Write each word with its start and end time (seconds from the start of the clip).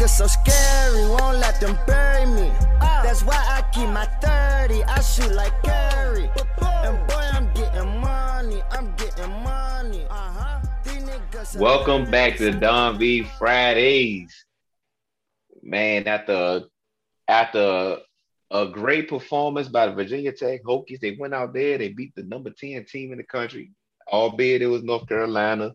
niggas 0.00 0.08
so 0.16 0.26
scary, 0.26 1.04
won't 1.08 1.38
let 1.38 1.60
them 1.60 1.78
bury 1.86 2.26
me. 2.26 2.50
That's 2.80 3.22
why 3.22 3.36
I 3.36 3.62
keep 3.72 3.88
my 3.88 4.06
30, 4.22 4.82
I 4.84 5.00
shoot 5.00 5.32
like 5.32 5.52
Curry. 5.62 6.30
And 6.62 7.06
boy, 7.06 7.28
I'm 7.32 7.52
getting 7.52 8.00
money, 8.00 8.62
I'm 8.70 8.94
getting 8.96 9.30
money. 9.42 10.04
Uh-huh. 10.08 10.60
These 10.84 11.02
niggas 11.02 11.46
so 11.46 11.60
Welcome 11.60 12.10
back 12.10 12.36
to 12.38 12.50
Don 12.50 12.98
V 12.98 13.24
Fridays. 13.38 14.46
Man, 15.62 16.06
after 16.08 16.62
after 17.28 17.98
a 18.50 18.66
great 18.66 19.08
performance 19.08 19.68
by 19.68 19.86
the 19.86 19.92
Virginia 19.92 20.32
Tech 20.32 20.62
Hokies, 20.64 21.00
they 21.00 21.16
went 21.20 21.34
out 21.34 21.52
there, 21.52 21.76
they 21.78 21.88
beat 21.88 22.14
the 22.16 22.22
number 22.22 22.50
10 22.50 22.86
team 22.86 23.12
in 23.12 23.18
the 23.18 23.24
country, 23.24 23.70
albeit 24.10 24.62
it 24.62 24.66
was 24.66 24.82
North 24.82 25.06
Carolina. 25.06 25.74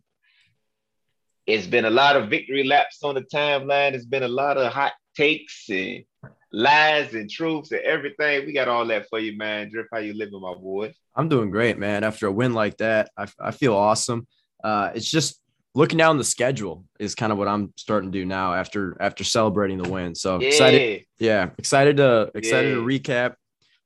It's 1.48 1.68
been 1.68 1.86
a 1.86 1.90
lot 1.90 2.16
of 2.16 2.30
victory 2.30 2.64
laps 2.64 3.04
on 3.04 3.16
the 3.16 3.22
timeline. 3.22 3.94
It's 3.94 4.06
been 4.06 4.24
a 4.24 4.28
lot 4.28 4.58
of 4.58 4.72
hot 4.74 4.94
takes 5.16 5.70
and 5.70 6.04
lies 6.52 7.14
and 7.14 7.30
truths 7.30 7.72
and 7.72 7.82
everything. 7.82 8.46
We 8.46 8.54
got 8.54 8.68
all 8.68 8.86
that 8.88 9.08
for 9.10 9.20
you, 9.20 9.38
man. 9.38 9.70
Drift, 9.72 9.90
how 9.94 10.00
you 10.00 10.14
living, 10.14 10.42
my 10.42 10.56
boy? 10.56 10.94
I'm 11.16 11.30
doing 11.30 11.52
great, 11.52 11.78
man. 11.78 12.04
After 12.04 12.28
a 12.28 12.32
win 12.32 12.54
like 12.54 12.78
that, 12.78 13.12
I, 13.18 13.28
I 13.40 13.52
feel 13.52 13.76
awesome. 13.76 14.28
Uh, 14.64 14.92
it's 14.96 15.10
just 15.10 15.40
looking 15.76 15.98
down 15.98 16.18
the 16.18 16.24
schedule 16.24 16.86
is 17.00 17.14
kind 17.14 17.32
of 17.32 17.38
what 17.38 17.48
I'm 17.48 17.74
starting 17.76 18.12
to 18.12 18.18
do 18.18 18.26
now 18.26 18.54
after 18.54 18.98
after 19.00 19.24
celebrating 19.24 19.78
the 19.78 19.90
win. 19.90 20.16
So 20.16 20.40
Yeah. 20.40 20.48
excited, 20.48 21.06
yeah, 21.20 21.50
excited 21.58 21.98
to 21.98 22.32
excited 22.34 22.70
to 22.72 22.78
recap 22.78 23.36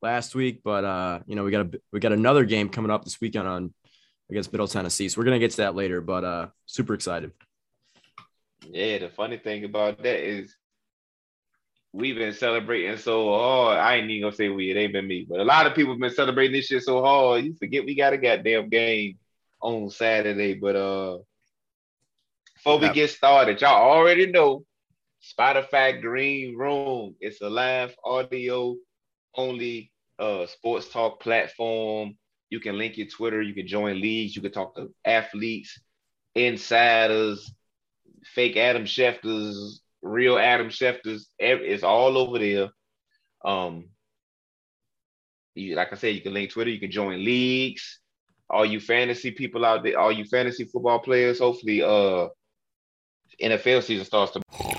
last 0.01 0.33
week. 0.33 0.61
But 0.63 0.85
uh, 0.85 1.19
you 1.27 1.35
know, 1.35 1.44
we 1.44 1.51
got 1.51 1.66
a 1.66 1.81
we 1.91 1.99
got 1.99 2.13
another 2.13 2.45
game 2.45 2.69
coming 2.69 2.91
up 2.91 3.03
this 3.03 3.19
weekend 3.19 3.47
on 3.47 3.73
against 4.29 4.51
Middle 4.53 4.67
Tennessee. 4.67 5.09
So 5.09 5.19
we're 5.19 5.25
gonna 5.25 5.39
get 5.39 5.51
to 5.51 5.57
that 5.57 5.75
later. 5.75 5.99
But 6.01 6.23
uh, 6.23 6.47
super 6.66 6.94
excited. 6.94 7.31
Yeah, 8.72 9.00
the 9.00 9.09
funny 9.09 9.38
thing 9.38 9.66
about 9.66 10.03
that 10.03 10.20
is 10.20 10.56
we've 11.92 12.16
been 12.16 12.34
celebrating 12.34 12.98
so 12.98 13.30
hard. 13.34 13.80
I 13.80 13.95
ain't 13.95 14.09
even 14.09 14.23
gonna 14.23 14.36
say 14.36 14.50
we, 14.50 14.70
it 14.70 14.78
ain't 14.78 14.94
been 14.94 15.08
me, 15.08 15.25
but 15.28 15.39
a 15.39 15.44
lot 15.44 15.66
of 15.66 15.73
people 15.73 15.94
have 15.94 16.00
been 16.00 16.12
celebrating 16.12 16.53
this 16.53 16.67
shit 16.67 16.84
so 16.84 17.02
hard. 17.03 17.45
You 17.45 17.56
forget 17.56 17.86
we 17.86 17.95
got 17.95 18.14
a 18.14 18.17
goddamn 18.17 18.70
game 18.70 19.17
on 19.62 19.90
Saturday. 19.90 20.53
But 20.53 20.75
uh 20.75 21.17
before 22.56 22.78
we 22.80 22.90
get 22.90 23.09
started, 23.09 23.62
y'all 23.62 23.90
already 23.90 24.28
know 24.28 24.66
Spotify 25.24 26.00
Green 26.00 26.56
Room. 26.56 27.16
It's 27.19 27.41
a 27.41 27.50
live 27.50 27.96
audio 28.03 28.75
only 29.35 29.91
uh 30.19 30.46
sports 30.46 30.90
talk 30.90 31.19
platform. 31.22 32.18
You 32.52 32.59
can 32.59 32.78
link 32.78 32.97
your 32.97 33.08
Twitter, 33.08 33.41
you 33.41 33.53
can 33.53 33.68
join 33.68 34.00
leagues, 34.00 34.35
you 34.35 34.41
can 34.41 34.52
talk 34.52 34.75
to 34.75 34.94
athletes, 35.06 35.79
insiders, 36.35 37.52
fake 38.25 38.57
Adam 38.57 38.85
Schefters, 38.85 39.80
real 40.02 40.38
Adam 40.38 40.68
Schefters. 40.69 41.24
It's 41.38 41.84
all 41.84 42.18
over 42.18 42.40
there. 42.40 42.69
Um, 43.44 43.90
you, 45.56 45.75
like 45.75 45.91
I 45.91 45.96
said, 45.96 46.16
you 46.16 46.22
can 46.22 46.34
link 46.34 46.52
Twitter, 46.52 46.69
you 46.69 46.79
can 46.79 46.91
join 46.91 47.24
leagues. 47.24 48.00
All 48.50 48.66
you 48.66 48.79
fantasy 48.79 49.31
people 49.31 49.63
out 49.63 49.84
there, 49.84 50.00
all 50.00 50.12
you 50.12 50.25
fantasy 50.25 50.66
football 50.66 51.00
players, 51.00 51.40
hopefully, 51.40 51.84
uh, 51.84 52.29
NFL 53.41 53.84
season 53.84 54.06
starts 54.06 54.34
to. 54.34 54.78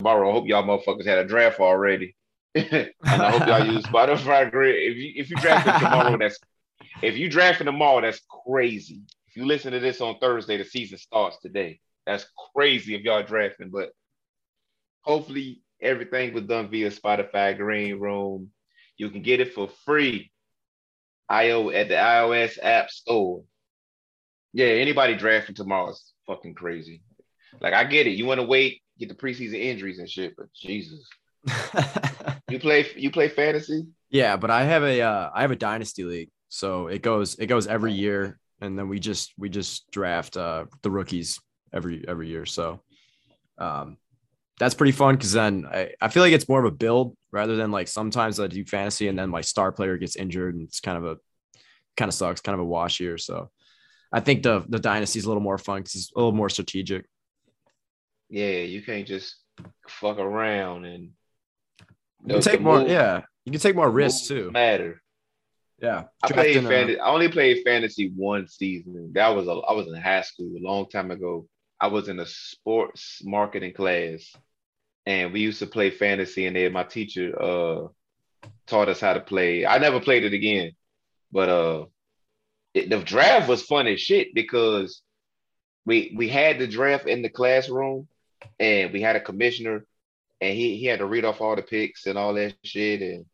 Tomorrow, 0.00 0.30
I 0.30 0.32
hope 0.32 0.48
y'all 0.48 0.62
motherfuckers 0.62 1.04
had 1.04 1.18
a 1.18 1.26
draft 1.26 1.60
already. 1.60 2.16
and 2.54 2.90
I 3.04 3.32
hope 3.32 3.46
y'all 3.46 3.66
use 3.70 3.84
Spotify 3.86 4.50
Grid. 4.50 4.76
If 4.76 4.96
you 4.96 5.12
if 5.14 5.28
you 5.28 5.36
drafting 5.36 5.74
tomorrow, 5.74 6.16
that's 6.20 6.38
if 7.02 7.18
you 7.18 7.28
drafting 7.28 7.66
tomorrow, 7.66 8.00
that's 8.00 8.22
crazy. 8.46 9.02
If 9.28 9.36
you 9.36 9.44
listen 9.44 9.72
to 9.72 9.78
this 9.78 10.00
on 10.00 10.18
Thursday, 10.18 10.56
the 10.56 10.64
season 10.64 10.96
starts 10.96 11.38
today. 11.40 11.80
That's 12.06 12.24
crazy 12.54 12.94
if 12.94 13.02
y'all 13.02 13.22
drafting, 13.22 13.68
but 13.68 13.90
hopefully 15.02 15.60
everything 15.82 16.32
was 16.32 16.44
done 16.44 16.70
via 16.70 16.90
Spotify 16.90 17.54
Green 17.54 17.98
Room. 17.98 18.48
You 18.96 19.10
can 19.10 19.20
get 19.20 19.40
it 19.40 19.52
for 19.52 19.68
free. 19.84 20.32
IO 21.28 21.68
at 21.68 21.88
the 21.88 21.94
iOS 21.94 22.58
App 22.62 22.88
Store. 22.88 23.44
Yeah, 24.54 24.68
anybody 24.68 25.14
drafting 25.14 25.54
tomorrow 25.54 25.90
is 25.90 26.14
fucking 26.26 26.54
crazy. 26.54 27.02
Like 27.60 27.74
I 27.74 27.84
get 27.84 28.06
it. 28.06 28.12
You 28.12 28.24
want 28.24 28.40
to 28.40 28.46
wait, 28.46 28.80
get 29.00 29.08
the 29.08 29.14
preseason 29.14 29.54
injuries 29.60 29.98
and 29.98 30.08
shit, 30.08 30.34
but 30.36 30.46
Jesus. 30.54 31.08
You 32.50 32.58
play 32.58 32.84
you 32.96 33.10
play 33.10 33.28
fantasy? 33.28 33.86
yeah, 34.10 34.36
but 34.36 34.50
I 34.50 34.64
have 34.64 34.82
a 34.82 35.00
uh, 35.00 35.30
I 35.32 35.42
have 35.42 35.52
a 35.52 35.56
dynasty 35.56 36.02
league, 36.02 36.30
so 36.48 36.88
it 36.88 37.00
goes 37.00 37.36
it 37.36 37.46
goes 37.46 37.66
every 37.68 37.92
year, 37.92 38.38
and 38.60 38.76
then 38.76 38.88
we 38.88 38.98
just 38.98 39.32
we 39.38 39.48
just 39.48 39.88
draft 39.92 40.36
uh, 40.36 40.64
the 40.82 40.90
rookies 40.90 41.38
every 41.72 42.04
every 42.06 42.28
year. 42.28 42.44
So 42.46 42.80
um, 43.58 43.98
that's 44.58 44.74
pretty 44.74 44.92
fun 44.92 45.14
because 45.14 45.32
then 45.32 45.66
I, 45.70 45.92
I 46.00 46.08
feel 46.08 46.22
like 46.22 46.32
it's 46.32 46.48
more 46.48 46.58
of 46.58 46.72
a 46.72 46.76
build 46.76 47.16
rather 47.30 47.54
than 47.54 47.70
like 47.70 47.86
sometimes 47.86 48.40
I 48.40 48.48
do 48.48 48.64
fantasy 48.64 49.06
and 49.06 49.18
then 49.18 49.30
my 49.30 49.42
star 49.42 49.70
player 49.70 49.96
gets 49.96 50.16
injured 50.16 50.54
and 50.56 50.66
it's 50.66 50.80
kind 50.80 50.98
of 50.98 51.04
a 51.04 51.16
kind 51.96 52.08
of 52.08 52.14
sucks, 52.14 52.40
kind 52.40 52.54
of 52.54 52.60
a 52.60 52.68
wash 52.68 52.98
year. 52.98 53.16
So 53.16 53.50
I 54.12 54.20
think 54.20 54.42
the 54.42 54.64
the 54.68 54.80
dynasty 54.80 55.20
is 55.20 55.24
a 55.24 55.28
little 55.28 55.42
more 55.42 55.58
fun 55.58 55.80
because 55.80 55.94
it's 55.94 56.12
a 56.16 56.18
little 56.18 56.32
more 56.32 56.50
strategic. 56.50 57.06
Yeah, 58.30 58.60
you 58.60 58.82
can't 58.82 59.06
just 59.06 59.36
fuck 59.88 60.18
around 60.18 60.84
and 60.84 61.10
You 62.24 62.34
can 62.34 62.42
take 62.42 62.60
more, 62.60 62.80
yeah. 62.82 63.22
You 63.44 63.52
can 63.52 63.60
take 63.60 63.76
more 63.76 63.90
risks 63.90 64.28
too. 64.28 64.50
Matter. 64.52 65.02
Yeah, 65.82 66.04
I 66.22 66.28
played 66.28 66.62
fantasy. 66.62 67.00
I 67.00 67.08
only 67.08 67.28
played 67.28 67.64
fantasy 67.64 68.12
one 68.14 68.46
season. 68.46 69.12
That 69.14 69.28
was 69.28 69.48
a. 69.48 69.52
I 69.52 69.72
was 69.72 69.86
in 69.86 69.94
high 69.94 70.20
school 70.20 70.52
a 70.56 70.62
long 70.62 70.88
time 70.88 71.10
ago. 71.10 71.46
I 71.80 71.86
was 71.86 72.08
in 72.08 72.20
a 72.20 72.26
sports 72.26 73.22
marketing 73.24 73.72
class, 73.72 74.36
and 75.06 75.32
we 75.32 75.40
used 75.40 75.60
to 75.60 75.66
play 75.66 75.90
fantasy. 75.90 76.46
And 76.46 76.54
then 76.54 76.72
my 76.72 76.84
teacher 76.84 77.34
uh 77.40 77.88
taught 78.66 78.90
us 78.90 79.00
how 79.00 79.14
to 79.14 79.20
play. 79.20 79.64
I 79.64 79.78
never 79.78 80.00
played 80.00 80.24
it 80.24 80.34
again, 80.34 80.72
but 81.32 81.48
uh 81.48 81.86
it, 82.74 82.90
the 82.90 82.98
draft 82.98 83.48
was 83.48 83.62
fun 83.62 83.86
as 83.86 84.00
shit 84.00 84.34
because 84.34 85.02
we 85.86 86.12
we 86.14 86.28
had 86.28 86.58
the 86.58 86.68
draft 86.68 87.08
in 87.08 87.22
the 87.22 87.30
classroom 87.30 88.06
and 88.58 88.92
we 88.92 89.00
had 89.00 89.16
a 89.16 89.20
commissioner 89.20 89.84
and 90.40 90.56
he 90.56 90.76
he 90.76 90.86
had 90.86 90.98
to 91.00 91.06
read 91.06 91.24
off 91.24 91.40
all 91.40 91.56
the 91.56 91.62
picks 91.62 92.06
and 92.06 92.16
all 92.18 92.34
that 92.34 92.54
shit 92.64 93.02
and 93.02 93.24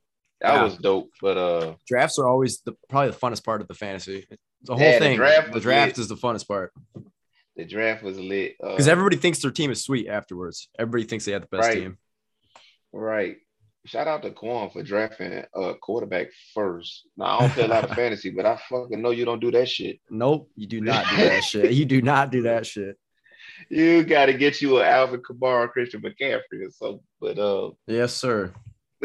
that 0.40 0.54
Yeah. 0.54 0.62
was 0.64 0.76
dope. 0.76 1.10
But 1.20 1.36
uh 1.36 1.74
Drafts 1.86 2.18
are 2.18 2.28
always 2.28 2.60
the 2.60 2.74
probably 2.88 3.10
the 3.12 3.16
funnest 3.16 3.44
part 3.44 3.60
of 3.60 3.68
the 3.68 3.74
fantasy. 3.74 4.26
The 4.62 4.74
whole 4.74 4.82
Yeah, 4.84 4.92
the 4.98 5.04
thing. 5.04 5.16
draft 5.16 5.52
the 5.52 5.60
draft 5.60 5.98
is 5.98 6.08
the 6.08 6.16
funnest 6.16 6.46
part 6.48 6.72
the 7.56 7.64
draft 7.64 8.02
was 8.02 8.18
lit. 8.18 8.54
Uh, 8.62 8.70
because 8.72 8.86
everybody 8.88 9.16
thinks 9.16 9.38
their 9.40 9.50
team 9.50 9.70
is 9.70 9.82
sweet 9.82 10.08
afterwards. 10.08 10.68
Everybody 10.78 11.04
thinks 11.04 11.24
they 11.24 11.32
have 11.32 11.40
the 11.42 11.48
best 11.56 11.68
Right. 11.68 11.74
team. 11.78 11.98
right. 12.92 13.36
Shout 13.86 14.08
out 14.08 14.22
to 14.22 14.30
Quan 14.32 14.68
for 14.70 14.82
drafting 14.82 15.44
a 15.54 15.74
quarterback 15.76 16.26
first. 16.54 17.06
Now 17.16 17.38
I 17.38 17.40
don't 17.42 17.50
play 17.52 17.64
a 17.64 17.68
lot 17.68 17.84
of 17.84 17.90
fantasy, 17.96 18.30
but 18.30 18.44
I 18.44 18.58
fucking 18.68 19.00
know 19.00 19.10
you 19.10 19.24
don't 19.24 19.38
do 19.40 19.52
that 19.52 19.68
shit. 19.68 20.00
Nope, 20.10 20.50
you 20.56 20.66
do 20.66 20.80
not 20.80 21.06
do 21.08 21.16
that 21.18 21.44
shit. 21.50 21.72
You 21.72 21.84
do 21.84 22.02
not 22.02 22.32
do 22.32 22.42
that 22.42 22.66
shit. 22.66 22.96
You 23.68 24.04
got 24.04 24.26
to 24.26 24.34
get 24.34 24.60
you 24.62 24.78
an 24.78 24.86
Alvin 24.86 25.22
Kamara, 25.22 25.68
Christian 25.70 26.00
McCaffrey, 26.00 26.66
or 26.66 26.70
something. 26.70 27.00
But 27.20 27.38
uh, 27.38 27.70
Yes, 27.86 28.14
sir. 28.14 28.52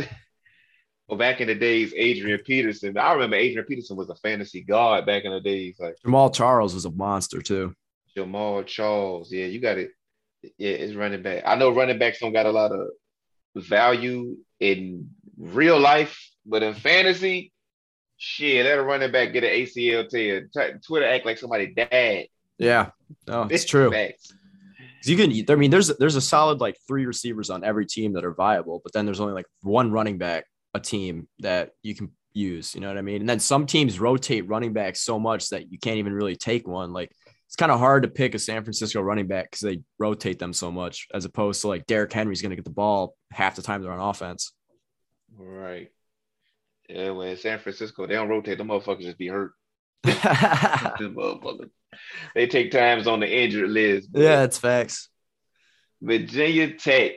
well, 1.07 1.17
back 1.17 1.41
in 1.41 1.47
the 1.47 1.55
days, 1.55 1.93
Adrian 1.95 2.39
Peterson. 2.39 2.97
I 2.97 3.13
remember 3.13 3.37
Adrian 3.37 3.65
Peterson 3.65 3.97
was 3.97 4.09
a 4.09 4.15
fantasy 4.15 4.61
god 4.61 5.05
back 5.05 5.23
in 5.23 5.31
the 5.31 5.41
days. 5.41 5.77
Like 5.79 5.95
Jamaal 6.05 6.33
Charles 6.33 6.73
was 6.73 6.85
a 6.85 6.91
monster 6.91 7.41
too. 7.41 7.73
Jamaal 8.15 8.65
Charles. 8.65 9.31
Yeah, 9.31 9.45
you 9.45 9.59
got 9.59 9.77
it. 9.77 9.91
Yeah, 10.57 10.71
it's 10.71 10.95
running 10.95 11.21
back. 11.21 11.43
I 11.45 11.55
know 11.55 11.71
running 11.71 11.99
backs 11.99 12.19
don't 12.19 12.33
got 12.33 12.45
a 12.45 12.51
lot 12.51 12.71
of 12.71 12.87
value 13.55 14.37
in 14.59 15.09
real 15.37 15.79
life, 15.79 16.19
but 16.45 16.63
in 16.63 16.73
fantasy, 16.73 17.51
shit, 18.17 18.65
let 18.65 18.77
a 18.77 18.83
running 18.83 19.11
back 19.11 19.33
get 19.33 19.43
an 19.43 19.51
ACL 19.51 20.07
tear. 20.09 20.47
Twitter 20.85 21.05
act 21.05 21.25
like 21.25 21.37
somebody 21.37 21.73
died. 21.73 22.27
Yeah, 22.57 22.89
no, 23.27 23.47
it's 23.49 23.65
true. 23.73 23.91
Facts. 23.91 24.33
You 25.03 25.17
can. 25.17 25.31
I 25.49 25.55
mean, 25.55 25.71
there's 25.71 25.87
there's 25.97 26.15
a 26.15 26.21
solid 26.21 26.59
like 26.59 26.77
three 26.87 27.05
receivers 27.05 27.49
on 27.49 27.63
every 27.63 27.85
team 27.85 28.13
that 28.13 28.25
are 28.25 28.33
viable, 28.33 28.81
but 28.83 28.93
then 28.93 29.05
there's 29.05 29.19
only 29.19 29.33
like 29.33 29.47
one 29.61 29.91
running 29.91 30.17
back 30.17 30.45
a 30.73 30.79
team 30.79 31.27
that 31.39 31.71
you 31.83 31.95
can 31.95 32.11
use. 32.33 32.75
You 32.75 32.81
know 32.81 32.87
what 32.87 32.97
I 32.97 33.01
mean? 33.01 33.21
And 33.21 33.29
then 33.29 33.39
some 33.39 33.65
teams 33.65 33.99
rotate 33.99 34.47
running 34.47 34.73
backs 34.73 35.01
so 35.01 35.19
much 35.19 35.49
that 35.49 35.71
you 35.71 35.79
can't 35.79 35.97
even 35.97 36.13
really 36.13 36.35
take 36.35 36.67
one. 36.67 36.93
Like 36.93 37.11
it's 37.47 37.55
kind 37.55 37.71
of 37.71 37.79
hard 37.79 38.03
to 38.03 38.09
pick 38.09 38.35
a 38.35 38.39
San 38.39 38.63
Francisco 38.63 39.01
running 39.01 39.27
back 39.27 39.51
because 39.51 39.61
they 39.61 39.81
rotate 39.99 40.39
them 40.39 40.53
so 40.53 40.71
much, 40.71 41.07
as 41.13 41.25
opposed 41.25 41.61
to 41.61 41.67
like 41.67 41.85
Derrick 41.85 42.13
Henry's 42.13 42.41
going 42.41 42.51
to 42.51 42.55
get 42.55 42.65
the 42.65 42.71
ball 42.71 43.15
half 43.31 43.55
the 43.55 43.61
time 43.61 43.81
they're 43.81 43.91
on 43.91 43.99
offense. 43.99 44.53
Right. 45.37 45.89
Yeah, 46.87 47.11
in 47.11 47.37
San 47.37 47.59
Francisco, 47.59 48.05
they 48.05 48.15
don't 48.15 48.29
rotate. 48.29 48.57
The 48.57 48.63
motherfuckers 48.63 49.01
just 49.01 49.17
be 49.17 49.27
hurt. 49.27 49.51
Yeah, 50.03 50.93
Them 50.99 51.15
motherfuckers. 51.15 51.69
They 52.35 52.47
take 52.47 52.71
times 52.71 53.07
on 53.07 53.19
the 53.19 53.29
injured 53.31 53.69
list. 53.69 54.09
Yeah, 54.13 54.43
it's 54.43 54.57
facts. 54.57 55.09
Virginia 56.01 56.73
Tech, 56.75 57.13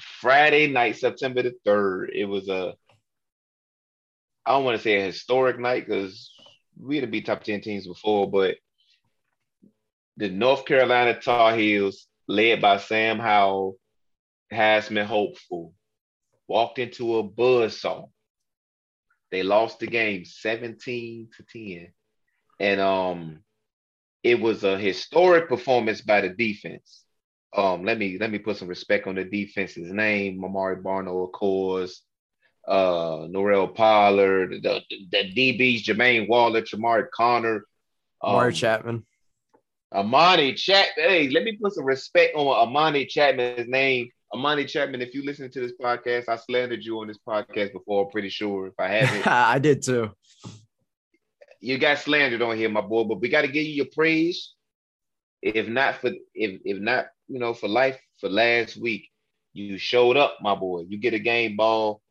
Friday 0.00 0.68
night, 0.68 0.96
September 0.96 1.42
the 1.42 1.54
3rd. 1.66 2.08
It 2.14 2.24
was 2.24 2.48
a, 2.48 2.74
I 4.46 4.52
don't 4.52 4.64
want 4.64 4.76
to 4.78 4.82
say 4.82 5.00
a 5.00 5.06
historic 5.06 5.58
night 5.58 5.86
because 5.86 6.32
we 6.80 6.96
had 6.96 7.02
to 7.04 7.10
be 7.10 7.20
top 7.20 7.42
10 7.42 7.60
teams 7.60 7.86
before, 7.86 8.30
but 8.30 8.56
the 10.16 10.28
North 10.28 10.64
Carolina 10.64 11.20
Tar 11.20 11.54
Heels, 11.54 12.06
led 12.26 12.60
by 12.60 12.78
Sam 12.78 13.18
Howell, 13.18 13.76
Heisman 14.52 15.04
Hopeful, 15.04 15.74
walked 16.46 16.78
into 16.78 17.18
a 17.18 17.28
buzzsaw. 17.28 18.08
They 19.30 19.42
lost 19.42 19.78
the 19.78 19.86
game 19.86 20.24
17 20.24 21.28
to 21.36 21.42
10. 21.78 21.92
And 22.60 22.80
um 22.80 23.40
it 24.22 24.40
was 24.40 24.64
a 24.64 24.78
historic 24.78 25.48
performance 25.48 26.00
by 26.00 26.20
the 26.20 26.28
defense. 26.30 27.04
Um, 27.56 27.84
let 27.84 27.98
me 27.98 28.18
let 28.18 28.30
me 28.30 28.38
put 28.38 28.56
some 28.56 28.68
respect 28.68 29.06
on 29.06 29.14
the 29.14 29.24
defense's 29.24 29.90
name. 29.90 30.40
Mamari 30.40 30.82
Barno, 30.82 31.24
of 31.24 31.32
course, 31.32 32.02
uh, 32.66 33.26
Norell 33.28 33.74
Pollard, 33.74 34.50
the, 34.62 34.82
the 35.10 35.32
DBs, 35.32 35.84
Jermaine 35.84 36.28
Waller, 36.28 36.62
Jamari 36.62 37.06
Conner, 37.14 37.64
Amari 38.22 38.48
um, 38.48 38.54
Chapman. 38.54 39.06
Amani 39.92 40.52
Chat. 40.52 40.88
Hey, 40.96 41.30
let 41.30 41.44
me 41.44 41.56
put 41.56 41.72
some 41.72 41.84
respect 41.84 42.36
on 42.36 42.46
Armani 42.46 43.08
Chatman's 43.08 43.68
name. 43.68 44.10
Armani 44.32 44.64
Chatman, 44.64 45.00
if 45.00 45.14
you 45.14 45.24
listen 45.24 45.50
to 45.50 45.60
this 45.60 45.72
podcast, 45.80 46.28
I 46.28 46.36
slandered 46.36 46.84
you 46.84 46.98
on 47.00 47.08
this 47.08 47.18
podcast 47.18 47.72
before, 47.72 48.04
I'm 48.04 48.10
pretty 48.10 48.28
sure. 48.28 48.66
If 48.66 48.74
I 48.78 48.88
haven't, 48.88 49.26
I 49.26 49.58
did 49.58 49.82
too. 49.82 50.10
you 51.60 51.78
got 51.78 51.98
slandered 51.98 52.42
on 52.42 52.56
here, 52.56 52.68
my 52.68 52.82
boy, 52.82 53.04
but 53.04 53.20
we 53.20 53.28
got 53.28 53.42
to 53.42 53.48
give 53.48 53.64
you 53.64 53.72
your 53.72 53.86
praise. 53.92 54.54
If 55.40 55.68
not 55.68 55.96
for 55.96 56.10
if 56.34 56.60
if 56.64 56.78
not, 56.78 57.06
you 57.28 57.38
know, 57.38 57.54
for 57.54 57.68
life, 57.68 57.98
for 58.20 58.28
last 58.28 58.76
week, 58.76 59.08
you 59.52 59.78
showed 59.78 60.16
up, 60.16 60.36
my 60.42 60.54
boy. 60.54 60.84
You 60.88 60.98
get 60.98 61.14
a 61.14 61.18
game 61.18 61.56
ball. 61.56 62.02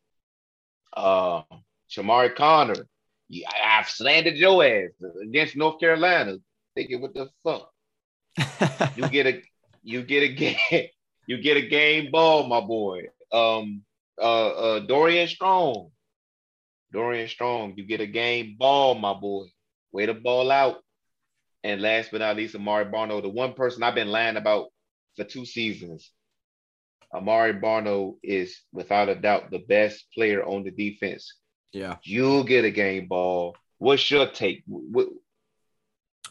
Uh 0.96 1.44
Chamarri 1.92 2.36
Conner. 2.36 2.88
You, 3.30 3.44
I, 3.48 3.80
I've 3.80 3.90
slandered 3.90 4.36
your 4.36 4.64
ass 4.66 4.90
against 5.22 5.56
North 5.56 5.80
Carolina. 5.80 6.38
Thinking 6.76 7.02
what 7.02 7.14
the 7.14 7.30
fuck? 7.44 7.70
You 8.96 9.08
get 9.10 9.28
a 9.28 9.42
you 9.84 10.04
get 10.04 10.24
a 10.24 10.30
game 10.30 10.88
you 11.28 11.38
get 11.42 11.58
a 11.58 11.68
game 11.68 12.10
ball, 12.12 12.48
my 12.48 12.62
boy. 12.62 13.04
Um 13.32 13.84
uh 14.22 14.48
uh 14.48 14.80
Dorian 14.80 15.28
Strong. 15.28 15.92
Dorian 16.92 17.28
Strong, 17.28 17.74
you 17.78 17.86
get 17.86 18.02
a 18.02 18.08
game 18.08 18.56
ball, 18.58 18.96
my 18.96 19.14
boy. 19.14 19.46
Way 19.92 20.06
to 20.08 20.14
ball 20.14 20.50
out. 20.52 20.78
And 21.64 21.82
last 21.82 22.12
but 22.12 22.20
not 22.22 22.38
least, 22.38 22.56
Amare 22.56 22.86
Barno, 22.86 23.22
the 23.22 23.30
one 23.30 23.54
person 23.54 23.84
I've 23.84 23.96
been 23.96 24.08
lying 24.08 24.38
about 24.38 24.68
for 25.16 25.26
two 25.26 25.46
seasons. 25.46 26.10
Amare 27.14 27.54
Barno 27.60 28.16
is 28.24 28.60
without 28.72 29.10
a 29.10 29.16
doubt 29.16 29.52
the 29.52 29.60
best 29.60 30.06
player 30.14 30.44
on 30.46 30.64
the 30.64 30.72
defense. 30.72 31.34
yeah. 31.74 31.98
You'll 32.04 32.44
get 32.44 32.64
a 32.66 32.72
game 32.72 33.08
ball. 33.08 33.56
What's 33.80 34.10
your 34.10 34.28
take? 34.28 34.64
What, 34.68 35.08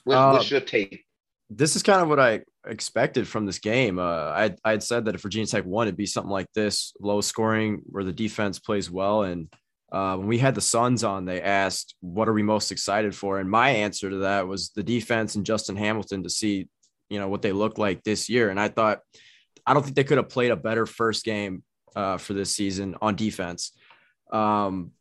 what- 0.05 0.17
Uh, 0.17 0.33
what's 0.33 0.51
your 0.51 0.61
take? 0.61 1.05
this 1.51 1.77
is 1.77 1.83
kind 1.83 2.01
of 2.03 2.09
what 2.09 2.19
I 2.21 2.41
expected 2.67 3.27
from 3.29 3.47
this 3.47 3.59
game. 3.59 3.99
Uh, 3.99 4.03
I 4.03 4.55
I 4.65 4.71
had 4.73 4.83
said 4.83 5.05
that 5.05 5.15
if 5.15 5.23
Virginia 5.23 5.47
Tech 5.47 5.65
won, 5.65 5.87
it'd 5.87 5.97
be 5.97 6.07
something 6.07 6.31
like 6.31 6.53
this, 6.55 6.93
low 7.01 7.21
scoring, 7.21 7.83
where 7.87 8.05
the 8.05 8.13
defense 8.13 8.59
plays 8.59 8.91
well. 8.91 9.23
And 9.23 9.53
uh, 9.93 10.17
when 10.17 10.27
we 10.27 10.39
had 10.39 10.55
the 10.55 10.61
Suns 10.61 11.05
on, 11.05 11.25
they 11.25 11.41
asked, 11.41 11.95
"What 12.01 12.29
are 12.29 12.33
we 12.33 12.43
most 12.43 12.73
excited 12.73 13.15
for?" 13.15 13.39
And 13.39 13.51
my 13.51 13.71
answer 13.71 14.11
to 14.11 14.17
that 14.19 14.49
was 14.49 14.71
the 14.71 14.83
defense 14.83 15.35
and 15.35 15.47
Justin 15.47 15.77
Hamilton 15.77 16.23
to 16.23 16.31
see, 16.31 16.69
you 17.09 17.19
know, 17.19 17.29
what 17.29 17.43
they 17.43 17.53
look 17.53 17.79
like 17.79 18.03
this 18.03 18.29
year. 18.29 18.51
And 18.51 18.61
I 18.61 18.69
thought, 18.69 19.01
I 19.67 19.75
don't 19.75 19.83
think 19.83 19.97
they 19.97 20.05
could 20.05 20.19
have 20.19 20.29
played 20.29 20.51
a 20.51 20.57
better 20.57 20.87
first 20.87 21.25
game 21.25 21.63
uh, 21.95 22.19
for 22.19 22.35
this 22.35 22.51
season 22.53 22.97
on 23.01 23.17
defense. 23.17 23.73
Um, 24.33 24.93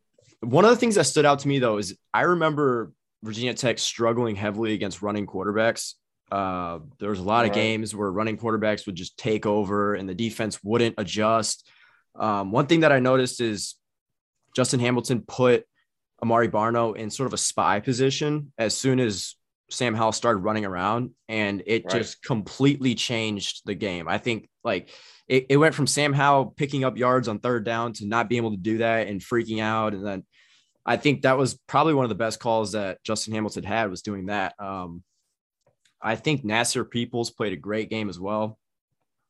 one 0.42 0.66
of 0.66 0.72
the 0.72 0.78
things 0.78 0.96
that 0.96 1.06
stood 1.06 1.26
out 1.26 1.40
to 1.40 1.48
me 1.48 1.60
though 1.60 1.78
is 1.78 1.98
I 2.14 2.22
remember 2.22 2.92
Virginia 3.24 3.54
Tech 3.54 3.80
struggling 3.80 4.36
heavily 4.36 4.74
against 4.74 5.02
running 5.02 5.26
quarterbacks. 5.26 5.96
Uh, 6.32 6.80
there 7.00 7.10
was 7.10 7.20
a 7.20 7.24
lot 7.24 7.46
of 7.46 7.50
Right. 7.50 7.56
games 7.56 7.96
where 7.96 8.12
running 8.12 8.38
quarterbacks 8.38 8.86
would 8.86 8.96
just 8.96 9.18
take 9.18 9.46
over 9.46 9.94
and 9.96 10.10
the 10.10 10.16
defense 10.16 10.64
wouldn't 10.64 10.96
adjust. 10.98 11.70
Um, 12.16 12.52
one 12.52 12.68
thing 12.68 12.80
that 12.82 12.92
I 12.92 13.00
noticed 13.00 13.42
is 13.42 13.76
Justin 14.56 14.80
Hamilton 14.80 15.22
put 15.28 15.66
Amare 16.22 16.50
Barno 16.50 16.96
in 16.96 17.10
sort 17.10 17.28
of 17.28 17.34
a 17.34 17.38
spy 17.38 17.80
position 17.80 18.52
as 18.58 18.76
soon 18.76 19.00
as 19.00 19.36
Sam 19.70 19.94
Howell 19.96 20.12
started 20.14 20.40
running 20.40 20.64
around, 20.66 21.12
and 21.28 21.62
it 21.66 21.84
Right. 21.86 21.98
just 21.98 22.22
completely 22.24 22.96
changed 22.96 23.62
the 23.66 23.74
game. 23.76 24.08
I 24.08 24.18
think 24.18 24.48
like 24.64 24.90
it, 25.28 25.48
it 25.50 25.58
went 25.58 25.74
from 25.76 25.88
Sam 25.88 26.14
Howell 26.14 26.54
picking 26.56 26.84
up 26.84 26.98
yards 26.98 27.28
on 27.28 27.40
third 27.40 27.66
down 27.66 27.94
to 27.94 28.06
not 28.06 28.30
being 28.30 28.38
able 28.44 28.52
to 28.52 28.58
do 28.62 28.78
that 28.78 29.08
and 29.08 29.20
freaking 29.20 29.60
out. 29.62 29.94
And 29.94 30.06
then 30.06 30.24
I 30.86 30.98
think 30.98 31.24
that 31.24 31.38
was 31.38 31.56
probably 31.68 31.96
one 31.96 32.06
of 32.06 32.10
the 32.10 32.16
best 32.16 32.40
calls 32.40 32.74
that 32.74 33.04
Justin 33.04 33.34
Hamilton 33.34 33.64
had 33.64 33.90
was 33.90 34.04
doing 34.04 34.28
that. 34.28 34.54
Um, 34.60 35.04
I 36.06 36.16
think 36.16 36.46
Nasir 36.46 36.86
Peoples 36.86 37.32
played 37.32 37.54
a 37.54 37.58
great 37.58 37.90
game 37.90 38.10
as 38.10 38.20
well. 38.20 38.60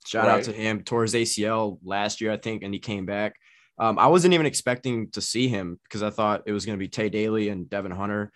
Shout 0.05 0.27
out 0.27 0.43
to 0.43 0.51
him. 0.51 0.83
Tore 0.83 1.03
his 1.03 1.13
ACL 1.13 1.79
last 1.83 2.21
year, 2.21 2.31
I 2.31 2.37
think, 2.37 2.63
and 2.63 2.73
he 2.73 2.79
came 2.79 3.05
back. 3.05 3.35
Um, 3.79 3.97
I 3.97 4.07
wasn't 4.07 4.33
even 4.33 4.45
expecting 4.45 5.09
to 5.11 5.21
see 5.21 5.47
him 5.47 5.79
because 5.83 6.03
I 6.03 6.09
thought 6.09 6.43
it 6.45 6.51
was 6.51 6.65
going 6.65 6.77
to 6.77 6.83
be 6.83 6.89
Tae 6.89 7.09
Daley 7.09 7.49
and 7.49 7.69
Devon 7.69 7.91
Hunter. 7.91 8.31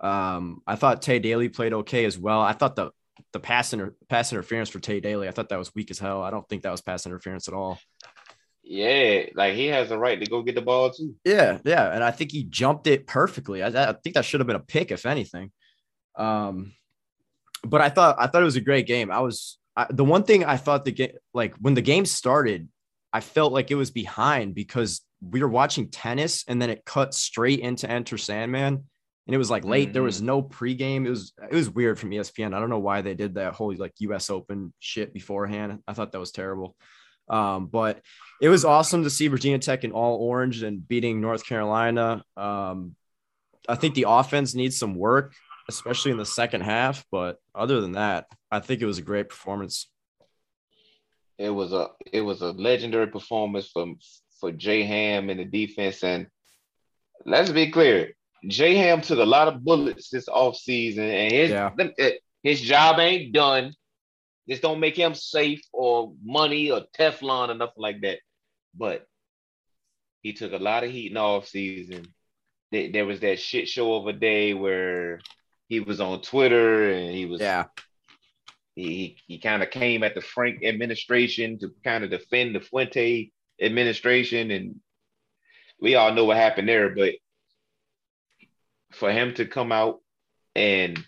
Um, 0.00 0.62
I 0.66 0.76
thought 0.76 1.02
Tae 1.02 1.18
Daley 1.18 1.48
played 1.48 1.72
okay 1.74 2.04
as 2.04 2.16
well. 2.16 2.40
I 2.40 2.52
thought 2.52 2.76
the 2.76 2.92
the 3.32 3.40
pass 3.40 3.72
inter- 3.72 3.94
pass 4.08 4.32
interference 4.32 4.70
for 4.70 4.78
Tae 4.78 5.00
Daley, 5.00 5.28
I 5.28 5.32
thought 5.32 5.50
that 5.50 5.58
was 5.58 5.74
weak 5.74 5.90
as 5.90 5.98
hell. 5.98 6.22
I 6.22 6.30
don't 6.30 6.48
think 6.48 6.62
that 6.62 6.70
was 6.70 6.80
pass 6.80 7.06
interference 7.06 7.48
at 7.48 7.54
all. 7.54 7.78
Yeah, 8.62 9.26
like 9.34 9.54
he 9.54 9.66
has 9.66 9.88
the 9.88 9.98
right 9.98 10.18
to 10.18 10.26
go 10.26 10.42
get 10.42 10.54
the 10.54 10.62
ball 10.62 10.90
too. 10.90 11.16
Yeah, 11.24 11.58
yeah, 11.64 11.92
and 11.92 12.04
I 12.04 12.12
think 12.12 12.30
he 12.30 12.44
jumped 12.44 12.86
it 12.86 13.06
perfectly. 13.06 13.62
I, 13.62 13.68
I 13.68 13.94
think 13.94 14.14
that 14.14 14.24
should 14.24 14.40
have 14.40 14.46
been 14.46 14.56
a 14.56 14.60
pick, 14.60 14.92
if 14.92 15.06
anything. 15.06 15.50
Um, 16.16 16.72
but 17.64 17.80
I 17.80 17.88
thought 17.88 18.16
I 18.18 18.26
thought 18.26 18.42
it 18.42 18.46
was 18.46 18.56
a 18.56 18.60
great 18.60 18.86
game. 18.86 19.10
I 19.10 19.20
was 19.20 19.58
I, 19.76 19.86
the 19.90 20.04
one 20.04 20.24
thing 20.24 20.44
I 20.44 20.56
thought 20.56 20.84
the 20.84 20.92
game 20.92 21.12
like 21.34 21.54
when 21.56 21.74
the 21.74 21.82
game 21.82 22.04
started, 22.06 22.68
I 23.12 23.20
felt 23.20 23.52
like 23.52 23.70
it 23.70 23.76
was 23.76 23.90
behind 23.90 24.54
because 24.54 25.00
we 25.22 25.42
were 25.42 25.48
watching 25.48 25.88
tennis 25.90 26.44
and 26.48 26.60
then 26.60 26.70
it 26.70 26.84
cut 26.84 27.14
straight 27.14 27.60
into 27.60 27.88
Enter 27.90 28.16
Sandman, 28.18 28.74
and 29.26 29.34
it 29.34 29.38
was 29.38 29.50
like 29.50 29.64
late. 29.64 29.92
There 29.92 30.00
Mm-hmm. 30.00 30.06
was 30.06 30.22
no 30.22 30.42
pregame. 30.42 31.06
It 31.06 31.10
was 31.10 31.32
it 31.50 31.54
was 31.54 31.68
weird 31.70 31.98
from 31.98 32.10
ESPN. 32.10 32.54
I 32.54 32.60
don't 32.60 32.70
know 32.70 32.78
why 32.78 33.02
they 33.02 33.14
did 33.14 33.34
that 33.34 33.52
whole 33.54 33.74
like 33.76 33.92
U.S. 33.98 34.30
Open 34.30 34.72
shit 34.78 35.12
beforehand. 35.12 35.80
I 35.86 35.92
thought 35.92 36.12
that 36.12 36.18
was 36.20 36.32
terrible. 36.32 36.74
Um, 37.28 37.66
but 37.66 38.00
it 38.40 38.48
was 38.48 38.64
awesome 38.64 39.04
to 39.04 39.10
see 39.10 39.28
Virginia 39.28 39.58
Tech 39.60 39.84
in 39.84 39.92
all 39.92 40.16
orange 40.16 40.62
and 40.64 40.86
beating 40.88 41.20
North 41.20 41.46
Carolina. 41.46 42.24
Um, 42.36 42.96
I 43.68 43.76
think 43.76 43.94
the 43.94 44.06
offense 44.08 44.52
needs 44.54 44.76
some 44.78 44.96
work, 44.96 45.34
especially 45.74 46.10
in 46.10 46.18
the 46.18 46.26
second 46.26 46.62
half. 46.62 47.04
But 47.10 47.38
other 47.54 47.80
than 47.80 47.92
that, 47.92 48.26
I 48.50 48.60
think 48.60 48.80
it 48.82 48.86
was 48.86 48.98
a 48.98 49.02
great 49.02 49.28
performance. 49.28 49.88
It 51.38 51.50
was 51.50 51.72
a 51.72 51.88
it 52.12 52.20
was 52.20 52.42
a 52.42 52.52
legendary 52.52 53.06
performance 53.06 53.68
from 53.68 53.98
for 54.38 54.52
Jay 54.52 54.82
Ham 54.82 55.30
in 55.30 55.38
the 55.38 55.44
defense. 55.44 56.02
And 56.02 56.26
let's 57.24 57.50
be 57.50 57.70
clear, 57.70 58.12
Jay 58.46 58.74
Ham 58.74 59.00
took 59.00 59.18
a 59.18 59.24
lot 59.24 59.48
of 59.48 59.64
bullets 59.64 60.10
this 60.10 60.28
offseason, 60.28 60.98
and 60.98 61.32
his 61.32 61.50
Yeah. 61.50 61.70
eh, 61.98 62.12
his 62.42 62.60
job 62.60 62.98
ain't 62.98 63.32
done. 63.32 63.72
This 64.46 64.60
don't 64.60 64.80
make 64.80 64.96
him 64.96 65.14
safe 65.14 65.60
or 65.72 66.14
money 66.22 66.70
or 66.70 66.82
Teflon 66.98 67.50
or 67.50 67.54
nothing 67.54 67.82
like 67.82 68.00
that. 68.02 68.18
But 68.74 69.06
he 70.22 70.32
took 70.32 70.52
a 70.52 70.58
lot 70.58 70.84
of 70.84 70.90
heat 70.90 71.08
in 71.08 71.14
the 71.14 71.20
offseason. 71.20 72.06
There, 72.72 72.90
there 72.92 73.06
was 73.06 73.20
that 73.20 73.38
shit 73.38 73.68
show 73.68 73.94
of 73.94 74.06
a 74.06 74.12
day 74.12 74.54
where 74.54 75.20
he 75.70 75.78
was 75.78 76.00
on 76.00 76.20
Twitter 76.20 76.90
and 76.90 77.14
he 77.14 77.24
was 77.24 77.40
Yeah, 77.40 77.66
he 78.74 79.16
he 79.26 79.38
kind 79.38 79.62
of 79.62 79.70
came 79.70 80.02
at 80.02 80.14
the 80.14 80.20
Frank 80.20 80.64
administration 80.64 81.58
to 81.60 81.70
kind 81.84 82.04
of 82.04 82.10
defend 82.10 82.54
the 82.54 82.60
Fuente 82.60 83.30
administration, 83.62 84.50
and 84.50 84.80
we 85.80 85.94
all 85.94 86.12
know 86.12 86.24
what 86.24 86.36
happened 86.36 86.68
there. 86.68 86.90
But 86.90 87.14
for 88.92 89.12
him 89.12 89.32
to 89.34 89.46
come 89.46 89.70
out 89.70 90.00
and 90.56 90.98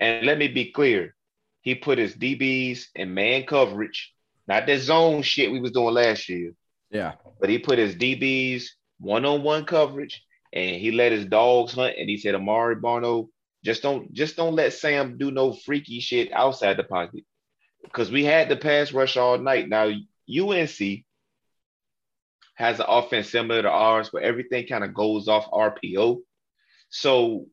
and 0.00 0.26
let 0.26 0.38
me 0.38 0.48
be 0.48 0.72
clear, 0.72 1.14
he 1.60 1.74
put 1.74 1.98
his 1.98 2.14
DBs 2.14 2.86
in 2.94 3.12
man 3.12 3.44
coverage, 3.44 4.14
not 4.48 4.66
that 4.66 4.80
zone 4.80 5.20
shit 5.20 5.52
we 5.52 5.60
was 5.60 5.72
doing 5.72 5.92
last 5.92 6.30
year, 6.30 6.54
yeah, 6.90 7.12
but 7.40 7.50
he 7.50 7.58
put 7.58 7.78
his 7.78 7.94
DBs 7.94 8.68
one 9.00 9.26
on 9.26 9.42
one 9.42 9.66
coverage, 9.66 10.24
and 10.54 10.76
he 10.76 10.92
let 10.92 11.12
his 11.12 11.26
dogs 11.26 11.74
hunt. 11.74 11.96
And 11.98 12.08
he 12.08 12.16
said, 12.16 12.34
Amare 12.34 12.80
Barno, 12.80 13.28
just 13.64 13.82
don't 13.82 14.12
just 14.12 14.36
don't 14.36 14.54
let 14.54 14.72
Sam 14.72 15.18
do 15.18 15.30
no 15.30 15.52
freaky 15.52 16.00
shit 16.00 16.32
outside 16.32 16.76
the 16.76 16.84
pocket. 16.84 17.24
Because 17.82 18.10
we 18.10 18.24
had 18.24 18.48
the 18.48 18.56
pass 18.56 18.92
rush 18.92 19.16
all 19.16 19.38
night. 19.38 19.68
Now 19.68 19.84
UNC 19.86 21.04
has 22.54 22.80
an 22.80 22.86
offense 22.88 23.30
similar 23.30 23.62
to 23.62 23.70
ours, 23.70 24.12
where 24.12 24.22
everything 24.22 24.66
kind 24.66 24.84
of 24.84 24.92
goes 24.92 25.28
off 25.28 25.50
RPO. 25.50 26.18
So 26.90 27.46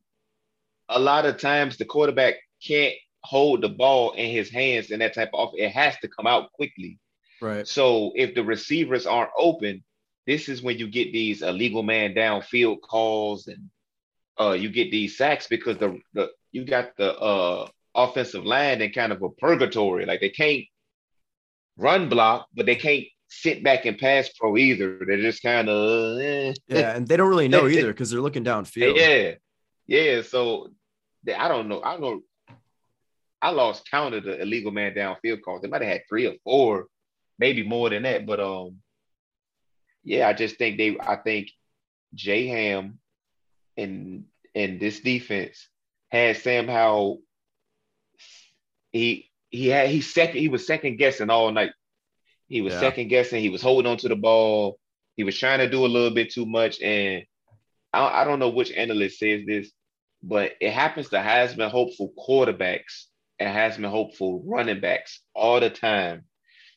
a 0.88 0.98
lot 0.98 1.26
of 1.26 1.38
times 1.40 1.76
the 1.76 1.84
quarterback 1.84 2.34
can't 2.62 2.94
hold 3.22 3.62
the 3.62 3.68
ball 3.68 4.12
in 4.12 4.30
his 4.30 4.50
hands 4.50 4.90
and 4.90 5.00
that 5.02 5.14
type 5.14 5.30
of 5.32 5.48
off. 5.48 5.54
it 5.56 5.70
has 5.70 5.96
to 5.98 6.08
come 6.08 6.26
out 6.26 6.52
quickly. 6.52 6.98
right. 7.40 7.66
So 7.66 8.12
if 8.14 8.34
the 8.34 8.44
receivers 8.44 9.06
aren't 9.06 9.30
open, 9.38 9.84
this 10.26 10.48
is 10.48 10.62
when 10.62 10.78
you 10.78 10.88
get 10.88 11.12
these 11.12 11.42
illegal 11.42 11.82
man 11.82 12.14
downfield 12.14 12.80
calls 12.80 13.46
and 13.46 13.70
uh, 14.40 14.52
you 14.52 14.68
get 14.70 14.90
these 14.90 15.16
sacks 15.16 15.46
because 15.46 15.78
the, 15.78 15.98
the 16.14 16.30
you 16.52 16.64
got 16.64 16.96
the 16.96 17.14
uh, 17.18 17.68
offensive 17.94 18.44
line 18.44 18.82
in 18.82 18.92
kind 18.92 19.12
of 19.12 19.22
a 19.22 19.30
purgatory. 19.30 20.04
Like 20.06 20.20
they 20.20 20.30
can't 20.30 20.64
run 21.76 22.08
block, 22.08 22.46
but 22.54 22.66
they 22.66 22.76
can't 22.76 23.04
sit 23.28 23.62
back 23.64 23.86
and 23.86 23.98
pass 23.98 24.28
pro 24.38 24.56
either. 24.56 24.98
They're 25.06 25.20
just 25.20 25.42
kind 25.42 25.68
of 25.68 26.18
eh. 26.20 26.54
Yeah, 26.68 26.96
and 26.96 27.06
they 27.06 27.16
don't 27.16 27.28
really 27.28 27.48
know 27.54 27.66
either 27.68 27.88
because 27.88 28.10
they're 28.10 28.20
looking 28.20 28.44
downfield. 28.44 28.96
yeah, 28.96 29.34
yeah. 29.86 30.22
So 30.22 30.68
they- 31.24 31.34
I 31.34 31.48
don't 31.48 31.68
know. 31.68 31.82
I 31.82 31.92
don't 31.92 32.00
know. 32.02 32.22
I 33.42 33.50
lost 33.50 33.88
count 33.90 34.14
of 34.14 34.24
the 34.24 34.40
illegal 34.40 34.72
man 34.72 34.94
downfield 34.94 35.42
calls. 35.42 35.60
They 35.62 35.68
might 35.68 35.82
have 35.82 35.90
had 35.92 36.02
three 36.08 36.26
or 36.26 36.34
four, 36.42 36.86
maybe 37.38 37.62
more 37.62 37.90
than 37.90 38.02
that. 38.04 38.24
But 38.26 38.40
um, 38.40 38.78
yeah, 40.04 40.26
I 40.28 40.32
just 40.32 40.56
think 40.56 40.78
they. 40.78 40.96
I 40.98 41.16
think 41.16 41.50
J 42.14 42.46
Ham 42.46 42.98
and 43.76 44.24
and 44.54 44.80
this 44.80 45.00
defense 45.00 45.68
had 46.10 46.36
Sam 46.36 46.68
Howell. 46.68 47.20
He 48.92 49.30
he 49.50 49.68
had 49.68 49.88
he 49.90 50.00
second 50.00 50.40
he 50.40 50.48
was 50.48 50.66
second 50.66 50.96
guessing 50.96 51.30
all 51.30 51.50
night. 51.52 51.72
He 52.48 52.60
was 52.60 52.74
Yeah. 52.74 52.80
second 52.80 53.08
guessing. 53.08 53.42
He 53.42 53.48
was 53.48 53.62
holding 53.62 53.90
on 53.90 53.98
to 53.98 54.08
the 54.08 54.16
ball. 54.16 54.78
He 55.16 55.24
was 55.24 55.38
trying 55.38 55.58
to 55.58 55.68
do 55.68 55.84
a 55.84 55.88
little 55.88 56.14
bit 56.14 56.30
too 56.30 56.46
much, 56.46 56.80
and 56.80 57.24
I, 57.92 58.22
I 58.22 58.24
don't 58.24 58.38
know 58.38 58.50
which 58.50 58.70
analyst 58.72 59.18
says 59.18 59.42
this, 59.46 59.70
but 60.22 60.52
it 60.60 60.72
happens 60.72 61.08
to 61.10 61.16
Heisman 61.16 61.70
hopeful 61.70 62.12
quarterbacks 62.18 63.06
and 63.38 63.54
Heisman 63.54 63.90
hopeful 63.90 64.42
running 64.46 64.80
backs 64.80 65.20
all 65.34 65.60
the 65.60 65.70
time. 65.70 66.24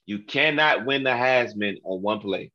You 0.06 0.20
cannot 0.20 0.86
win 0.86 1.04
the 1.04 1.12
Heisman 1.12 1.78
on 1.84 2.02
one 2.02 2.20
play. 2.20 2.52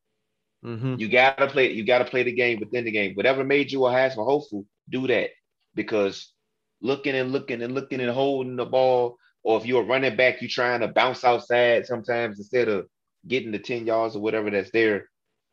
Mhm. 0.65 0.99
You 0.99 1.07
gotta 1.09 1.47
play. 1.47 1.71
You 1.71 1.85
gotta 1.85 2.05
play 2.05 2.23
the 2.23 2.31
game 2.33 2.59
within 2.59 2.85
the 2.85 2.91
game. 2.91 3.13
Whatever 3.15 3.43
made 3.43 3.71
you 3.71 3.85
a 3.85 3.91
Heisman 3.91 4.25
hopeful, 4.25 4.65
do 4.89 5.07
that 5.07 5.29
because 5.75 6.33
looking 6.81 7.15
and 7.15 7.31
looking 7.31 7.61
and 7.61 7.73
looking 7.73 7.99
and 8.01 8.09
holding 8.11 8.55
the 8.55 8.65
ball, 8.65 9.17
or 9.43 9.59
if 9.59 9.65
you're 9.65 9.83
a 9.83 9.85
running 9.85 10.15
back, 10.15 10.41
you're 10.41 10.49
trying 10.49 10.79
to 10.79 10.87
bounce 10.87 11.23
outside 11.23 11.85
sometimes 11.85 12.39
instead 12.39 12.67
of 12.67 12.87
getting 13.27 13.51
the 13.51 13.59
ten 13.59 13.85
yards 13.85 14.15
or 14.15 14.21
whatever 14.21 14.49
that's 14.49 14.71
there. 14.71 15.09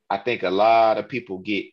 I 0.08 0.18
think 0.18 0.42
a 0.42 0.50
lot 0.50 0.98
of 0.98 1.08
people 1.08 1.38
get 1.38 1.66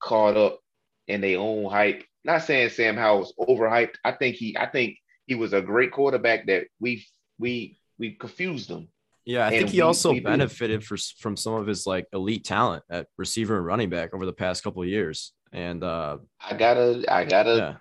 caught 0.00 0.36
up 0.36 0.60
in 1.08 1.20
their 1.20 1.38
own 1.38 1.70
hype. 1.70 2.04
Not 2.24 2.42
saying 2.42 2.70
Sam 2.70 2.96
Howell's 2.96 3.34
overhyped. 3.38 3.96
I 4.04 4.12
think 4.12 4.36
he. 4.36 4.56
I 4.56 4.66
think 4.66 4.98
he 5.26 5.34
was 5.34 5.52
a 5.52 5.62
great 5.62 5.92
quarterback 5.92 6.46
that 6.46 6.66
we 6.80 7.04
we 7.38 7.78
we 7.98 8.12
confused 8.12 8.70
him. 8.70 8.88
Yeah, 9.28 9.46
I 9.46 9.50
think 9.50 9.68
he 9.68 9.76
we- 9.76 9.82
also 9.82 10.12
we 10.12 10.20
benefited 10.20 10.82
for, 10.82 10.96
from 11.18 11.36
some 11.36 11.52
of 11.52 11.66
his 11.66 11.86
like 11.86 12.06
elite 12.14 12.44
talent 12.44 12.82
at 12.88 13.08
receiver 13.18 13.58
and 13.58 13.66
running 13.66 13.90
back 13.90 14.14
over 14.14 14.24
the 14.24 14.32
past 14.32 14.64
couple 14.64 14.80
of 14.80 14.88
years. 14.88 15.34
And 15.52 15.84
uh, 15.84 16.16
I 16.40 16.54
gotta 16.54 17.04
I 17.06 17.26
gotta 17.26 17.56
yeah, 17.56 17.74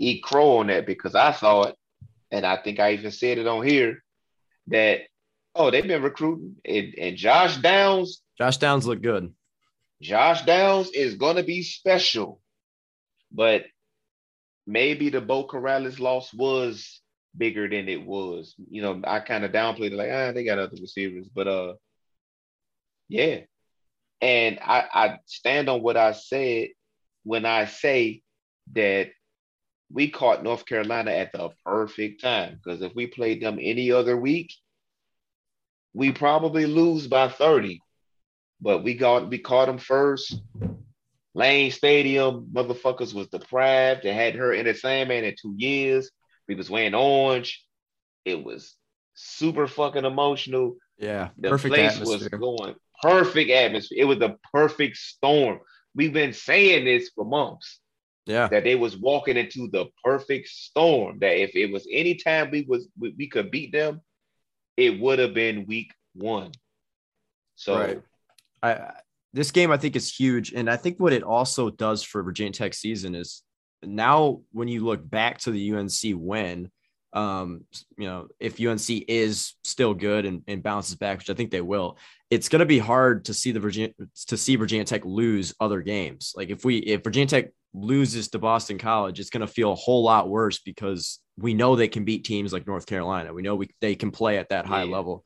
eat 0.00 0.24
crow 0.24 0.58
on 0.58 0.66
that 0.66 0.86
because 0.86 1.14
I 1.14 1.30
saw 1.30 1.62
it, 1.62 1.76
and 2.32 2.44
I 2.44 2.56
think 2.56 2.80
I 2.80 2.94
even 2.94 3.12
said 3.12 3.38
it 3.38 3.46
on 3.46 3.64
here 3.64 4.02
that 4.66 5.02
oh 5.54 5.70
they've 5.70 5.86
been 5.86 6.02
recruiting 6.02 6.56
and, 6.64 6.92
and 6.98 7.16
Josh 7.16 7.58
Downs 7.58 8.22
Josh 8.36 8.56
Downs 8.56 8.84
looked 8.84 9.02
good. 9.02 9.32
Josh 10.02 10.42
Downs 10.42 10.90
is 10.90 11.14
gonna 11.14 11.44
be 11.44 11.62
special, 11.62 12.40
but 13.30 13.64
maybe 14.66 15.08
the 15.08 15.20
Beau 15.20 15.46
Corrales 15.46 16.00
loss 16.00 16.34
was 16.34 17.00
bigger 17.36 17.68
than 17.68 17.88
it 17.88 18.04
was. 18.04 18.54
You 18.70 18.82
know, 18.82 19.00
I 19.06 19.20
kind 19.20 19.44
of 19.44 19.52
downplayed 19.52 19.92
it 19.92 19.96
like 19.96 20.10
ah 20.12 20.32
they 20.32 20.44
got 20.44 20.58
other 20.58 20.76
receivers, 20.80 21.28
but 21.28 21.48
uh 21.48 21.74
yeah, 23.08 23.40
and 24.20 24.58
I 24.60 24.84
I 24.92 25.18
stand 25.26 25.68
on 25.68 25.82
what 25.82 25.96
I 25.96 26.12
said 26.12 26.68
when 27.24 27.44
I 27.44 27.66
say 27.66 28.22
that 28.72 29.10
we 29.92 30.10
caught 30.10 30.44
North 30.44 30.66
Carolina 30.66 31.10
at 31.10 31.32
the 31.32 31.50
perfect 31.64 32.22
time 32.22 32.60
because 32.62 32.80
if 32.82 32.94
we 32.94 33.06
played 33.06 33.42
them 33.42 33.58
any 33.60 33.90
other 33.90 34.16
week, 34.16 34.52
we 35.92 36.12
probably 36.12 36.66
lose 36.66 37.06
by 37.08 37.28
30. 37.28 37.80
But 38.60 38.84
we 38.84 38.94
got 38.94 39.28
we 39.28 39.38
caught 39.38 39.66
them 39.66 39.78
first. 39.78 40.40
Lane 41.34 41.70
Stadium, 41.70 42.48
motherfuckers 42.52 43.14
was 43.14 43.28
deprived. 43.28 44.02
They 44.02 44.12
had 44.12 44.34
her 44.34 44.52
in 44.52 44.66
the 44.66 44.74
Sandman 44.74 45.24
in 45.24 45.34
two 45.40 45.54
years. 45.56 46.10
We 46.50 46.56
was 46.56 46.68
wearing 46.68 46.96
orange. 46.96 47.64
It 48.24 48.42
was 48.44 48.74
super 49.14 49.68
fucking 49.68 50.04
emotional. 50.04 50.74
Yeah, 50.98 51.28
The 51.38 51.50
perfect 51.50 51.74
place 51.76 51.92
atmosphere. 51.92 52.28
was 52.32 52.40
going 52.40 52.74
perfect 53.00 53.50
atmosphere. 53.52 53.98
It 54.00 54.04
was 54.04 54.18
the 54.18 54.36
perfect 54.52 54.96
storm. 54.96 55.60
We've 55.94 56.12
been 56.12 56.32
saying 56.32 56.84
this 56.86 57.10
for 57.14 57.24
months 57.24 57.78
yeah, 58.26 58.48
that 58.48 58.64
they 58.64 58.74
was 58.74 58.96
walking 58.98 59.36
into 59.36 59.68
the 59.70 59.86
perfect 60.04 60.48
storm. 60.48 61.20
That 61.20 61.40
if 61.40 61.54
it 61.54 61.70
was 61.72 61.86
any 61.88 62.16
time 62.16 62.50
we 62.50 62.62
was 62.62 62.88
we, 62.98 63.14
we 63.16 63.28
could 63.28 63.52
beat 63.52 63.70
them, 63.70 64.00
it 64.76 64.98
would 65.00 65.20
have 65.20 65.32
been 65.32 65.66
week 65.66 65.92
one. 66.14 66.50
So 67.54 67.78
Right. 67.78 68.02
I 68.60 68.72
I- 68.72 69.00
this 69.32 69.52
game 69.52 69.70
I 69.70 69.76
think 69.76 69.94
is 69.94 70.12
huge, 70.12 70.52
and 70.52 70.68
I 70.68 70.76
think 70.76 70.98
what 70.98 71.12
it 71.12 71.22
also 71.22 71.70
does 71.70 72.02
for 72.02 72.20
Virginia 72.24 72.52
Tech 72.52 72.74
season 72.74 73.14
is 73.14 73.44
now 73.82 74.40
when 74.52 74.68
you 74.68 74.84
look 74.84 75.08
back 75.08 75.38
to 75.40 75.50
the 75.50 75.72
UNC 75.74 75.92
win, 76.14 76.70
um, 77.12 77.64
you 77.98 78.06
know, 78.06 78.28
if 78.38 78.60
UNC 78.60 78.88
is 79.08 79.54
still 79.64 79.94
good 79.94 80.26
and, 80.26 80.42
and 80.46 80.62
bounces 80.62 80.94
back, 80.94 81.18
which 81.18 81.30
I 81.30 81.34
think 81.34 81.50
they 81.50 81.60
will, 81.60 81.98
it's 82.30 82.48
going 82.48 82.60
to 82.60 82.66
be 82.66 82.78
hard 82.78 83.24
to 83.24 83.34
see 83.34 83.50
the 83.50 83.58
Virginia 83.60 83.92
to 84.28 84.36
see 84.36 84.54
Virginia 84.56 84.84
Tech 84.84 85.04
lose 85.04 85.54
other 85.58 85.80
games. 85.82 86.32
Like 86.36 86.50
if 86.50 86.64
we 86.64 86.78
if 86.78 87.02
Virginia 87.02 87.26
Tech 87.26 87.46
loses 87.74 88.28
to 88.28 88.38
Boston 88.38 88.78
College, 88.78 89.18
it's 89.18 89.30
going 89.30 89.40
to 89.46 89.52
feel 89.52 89.72
a 89.72 89.76
whole 89.76 90.04
lot 90.04 90.28
worse 90.28 90.60
because 90.60 91.18
we 91.36 91.54
know 91.54 91.74
they 91.74 91.88
can 91.88 92.04
beat 92.04 92.24
teams 92.24 92.52
like 92.52 92.66
North 92.66 92.86
Carolina. 92.86 93.32
We 93.34 93.42
know 93.42 93.56
we 93.56 93.70
they 93.80 93.96
can 93.96 94.12
play 94.12 94.38
at 94.38 94.50
that 94.50 94.66
high 94.66 94.84
Yeah. 94.84 94.94
level. 94.94 95.24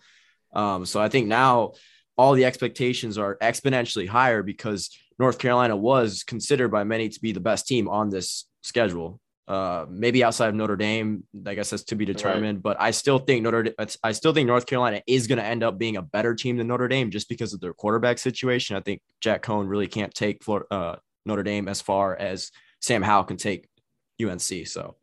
Um, 0.54 0.86
so 0.86 1.00
I 1.00 1.08
think 1.08 1.26
now 1.26 1.72
all 2.16 2.34
the 2.34 2.44
expectations 2.44 3.18
are 3.18 3.36
exponentially 3.42 4.08
higher 4.08 4.42
because 4.42 4.90
North 5.18 5.38
Carolina 5.38 5.76
was 5.76 6.22
considered 6.22 6.68
by 6.68 6.84
many 6.84 7.08
to 7.08 7.20
be 7.20 7.32
the 7.32 7.40
best 7.40 7.66
team 7.66 7.88
on 7.88 8.10
this 8.10 8.46
schedule. 8.62 9.20
Uh, 9.46 9.84
maybe 9.90 10.24
outside 10.24 10.48
of 10.48 10.54
Notre 10.54 10.76
Dame, 10.76 11.24
I 11.46 11.54
guess 11.54 11.70
that's 11.70 11.84
to 11.84 11.96
be 11.96 12.06
determined. 12.06 12.58
Right. 12.58 12.62
But 12.62 12.80
I 12.80 12.92
still 12.92 13.18
think 13.18 13.42
Notre, 13.42 13.74
I 14.02 14.12
still 14.12 14.32
think 14.32 14.46
North 14.46 14.64
Carolina 14.64 15.02
is 15.06 15.26
going 15.26 15.38
to 15.38 15.44
end 15.44 15.62
up 15.62 15.76
being 15.76 15.96
a 15.96 16.02
better 16.02 16.34
team 16.34 16.56
than 16.56 16.68
Notre 16.68 16.88
Dame 16.88 17.10
just 17.10 17.28
because 17.28 17.52
of 17.52 17.60
their 17.60 17.74
quarterback 17.74 18.18
situation. 18.18 18.76
I 18.76 18.80
think 18.80 19.02
Jack 19.20 19.42
Coan 19.42 19.68
really 19.68 19.86
can't 19.86 20.14
take 20.14 20.42
Florida, 20.42 20.66
uh, 20.70 20.96
Notre 21.26 21.42
Dame 21.42 21.68
as 21.68 21.82
far 21.82 22.16
as 22.16 22.50
Sam 22.80 23.02
Howell 23.02 23.24
can 23.24 23.36
take 23.36 23.68
UNC. 24.22 24.66
So, 24.66 24.96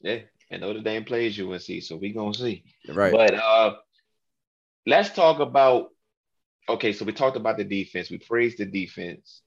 yeah, 0.00 0.20
and 0.50 0.62
Notre 0.62 0.80
Dame 0.80 1.04
plays 1.04 1.38
UNC, 1.38 1.82
so 1.82 1.96
we 1.96 2.12
gonna 2.12 2.32
see. 2.32 2.64
Right. 2.88 3.12
But 3.12 3.34
uh, 3.34 3.74
let's 4.86 5.10
talk 5.10 5.40
about. 5.40 5.88
Okay, 6.68 6.92
so 6.92 7.04
we 7.04 7.12
talked 7.12 7.36
about 7.36 7.58
the 7.58 7.64
defense. 7.64 8.10
We 8.10 8.18
praised 8.18 8.58
the 8.58 8.66
defense. 8.66 9.42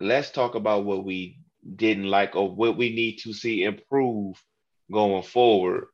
Let's 0.00 0.30
talk 0.30 0.54
about 0.54 0.84
what 0.84 1.04
we 1.04 1.38
didn't 1.76 2.08
like 2.08 2.34
or 2.34 2.50
what 2.50 2.76
we 2.76 2.92
need 2.92 3.18
to 3.18 3.32
see 3.32 3.62
improve 3.62 4.42
going 4.90 5.22
forward. 5.22 5.86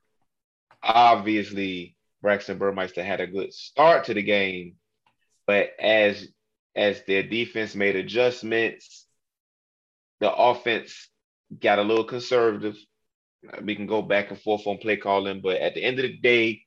Obviously, 0.82 1.96
Braxton 2.22 2.58
Burmeister 2.58 3.04
had 3.04 3.20
a 3.20 3.26
good 3.26 3.52
start 3.52 4.04
to 4.04 4.14
the 4.14 4.22
game, 4.22 4.76
but 5.46 5.70
as 5.78 6.28
as 6.74 7.02
their 7.06 7.22
defense 7.22 7.74
made 7.74 7.96
adjustments, 7.96 9.06
the 10.20 10.32
offense 10.32 11.08
got 11.60 11.78
a 11.78 11.82
little 11.82 12.04
conservative. 12.04 12.76
We 13.62 13.76
can 13.76 13.86
go 13.86 14.00
back 14.00 14.30
and 14.30 14.40
forth 14.40 14.66
on 14.66 14.78
play 14.78 14.96
calling, 14.96 15.40
but 15.42 15.56
at 15.58 15.74
the 15.74 15.82
end 15.82 15.98
of 15.98 16.04
the 16.04 16.16
day, 16.16 16.62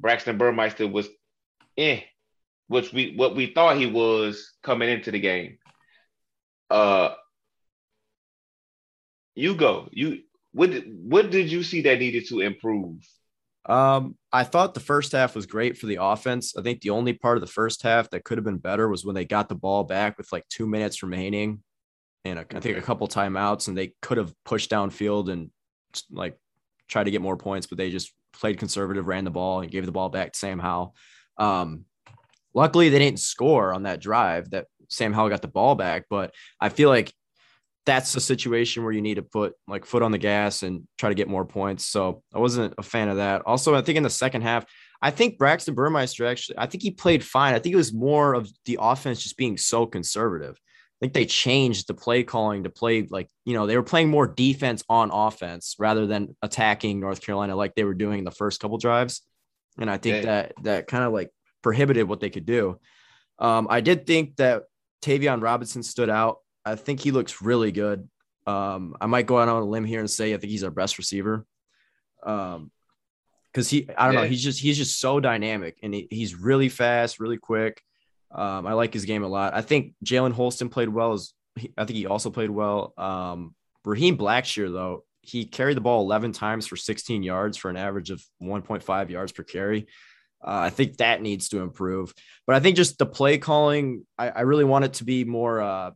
Braxton 0.00 0.38
Burmeister 0.38 0.88
was 0.88 1.08
eh, 1.76 2.00
which 2.68 2.92
we 2.92 3.14
what 3.16 3.36
we 3.36 3.46
thought 3.46 3.76
he 3.76 3.86
was 3.86 4.52
coming 4.62 4.88
into 4.88 5.10
the 5.10 5.20
game. 5.20 5.58
Uh 6.68 7.14
you 9.34 9.54
go. 9.54 9.88
You 9.92 10.20
what 10.52 10.70
what 10.86 11.30
did 11.30 11.50
you 11.50 11.62
see 11.62 11.82
that 11.82 11.98
needed 11.98 12.26
to 12.28 12.40
improve? 12.40 13.06
Um, 13.66 14.16
I 14.32 14.44
thought 14.44 14.74
the 14.74 14.80
first 14.80 15.12
half 15.12 15.36
was 15.36 15.46
great 15.46 15.76
for 15.76 15.86
the 15.86 15.98
offense. 16.00 16.56
I 16.56 16.62
think 16.62 16.80
the 16.80 16.90
only 16.90 17.12
part 17.12 17.36
of 17.36 17.42
the 17.42 17.46
first 17.46 17.82
half 17.82 18.10
that 18.10 18.24
could 18.24 18.38
have 18.38 18.44
been 18.44 18.56
better 18.56 18.88
was 18.88 19.04
when 19.04 19.14
they 19.14 19.26
got 19.26 19.48
the 19.48 19.54
ball 19.54 19.84
back 19.84 20.16
with 20.16 20.32
like 20.32 20.48
two 20.48 20.66
minutes 20.66 21.02
remaining 21.02 21.62
and 22.24 22.38
I 22.38 22.60
think 22.60 22.76
a 22.76 22.82
couple 22.82 23.08
timeouts, 23.08 23.68
and 23.68 23.76
they 23.76 23.94
could 24.02 24.18
have 24.18 24.32
pushed 24.44 24.70
downfield 24.70 25.30
and 25.30 25.50
like 26.10 26.38
tried 26.88 27.04
to 27.04 27.10
get 27.10 27.22
more 27.22 27.36
points, 27.36 27.66
but 27.66 27.78
they 27.78 27.90
just 27.90 28.12
played 28.32 28.58
conservative, 28.58 29.06
ran 29.06 29.24
the 29.24 29.30
ball, 29.30 29.60
and 29.60 29.70
gave 29.70 29.86
the 29.86 29.92
ball 29.92 30.08
back 30.08 30.32
to 30.32 30.38
Sam 30.38 30.58
Howell. 30.58 30.94
Um, 31.38 31.84
luckily, 32.54 32.88
they 32.88 32.98
didn't 32.98 33.20
score 33.20 33.72
on 33.72 33.84
that 33.84 34.00
drive 34.00 34.50
that 34.50 34.66
Sam 34.88 35.12
Howell 35.12 35.30
got 35.30 35.42
the 35.42 35.48
ball 35.48 35.74
back, 35.74 36.06
but 36.10 36.34
I 36.60 36.68
feel 36.68 36.88
like 36.88 37.12
that's 37.86 38.14
a 38.14 38.20
situation 38.20 38.84
where 38.84 38.92
you 38.92 39.00
need 39.00 39.14
to 39.14 39.22
put 39.22 39.54
like 39.66 39.84
foot 39.84 40.02
on 40.02 40.12
the 40.12 40.18
gas 40.18 40.62
and 40.62 40.86
try 40.98 41.08
to 41.08 41.14
get 41.14 41.28
more 41.28 41.44
points. 41.44 41.86
So 41.86 42.22
I 42.34 42.38
wasn't 42.38 42.74
a 42.76 42.82
fan 42.82 43.08
of 43.08 43.16
that. 43.16 43.42
Also, 43.46 43.74
I 43.74 43.82
think 43.82 43.96
in 43.96 44.02
the 44.02 44.10
second 44.10 44.42
half, 44.42 44.66
I 45.02 45.10
think 45.10 45.38
Braxton 45.38 45.74
Burmeister 45.74 46.26
actually, 46.26 46.58
I 46.58 46.66
think 46.66 46.82
he 46.82 46.90
played 46.90 47.24
fine. 47.24 47.54
I 47.54 47.58
think 47.58 47.72
it 47.72 47.76
was 47.76 47.92
more 47.92 48.34
of 48.34 48.50
the 48.66 48.78
offense 48.80 49.22
just 49.22 49.38
being 49.38 49.56
so 49.56 49.86
conservative. 49.86 50.60
I 51.00 51.06
think 51.06 51.14
they 51.14 51.24
changed 51.24 51.86
the 51.88 51.94
play 51.94 52.24
calling 52.24 52.64
to 52.64 52.70
play 52.70 53.06
like, 53.08 53.30
you 53.46 53.54
know, 53.54 53.66
they 53.66 53.76
were 53.76 53.82
playing 53.82 54.10
more 54.10 54.26
defense 54.26 54.84
on 54.86 55.10
offense 55.10 55.76
rather 55.78 56.06
than 56.06 56.36
attacking 56.42 57.00
North 57.00 57.22
Carolina 57.22 57.56
like 57.56 57.74
they 57.74 57.84
were 57.84 57.94
doing 57.94 58.22
the 58.22 58.30
first 58.30 58.60
couple 58.60 58.76
drives. 58.76 59.22
And 59.78 59.90
I 59.90 59.96
think 59.96 60.24
that 60.24 60.52
that 60.62 60.88
kind 60.88 61.04
of 61.04 61.14
like 61.14 61.30
prohibited 61.62 62.06
what 62.06 62.20
they 62.20 62.28
could 62.28 62.44
do. 62.44 62.78
Um, 63.38 63.66
I 63.70 63.80
did 63.80 64.06
think 64.06 64.36
that 64.36 64.64
Tayvion 65.00 65.42
Robinson 65.42 65.82
stood 65.82 66.10
out. 66.10 66.40
I 66.66 66.74
think 66.74 67.00
he 67.00 67.12
looks 67.12 67.40
really 67.40 67.72
good. 67.72 68.06
Um, 68.46 68.94
I 69.00 69.06
might 69.06 69.26
go 69.26 69.38
out 69.38 69.48
on 69.48 69.62
a 69.62 69.64
limb 69.64 69.86
here 69.86 70.00
and 70.00 70.10
say 70.10 70.34
I 70.34 70.36
think 70.36 70.50
he's 70.50 70.64
our 70.64 70.70
best 70.70 70.98
receiver. 70.98 71.46
Um, 72.22 72.70
because 73.52 73.68
he, 73.68 73.88
I 73.96 74.04
don't 74.04 74.14
yeah. 74.14 74.20
know, 74.20 74.28
he's 74.28 74.44
just 74.44 74.60
he's 74.60 74.76
just 74.76 75.00
so 75.00 75.18
dynamic 75.18 75.78
and 75.82 75.92
he, 75.92 76.06
he's 76.10 76.34
really 76.34 76.68
fast, 76.68 77.18
really 77.18 77.38
quick. 77.38 77.82
Um, 78.32 78.66
I 78.66 78.74
like 78.74 78.92
his 78.92 79.04
game 79.04 79.22
a 79.22 79.28
lot. 79.28 79.54
I 79.54 79.62
think 79.62 79.94
Jalen 80.04 80.32
Holston 80.32 80.68
played 80.68 80.88
well. 80.88 81.12
As 81.12 81.32
I 81.76 81.84
think 81.84 81.96
he 81.96 82.06
also 82.06 82.30
played 82.30 82.50
well. 82.50 82.94
Um, 82.96 83.54
Raheem 83.84 84.16
Blackshear 84.16 84.72
though, 84.72 85.04
he 85.22 85.44
carried 85.44 85.76
the 85.76 85.82
ball 85.82 86.02
11 86.02 86.32
times 86.32 86.66
for 86.66 86.76
16 86.76 87.22
yards 87.22 87.56
for 87.56 87.70
an 87.70 87.76
average 87.76 88.10
of 88.10 88.22
1.5 88.42 89.10
yards 89.10 89.32
per 89.32 89.42
carry. 89.42 89.86
Uh, 90.42 90.60
I 90.64 90.70
think 90.70 90.96
that 90.96 91.20
needs 91.20 91.50
to 91.50 91.60
improve. 91.60 92.14
But 92.46 92.56
I 92.56 92.60
think 92.60 92.76
just 92.76 92.98
the 92.98 93.06
play 93.06 93.38
calling, 93.38 94.06
I, 94.18 94.30
I 94.30 94.40
really 94.42 94.64
want 94.64 94.86
it 94.86 94.94
to 94.94 95.04
be 95.04 95.24
more. 95.24 95.60
Uh, 95.60 95.90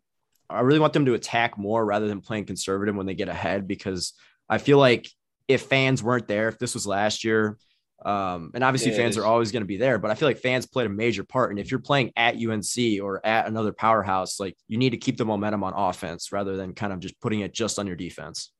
I 0.51 0.61
really 0.61 0.81
want 0.81 0.93
them 0.93 1.07
to 1.07 1.15
attack 1.15 1.57
more 1.57 1.85
rather 1.85 2.07
than 2.07 2.21
playing 2.21 2.45
conservative 2.45 2.95
when 2.95 3.07
they 3.07 3.15
get 3.15 3.31
ahead 3.31 3.67
because 3.67 4.13
I 4.49 4.59
feel 4.59 4.79
like 4.79 5.09
if 5.49 5.63
fans 5.63 6.03
weren't 6.03 6.29
there, 6.29 6.49
if 6.49 6.59
this 6.59 6.75
was 6.75 6.87
last 6.87 7.25
year, 7.25 7.57
um, 8.05 8.51
and 8.55 8.63
obviously 8.63 8.91
yeah, 8.91 8.99
fans 8.99 9.17
are 9.17 9.25
always 9.25 9.51
going 9.51 9.63
to 9.63 9.67
be 9.67 9.77
there, 9.77 9.99
but 9.99 10.11
I 10.11 10.15
feel 10.15 10.29
like 10.29 10.39
fans 10.39 10.67
played 10.67 10.87
a 10.87 10.91
major 10.91 11.25
part. 11.25 11.51
And 11.51 11.59
if 11.59 11.71
you're 11.71 11.81
playing 11.81 12.13
at 12.17 12.37
UNC 12.37 13.03
or 13.03 13.25
at 13.25 13.47
another 13.47 13.73
powerhouse, 13.73 14.39
like 14.39 14.57
you 14.69 14.77
need 14.77 14.91
to 14.91 14.97
keep 14.97 15.17
the 15.17 15.25
momentum 15.25 15.65
on 15.65 15.73
offense 15.75 16.31
rather 16.31 16.57
than 16.57 16.75
kind 16.75 16.93
of 16.93 17.01
just 17.01 17.19
putting 17.21 17.41
it 17.41 17.55
just 17.55 17.79
on 17.79 17.87
your 17.87 17.97
defense. 17.97 18.53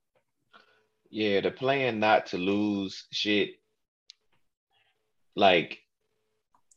Yeah, 1.11 1.41
the 1.41 1.51
plan 1.51 2.01
not 2.01 2.27
to 2.27 2.39
lose 2.39 3.07
shit. 3.13 3.51
Like 5.37 5.79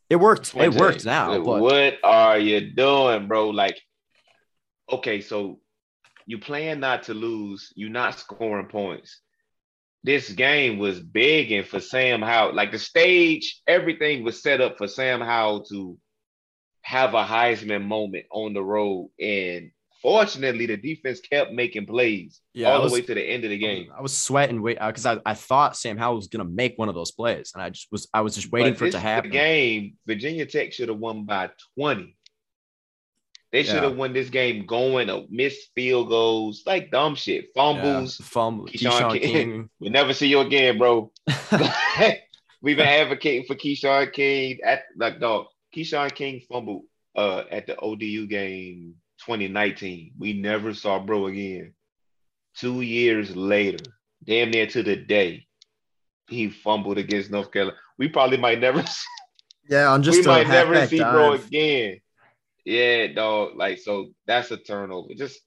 it 0.09 0.17
worked. 0.17 0.55
It 0.55 0.73
worked 0.73 1.05
now. 1.05 1.39
But... 1.41 1.61
What 1.61 1.95
are 2.03 2.37
you 2.37 2.71
doing, 2.71 3.27
bro? 3.27 3.49
Like 3.49 3.79
okay, 4.91 5.21
so 5.21 5.59
you 6.25 6.37
plan 6.37 6.79
not 6.79 7.03
to 7.03 7.13
lose, 7.13 7.71
you're 7.75 7.89
not 7.89 8.19
scoring 8.19 8.67
points. 8.67 9.21
This 10.03 10.29
game 10.29 10.77
was 10.77 10.99
begging 10.99 11.63
for 11.63 11.79
Sam 11.79 12.21
Howell. 12.21 12.55
Like 12.55 12.71
the 12.71 12.79
stage, 12.79 13.61
everything 13.67 14.23
was 14.23 14.41
set 14.41 14.61
up 14.61 14.77
for 14.77 14.87
Sam 14.87 15.21
Howell 15.21 15.65
to 15.65 15.97
have 16.81 17.13
a 17.13 17.23
Heisman 17.23 17.85
moment 17.85 18.25
on 18.31 18.53
the 18.53 18.63
road. 18.63 19.09
And 19.19 19.71
fortunately, 20.01 20.65
the 20.65 20.77
defense 20.77 21.19
kept 21.19 21.51
making 21.51 21.85
plays 21.85 22.39
yeah, 22.53 22.71
all 22.71 22.83
was, 22.83 22.91
the 22.91 22.99
way 22.99 23.05
to 23.05 23.13
the 23.13 23.23
end 23.23 23.43
of 23.43 23.49
the 23.49 23.57
game. 23.57 23.89
I 23.95 24.01
was 24.01 24.17
sweating 24.17 24.61
wait 24.61 24.77
uh, 24.77 24.87
because 24.87 25.05
I, 25.05 25.19
I 25.25 25.33
thought 25.33 25.75
Sam 25.77 25.97
Howell 25.97 26.15
was 26.15 26.27
gonna 26.27 26.45
make 26.45 26.77
one 26.77 26.89
of 26.89 26.95
those 26.95 27.11
plays, 27.11 27.51
and 27.53 27.61
I 27.61 27.69
just 27.69 27.87
was 27.91 28.07
I 28.13 28.21
was 28.21 28.35
just 28.35 28.51
waiting 28.51 28.73
but 28.73 28.79
for 28.79 28.85
it 28.85 28.91
to 28.91 28.99
happen. 28.99 29.31
game, 29.31 29.95
Virginia 30.05 30.45
Tech 30.45 30.73
should 30.73 30.89
have 30.89 30.97
won 30.97 31.25
by 31.25 31.49
20. 31.77 32.16
They 33.51 33.63
should 33.63 33.75
have 33.83 33.91
yeah. 33.91 33.97
won 33.97 34.13
this 34.13 34.29
game 34.29 34.65
going 34.65 35.09
of 35.09 35.31
missed 35.31 35.69
field 35.73 36.09
goals, 36.09 36.63
like 36.65 36.91
dumb 36.91 37.15
shit, 37.15 37.47
fumbles, 37.55 38.19
yeah. 38.19 38.25
fumble. 38.25 38.65
Keshawn, 38.65 38.91
Keshawn 38.91 39.21
King. 39.21 39.31
King. 39.31 39.69
we 39.79 39.89
never 39.89 40.13
see 40.13 40.27
you 40.27 40.41
again, 40.41 40.77
bro. 40.77 41.11
We've 42.61 42.75
been 42.75 42.87
advocating 42.87 43.45
for 43.45 43.55
Keshawn 43.55 44.11
King 44.11 44.59
at 44.65 44.83
like 44.97 45.19
dog. 45.19 45.45
Keshawn 45.73 46.13
King 46.13 46.41
fumbled 46.49 46.83
uh, 47.15 47.43
at 47.49 47.67
the 47.67 47.77
ODU 47.77 48.27
game 48.27 48.95
2019. 49.25 50.11
We 50.19 50.33
never 50.33 50.73
saw 50.73 50.99
bro 50.99 51.27
again. 51.27 51.73
Two 52.57 52.81
years 52.81 53.35
later, 53.35 53.83
damn 54.23 54.51
near 54.51 54.67
to 54.67 54.83
the 54.83 54.95
day, 54.97 55.47
he 56.27 56.49
fumbled 56.49 56.97
against 56.97 57.31
North 57.31 57.51
Carolina. 57.51 57.77
We 57.97 58.09
probably 58.09 58.37
might 58.37 58.59
never. 58.59 58.83
Yeah, 59.69 59.91
I'm 59.91 60.03
just. 60.03 60.19
We 60.19 60.25
might 60.25 60.47
never 60.47 60.85
see 60.87 60.97
dive. 60.99 61.13
bro 61.13 61.33
again. 61.33 61.99
Yeah, 62.67 63.07
dog. 63.07 63.55
Like, 63.55 63.79
so 63.79 64.07
that's 64.25 64.51
a 64.51 64.57
turnover. 64.57 65.13
Just 65.13 65.39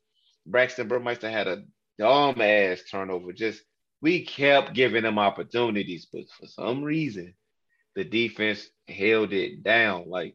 Braxton 0.46 0.88
Burmeister 0.88 1.30
had 1.30 1.48
a 1.48 1.64
dumb 1.98 2.40
ass 2.40 2.82
turnover. 2.90 3.34
Just 3.34 3.60
we 4.00 4.24
kept 4.24 4.72
giving 4.72 5.02
them 5.02 5.18
opportunities, 5.18 6.08
but 6.10 6.22
for 6.30 6.46
some 6.46 6.82
reason, 6.82 7.34
the 7.94 8.04
defense 8.04 8.66
held 8.88 9.34
it 9.34 9.62
down. 9.62 10.08
Like, 10.08 10.34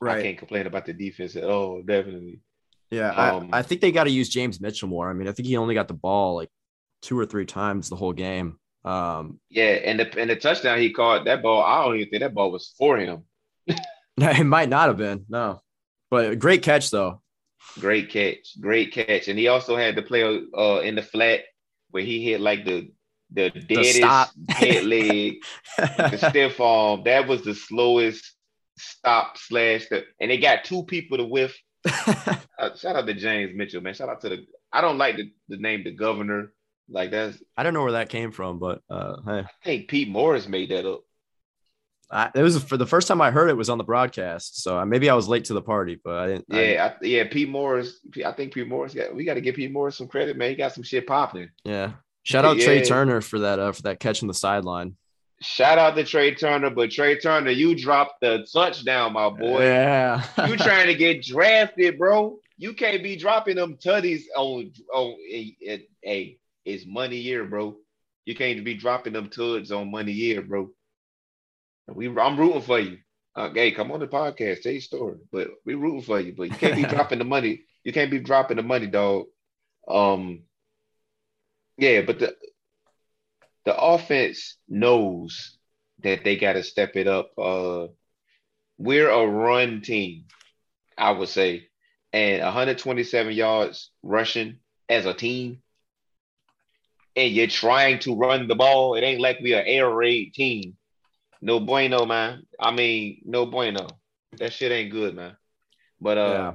right. 0.00 0.18
I 0.18 0.22
can't 0.22 0.38
complain 0.38 0.68
about 0.68 0.86
the 0.86 0.92
defense 0.92 1.34
at 1.34 1.42
all. 1.42 1.82
Definitely. 1.82 2.40
Yeah, 2.92 3.10
um, 3.10 3.50
I, 3.52 3.58
I 3.58 3.62
think 3.62 3.80
they 3.80 3.90
got 3.90 4.04
to 4.04 4.10
use 4.10 4.28
James 4.28 4.60
Mitchell 4.60 4.88
more. 4.88 5.10
I 5.10 5.12
mean, 5.12 5.26
I 5.26 5.32
think 5.32 5.48
he 5.48 5.56
only 5.56 5.74
got 5.74 5.88
the 5.88 5.94
ball 5.94 6.36
like 6.36 6.50
two 7.02 7.18
or 7.18 7.26
three 7.26 7.46
times 7.46 7.88
the 7.88 7.96
whole 7.96 8.12
game. 8.12 8.60
Um, 8.84 9.40
yeah, 9.50 9.72
and 9.72 9.98
the 9.98 10.20
and 10.20 10.30
the 10.30 10.36
touchdown 10.36 10.78
he 10.78 10.92
caught 10.92 11.24
that 11.24 11.42
ball, 11.42 11.64
I 11.64 11.84
don't 11.84 11.96
even 11.96 12.10
think 12.10 12.20
that 12.20 12.34
ball 12.34 12.52
was 12.52 12.72
for 12.78 12.96
him. 12.96 13.24
it 13.66 14.46
might 14.46 14.68
not 14.68 14.86
have 14.86 14.96
been. 14.96 15.24
No. 15.28 15.62
But 16.10 16.38
great 16.38 16.62
catch 16.62 16.90
though. 16.90 17.22
Great 17.78 18.10
catch, 18.10 18.60
great 18.60 18.92
catch, 18.92 19.28
and 19.28 19.38
he 19.38 19.48
also 19.48 19.76
had 19.76 19.96
to 19.96 20.02
play 20.02 20.22
uh, 20.56 20.80
in 20.80 20.96
the 20.96 21.02
flat 21.02 21.40
where 21.90 22.02
he 22.02 22.24
hit 22.24 22.40
like 22.40 22.64
the 22.64 22.90
the 23.32 23.50
deadest 23.50 24.02
head 24.48 24.84
leg, 24.84 25.36
the 25.78 26.30
stiff 26.30 26.60
arm. 26.60 27.02
That 27.04 27.28
was 27.28 27.42
the 27.42 27.54
slowest 27.54 28.34
stop 28.76 29.38
slash. 29.38 29.86
The, 29.88 30.04
and 30.20 30.30
they 30.30 30.38
got 30.38 30.64
two 30.64 30.84
people 30.84 31.18
to 31.18 31.24
whiff. 31.24 31.56
uh, 31.86 32.74
shout 32.76 32.96
out 32.96 33.06
to 33.06 33.14
James 33.14 33.52
Mitchell, 33.54 33.80
man. 33.80 33.94
Shout 33.94 34.08
out 34.08 34.20
to 34.22 34.28
the. 34.30 34.46
I 34.72 34.80
don't 34.80 34.98
like 34.98 35.16
the, 35.16 35.32
the 35.48 35.56
name 35.56 35.84
the 35.84 35.92
governor. 35.92 36.52
Like 36.88 37.10
that's. 37.10 37.38
I 37.56 37.62
don't 37.62 37.74
know 37.74 37.82
where 37.82 37.92
that 37.92 38.08
came 38.08 38.32
from, 38.32 38.58
but 38.58 38.82
uh, 38.90 39.16
hey. 39.24 39.38
I 39.40 39.64
think 39.64 39.88
Pete 39.88 40.08
Morris 40.08 40.48
made 40.48 40.70
that 40.70 40.90
up. 40.90 41.02
I, 42.10 42.30
it 42.34 42.42
was 42.42 42.62
for 42.62 42.76
the 42.76 42.86
first 42.86 43.06
time 43.06 43.20
I 43.20 43.30
heard 43.30 43.50
it 43.50 43.56
was 43.56 43.70
on 43.70 43.78
the 43.78 43.84
broadcast. 43.84 44.62
So 44.62 44.84
maybe 44.84 45.08
I 45.08 45.14
was 45.14 45.28
late 45.28 45.44
to 45.44 45.54
the 45.54 45.62
party, 45.62 45.98
but 46.02 46.14
I 46.14 46.26
didn't. 46.26 46.44
Yeah, 46.48 46.92
I, 46.92 47.04
yeah. 47.04 47.24
Pete 47.30 47.48
Morris. 47.48 48.00
I 48.24 48.32
think 48.32 48.52
Pete 48.52 48.68
Morris. 48.68 48.94
Got, 48.94 49.14
we 49.14 49.24
got 49.24 49.34
to 49.34 49.40
give 49.40 49.54
Pete 49.54 49.72
Morris 49.72 49.96
some 49.96 50.08
credit, 50.08 50.36
man. 50.36 50.50
He 50.50 50.56
got 50.56 50.72
some 50.72 50.84
shit 50.84 51.06
popping. 51.06 51.50
yeah. 51.64 51.92
Shout 52.22 52.44
out 52.44 52.58
Tre 52.58 52.84
Turner 52.84 53.22
for 53.22 53.38
that 53.40 53.58
uh, 53.58 53.72
for 53.72 53.82
that 53.82 53.98
catch 53.98 54.22
on 54.22 54.28
the 54.28 54.34
sideline. 54.34 54.96
Shout 55.40 55.78
out 55.78 55.96
to 55.96 56.04
Tre 56.04 56.34
Turner, 56.34 56.68
but 56.68 56.90
Tre 56.90 57.18
Turner, 57.18 57.50
you 57.50 57.74
dropped 57.74 58.20
the 58.20 58.46
touchdown, 58.52 59.14
my 59.14 59.30
boy. 59.30 59.62
Yeah. 59.62 60.22
You 60.46 60.56
trying 60.58 60.88
to 60.88 60.94
get 60.94 61.24
drafted, 61.24 61.98
bro? 61.98 62.38
You 62.58 62.74
can't 62.74 63.02
be 63.02 63.16
dropping 63.16 63.56
them 63.56 63.76
tutties 63.76 64.24
on 64.36 64.70
on 64.92 65.16
a 66.04 66.36
it's 66.66 66.84
money 66.86 67.16
year, 67.16 67.44
bro. 67.44 67.76
You 68.26 68.34
can't 68.34 68.64
be 68.64 68.74
dropping 68.74 69.14
them 69.14 69.30
tuds 69.30 69.72
on 69.72 69.90
money 69.90 70.12
year, 70.12 70.42
bro. 70.42 70.70
We 71.94 72.08
I'm 72.08 72.38
rooting 72.38 72.62
for 72.62 72.78
you. 72.78 72.98
Okay, 73.36 73.70
come 73.72 73.92
on 73.92 74.00
the 74.00 74.06
podcast, 74.06 74.62
tell 74.62 74.72
your 74.72 74.80
story. 74.80 75.18
But 75.30 75.48
we 75.64 75.74
rooting 75.74 76.02
for 76.02 76.20
you. 76.20 76.34
But 76.36 76.44
you 76.44 76.56
can't 76.56 76.76
be 76.76 76.84
dropping 76.94 77.18
the 77.18 77.24
money. 77.24 77.62
You 77.84 77.92
can't 77.92 78.10
be 78.10 78.18
dropping 78.18 78.56
the 78.56 78.62
money, 78.62 78.86
dog. 78.86 79.26
Um, 79.88 80.42
yeah, 81.76 82.02
but 82.02 82.18
the 82.18 82.34
the 83.64 83.76
offense 83.76 84.56
knows 84.68 85.56
that 86.02 86.24
they 86.24 86.36
got 86.36 86.54
to 86.54 86.62
step 86.62 86.96
it 86.96 87.06
up. 87.06 87.32
Uh, 87.38 87.88
we're 88.78 89.10
a 89.10 89.26
run 89.26 89.82
team, 89.82 90.24
I 90.96 91.12
would 91.12 91.28
say, 91.28 91.68
and 92.12 92.42
127 92.42 93.34
yards 93.34 93.90
rushing 94.02 94.58
as 94.88 95.06
a 95.06 95.14
team, 95.14 95.62
and 97.16 97.32
you're 97.32 97.46
trying 97.46 97.98
to 98.00 98.16
run 98.16 98.48
the 98.48 98.54
ball. 98.54 98.94
It 98.94 99.02
ain't 99.02 99.20
like 99.20 99.40
we 99.40 99.54
are 99.54 99.62
air 99.64 99.88
raid 99.88 100.34
team. 100.34 100.76
No 101.42 101.60
bueno, 101.60 102.04
man. 102.06 102.42
I 102.58 102.70
mean, 102.70 103.22
no 103.24 103.46
bueno. 103.46 103.88
That 104.38 104.52
shit 104.52 104.72
ain't 104.72 104.92
good, 104.92 105.14
man. 105.14 105.36
But 106.00 106.18
uh, 106.18 106.20
yeah. 106.22 106.52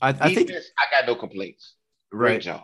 I, 0.00 0.08
I 0.08 0.34
think 0.34 0.50
I 0.50 1.00
got 1.00 1.06
no 1.06 1.14
complaints. 1.14 1.74
Great 2.10 2.32
right. 2.32 2.40
job. 2.40 2.62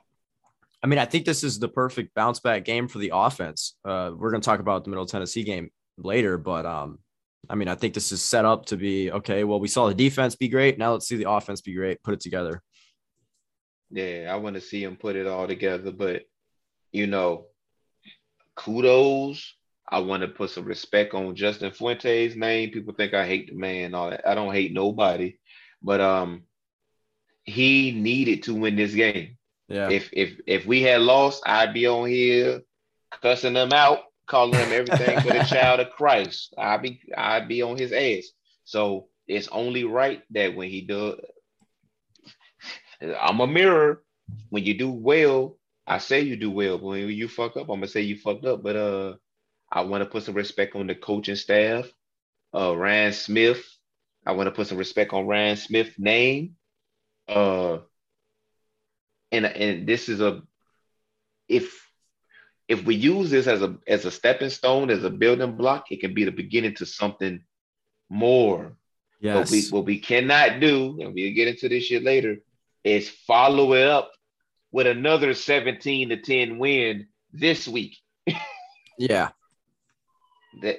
I 0.82 0.86
mean, 0.86 0.98
I 0.98 1.06
think 1.06 1.24
this 1.24 1.42
is 1.42 1.58
the 1.58 1.68
perfect 1.68 2.14
bounce 2.14 2.40
back 2.40 2.64
game 2.64 2.88
for 2.88 2.98
the 2.98 3.10
offense. 3.14 3.74
Uh, 3.84 4.10
we're 4.14 4.30
going 4.30 4.42
to 4.42 4.44
talk 4.44 4.60
about 4.60 4.84
the 4.84 4.90
Middle 4.90 5.06
Tennessee 5.06 5.42
game 5.42 5.70
later, 5.96 6.36
but 6.36 6.66
um, 6.66 6.98
I 7.48 7.54
mean, 7.54 7.68
I 7.68 7.74
think 7.74 7.94
this 7.94 8.12
is 8.12 8.22
set 8.22 8.44
up 8.44 8.66
to 8.66 8.76
be 8.76 9.10
okay. 9.10 9.44
Well, 9.44 9.60
we 9.60 9.68
saw 9.68 9.88
the 9.88 9.94
defense 9.94 10.36
be 10.36 10.48
great. 10.48 10.78
Now 10.78 10.92
let's 10.92 11.08
see 11.08 11.16
the 11.16 11.30
offense 11.30 11.60
be 11.60 11.74
great. 11.74 12.02
Put 12.02 12.14
it 12.14 12.20
together. 12.20 12.62
Yeah, 13.90 14.30
I 14.30 14.36
want 14.36 14.54
to 14.56 14.60
see 14.60 14.82
him 14.82 14.96
put 14.96 15.16
it 15.16 15.26
all 15.26 15.46
together, 15.46 15.90
but 15.90 16.22
you 16.92 17.06
know, 17.06 17.46
kudos. 18.56 19.54
I 19.88 19.98
want 19.98 20.22
to 20.22 20.28
put 20.28 20.50
some 20.50 20.64
respect 20.64 21.14
on 21.14 21.36
Justin 21.36 21.70
Fuente's 21.70 22.36
name. 22.36 22.70
People 22.70 22.94
think 22.94 23.14
I 23.14 23.26
hate 23.26 23.50
the 23.50 23.56
man, 23.56 23.94
all 23.94 24.10
that. 24.10 24.26
I 24.26 24.34
don't 24.34 24.52
hate 24.52 24.72
nobody, 24.72 25.38
but 25.82 26.00
um, 26.00 26.44
he 27.44 27.92
needed 27.92 28.44
to 28.44 28.54
win 28.54 28.76
this 28.76 28.94
game. 28.94 29.36
Yeah. 29.68 29.90
If 29.90 30.10
if 30.12 30.40
if 30.46 30.66
we 30.66 30.82
had 30.82 31.00
lost, 31.00 31.42
I'd 31.46 31.74
be 31.74 31.86
on 31.86 32.08
here 32.08 32.62
cussing 33.22 33.54
them 33.54 33.72
out, 33.72 34.00
calling 34.26 34.52
them 34.52 34.72
everything 34.72 35.18
but 35.24 35.36
a 35.36 35.44
child 35.48 35.80
of 35.80 35.90
Christ. 35.90 36.54
I'd 36.58 36.82
be 36.82 37.00
I'd 37.16 37.48
be 37.48 37.62
on 37.62 37.76
his 37.76 37.92
ass. 37.92 38.30
So 38.64 39.08
it's 39.26 39.48
only 39.48 39.84
right 39.84 40.22
that 40.30 40.54
when 40.54 40.68
he 40.68 40.82
does, 40.82 41.16
I'm 43.20 43.40
a 43.40 43.46
mirror. 43.46 44.02
When 44.48 44.64
you 44.64 44.74
do 44.74 44.90
well, 44.90 45.58
I 45.86 45.98
say 45.98 46.20
you 46.20 46.36
do 46.36 46.50
well. 46.50 46.78
But 46.78 46.86
when 46.86 47.08
you 47.08 47.28
fuck 47.28 47.56
up, 47.56 47.68
I'm 47.68 47.80
gonna 47.80 47.88
say 47.88 48.02
you 48.02 48.18
fucked 48.18 48.46
up. 48.46 48.62
But 48.62 48.76
uh, 48.76 49.14
I 49.74 49.82
want 49.82 50.04
to 50.04 50.08
put 50.08 50.22
some 50.22 50.34
respect 50.34 50.76
on 50.76 50.86
the 50.86 50.94
coaching 50.94 51.36
staff. 51.36 51.86
Uh, 52.54 52.76
Ryan 52.76 53.12
Smith. 53.12 53.62
I 54.24 54.32
want 54.32 54.46
to 54.46 54.52
put 54.52 54.68
some 54.68 54.78
respect 54.78 55.12
on 55.12 55.26
Ryan 55.26 55.56
Smith's 55.56 55.98
name. 55.98 56.54
Uh, 57.28 57.78
and 59.32 59.46
and 59.46 59.86
this 59.86 60.08
is 60.08 60.20
a 60.20 60.42
if 61.48 61.90
if 62.68 62.84
we 62.84 62.94
use 62.94 63.30
this 63.30 63.46
as 63.46 63.62
a 63.62 63.76
as 63.86 64.04
a 64.04 64.10
stepping 64.10 64.50
stone 64.50 64.90
as 64.90 65.04
a 65.04 65.10
building 65.10 65.56
block 65.56 65.90
it 65.90 66.00
can 66.00 66.14
be 66.14 66.24
the 66.24 66.30
beginning 66.30 66.74
to 66.74 66.86
something 66.86 67.42
more 68.08 68.76
yes. 69.20 69.36
what 69.36 69.50
we 69.50 69.62
what 69.70 69.84
we 69.84 69.98
cannot 69.98 70.60
do 70.60 70.98
and 71.00 71.14
we'll 71.14 71.34
get 71.34 71.48
into 71.48 71.68
this 71.68 71.84
shit 71.84 72.04
later 72.04 72.36
is 72.84 73.08
follow 73.08 73.74
it 73.74 73.88
up 73.88 74.12
with 74.70 74.86
another 74.86 75.34
17 75.34 76.10
to 76.10 76.16
10 76.18 76.58
win 76.58 77.06
this 77.32 77.66
week 77.66 77.96
yeah. 78.98 79.30
That 80.62 80.78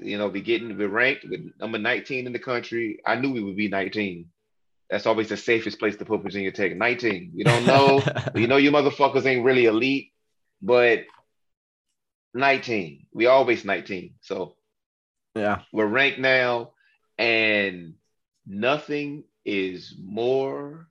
you 0.00 0.18
know 0.18 0.28
be 0.28 0.40
getting 0.40 0.76
be 0.76 0.86
ranked 0.86 1.24
with 1.28 1.52
number 1.58 1.78
19 1.78 2.26
in 2.26 2.32
the 2.32 2.38
country 2.38 3.00
i 3.06 3.14
knew 3.14 3.32
we 3.32 3.42
would 3.42 3.56
be 3.56 3.68
19 3.68 4.28
that's 4.90 5.06
always 5.06 5.28
the 5.28 5.36
safest 5.36 5.78
place 5.78 5.96
to 5.96 6.04
put 6.04 6.22
Virginia 6.22 6.50
Tech. 6.50 6.76
19. 6.76 7.30
You 7.34 7.44
don't 7.44 7.64
know. 7.64 8.02
you 8.34 8.48
know 8.48 8.56
you 8.56 8.72
motherfuckers 8.72 9.24
ain't 9.24 9.44
really 9.44 9.66
elite, 9.66 10.12
but 10.60 11.04
19. 12.34 13.06
We 13.12 13.26
always 13.26 13.64
19. 13.64 14.14
So 14.20 14.56
yeah. 15.36 15.60
we're 15.72 15.86
ranked 15.86 16.18
now, 16.18 16.72
and 17.16 17.94
nothing 18.44 19.24
is 19.44 19.94
more 20.02 20.88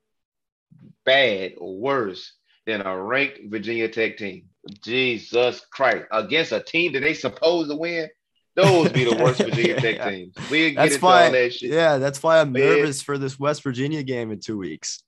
bad 1.06 1.54
or 1.58 1.78
worse 1.78 2.32
than 2.66 2.82
a 2.82 2.98
ranked 2.98 3.40
Virginia 3.48 3.90
Tech 3.90 4.18
team. 4.18 4.46
Jesus 4.84 5.62
Christ. 5.72 6.06
Against 6.12 6.52
a 6.52 6.60
team 6.60 6.94
that 6.94 7.02
they 7.02 7.14
supposed 7.14 7.70
to 7.70 7.76
win. 7.76 8.10
Those 8.56 8.92
be 8.92 9.04
the 9.06 9.16
worst 9.24 9.40
Virginia 9.44 9.80
Tech 9.80 9.96
Yeah. 9.98 10.10
teams. 10.10 10.36
We 10.50 10.72
get 10.72 10.76
That's 10.76 10.94
into 10.96 11.06
why. 11.06 11.26
all 11.26 11.32
that 11.32 11.54
shit. 11.54 11.72
Yeah, 11.72 11.98
that's 11.98 12.22
why 12.22 12.42
I'm 12.42 12.56
yeah. 12.56 12.66
nervous 12.66 13.02
for 13.02 13.18
this 13.18 13.40
West 13.40 13.64
Virginia 13.64 14.04
game 14.04 14.32
in 14.32 14.40
two 14.40 14.58
weeks. 14.58 15.04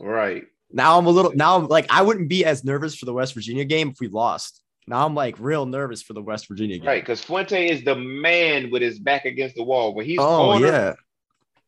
Right. 0.00 0.44
Now 0.70 0.98
I'm 0.98 1.06
a 1.06 1.10
little. 1.10 1.32
Now 1.34 1.56
I'm 1.58 1.66
like 1.66 1.86
I 1.90 2.02
wouldn't 2.02 2.28
be 2.30 2.44
as 2.46 2.64
nervous 2.64 2.94
for 2.94 3.04
the 3.04 3.12
West 3.12 3.34
Virginia 3.34 3.64
game 3.64 3.90
if 3.90 3.96
we 4.00 4.08
lost. 4.08 4.62
Now 4.86 5.04
I'm 5.04 5.14
like 5.14 5.36
real 5.38 5.66
nervous 5.66 6.02
for 6.02 6.14
the 6.14 6.22
West 6.22 6.48
Virginia 6.48 6.78
game. 6.78 6.86
Right, 6.86 7.02
because 7.02 7.22
Fuente 7.22 7.68
is 7.68 7.84
the 7.84 7.94
man 7.94 8.70
with 8.70 8.80
his 8.82 8.98
back 8.98 9.26
against 9.26 9.54
the 9.56 9.62
wall. 9.64 9.94
When 9.94 10.06
he's 10.06 10.18
Oh 10.18 10.24
cornered, 10.52 10.66
yeah, 10.66 10.92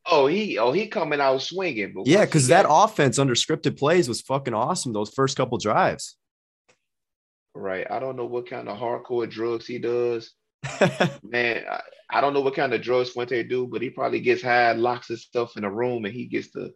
oh 0.07 0.27
he 0.27 0.59
oh 0.59 0.73
he 0.73 0.87
coming 0.87 1.21
out 1.21 1.43
swinging. 1.43 1.95
Yeah. 2.07 2.25
Because 2.25 2.49
that 2.49 2.65
offense 2.69 3.19
under 3.19 3.35
scripted 3.35 3.79
plays 3.79 4.09
was 4.09 4.23
fucking 4.23 4.55
awesome. 4.55 4.95
Those 4.95 5.11
first 5.11 5.37
couple 5.37 5.59
drives. 5.59 6.17
Right, 7.55 7.87
I 7.91 7.99
don't 7.99 8.17
know 8.17 8.27
what 8.27 8.49
kind 8.49 8.69
of 8.69 8.79
hardcore 8.79 9.29
drugs 9.29 9.67
he 9.67 9.79
does. 9.79 10.33
Man, 11.23 11.65
I, 11.71 11.81
I 12.11 12.21
don't 12.21 12.35
know 12.35 12.41
what 12.41 12.55
kind 12.55 12.73
of 12.73 12.83
drugs 12.83 13.11
Fuente 13.11 13.43
do, 13.43 13.67
but 13.67 13.83
he 13.83 13.91
probably 13.91 14.21
gets 14.21 14.43
high, 14.43 14.73
locks 14.73 15.09
himself 15.09 15.57
in 15.57 15.65
a 15.65 15.71
room, 15.71 16.05
and 16.05 16.15
he 16.15 16.27
gets 16.27 16.51
to 16.53 16.73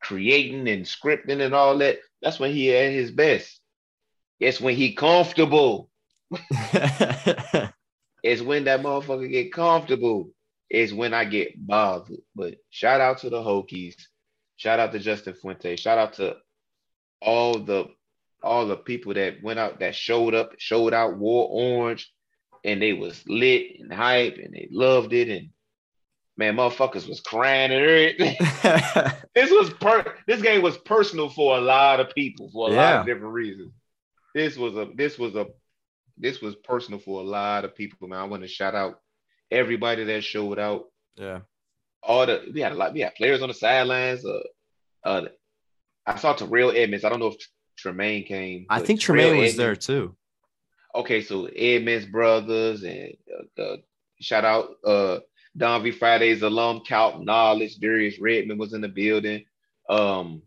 creating 0.00 0.68
and 0.68 0.84
scripting 0.84 1.40
and 1.40 1.54
all 1.54 1.78
that. 1.78 1.98
That's 2.20 2.38
when 2.38 2.52
he 2.52 2.74
at 2.74 2.92
his 2.92 3.10
best. 3.10 3.60
It's 4.40 4.60
when 4.60 4.74
he 4.74 4.94
comfortable. 4.94 5.90
It's 8.22 8.40
when 8.40 8.64
that 8.64 8.82
motherfucker 8.82 9.30
get 9.30 9.52
comfortable. 9.52 10.30
It's 10.70 10.92
when 10.92 11.12
I 11.12 11.24
get 11.24 11.54
bothered. 11.66 12.18
But 12.34 12.56
shout 12.70 13.00
out 13.00 13.18
to 13.18 13.30
the 13.30 13.42
Hokies. 13.42 13.96
Shout 14.56 14.78
out 14.78 14.92
to 14.92 14.98
Justin 14.98 15.34
Fuente. 15.34 15.76
Shout 15.76 15.98
out 15.98 16.14
to 16.14 16.36
all 17.20 17.58
the 17.58 17.86
all 18.42 18.66
the 18.66 18.76
people 18.76 19.14
that 19.14 19.42
went 19.42 19.58
out 19.58 19.80
that 19.80 19.94
showed 19.94 20.34
up, 20.34 20.52
showed 20.58 20.92
out, 20.92 21.16
wore 21.16 21.48
orange, 21.50 22.12
and 22.64 22.80
they 22.80 22.92
was 22.92 23.22
lit 23.26 23.80
and 23.80 23.92
hype 23.92 24.36
and 24.36 24.54
they 24.54 24.68
loved 24.70 25.12
it. 25.12 25.28
And 25.28 25.50
man, 26.36 26.56
motherfuckers 26.56 27.08
was 27.08 27.20
crying 27.20 27.72
and 27.72 27.82
everything. 27.82 28.36
this 29.34 29.50
was 29.50 29.70
per 29.74 30.16
this 30.26 30.42
game 30.42 30.62
was 30.62 30.78
personal 30.78 31.28
for 31.28 31.56
a 31.56 31.60
lot 31.60 32.00
of 32.00 32.14
people 32.14 32.50
for 32.52 32.68
a 32.68 32.72
lot 32.72 33.00
of 33.00 33.06
different 33.06 33.34
reasons. 33.34 33.72
This 34.34 34.56
was 34.56 34.76
a 34.76 34.88
this 34.94 35.18
was 35.18 35.34
a 35.34 35.46
this 36.18 36.40
was 36.40 36.54
personal 36.56 37.00
for 37.00 37.20
a 37.20 37.24
lot 37.24 37.64
of 37.64 37.74
people, 37.74 38.08
man. 38.08 38.20
I 38.20 38.24
want 38.24 38.42
to 38.42 38.48
shout 38.48 38.74
out 38.74 39.00
everybody 39.50 40.04
that 40.04 40.24
showed 40.24 40.58
out. 40.58 40.84
yeah. 41.16 41.40
All 42.02 42.26
the 42.26 42.50
we 42.52 42.60
had 42.60 42.72
a 42.72 42.74
lot, 42.74 42.94
we 42.94 43.00
had 43.00 43.14
players 43.14 43.42
on 43.42 43.48
the 43.48 43.54
sidelines. 43.54 44.24
Uh, 44.24 44.40
uh 45.04 45.22
I 46.04 46.16
saw 46.16 46.32
Terrell 46.32 46.72
Edmunds. 46.72 47.04
I 47.04 47.08
don't 47.10 47.20
know 47.20 47.28
if 47.28 47.36
Tremaine 47.76 48.24
came. 48.24 48.66
I 48.68 48.80
think 48.80 49.00
Tremaine 49.00 49.38
was 49.38 49.54
Edmunds- 49.54 49.56
there 49.56 49.76
too. 49.76 50.16
Okay, 50.94 51.22
so 51.22 51.46
Edmunds 51.46 52.06
brothers 52.06 52.82
and 52.84 53.14
uh, 53.58 53.62
uh, 53.62 53.76
shout 54.20 54.44
out 54.44 54.70
uh 54.84 55.18
Don 55.56 55.82
V 55.82 55.90
Fridays 55.90 56.42
alum 56.42 56.80
Cal 56.86 57.22
Knowledge, 57.22 57.76
Darius 57.76 58.18
Redmond 58.20 58.60
was 58.60 58.72
in 58.74 58.80
the 58.82 58.88
building. 58.88 59.44
Um 59.88 60.42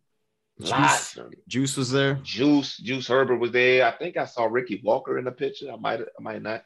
Juice, 0.61 1.17
Juice 1.49 1.75
was 1.75 1.91
there. 1.91 2.15
Juice, 2.23 2.77
Juice 2.77 3.07
Herbert 3.09 3.37
was 3.37 3.51
there. 3.51 3.85
I 3.85 3.91
think 3.91 4.15
I 4.15 4.25
saw 4.25 4.45
Ricky 4.45 4.79
Walker 4.83 5.17
in 5.17 5.25
the 5.25 5.31
picture. 5.31 5.69
I 5.71 5.75
might 5.75 5.99
I 5.99 6.21
might 6.21 6.41
not. 6.41 6.63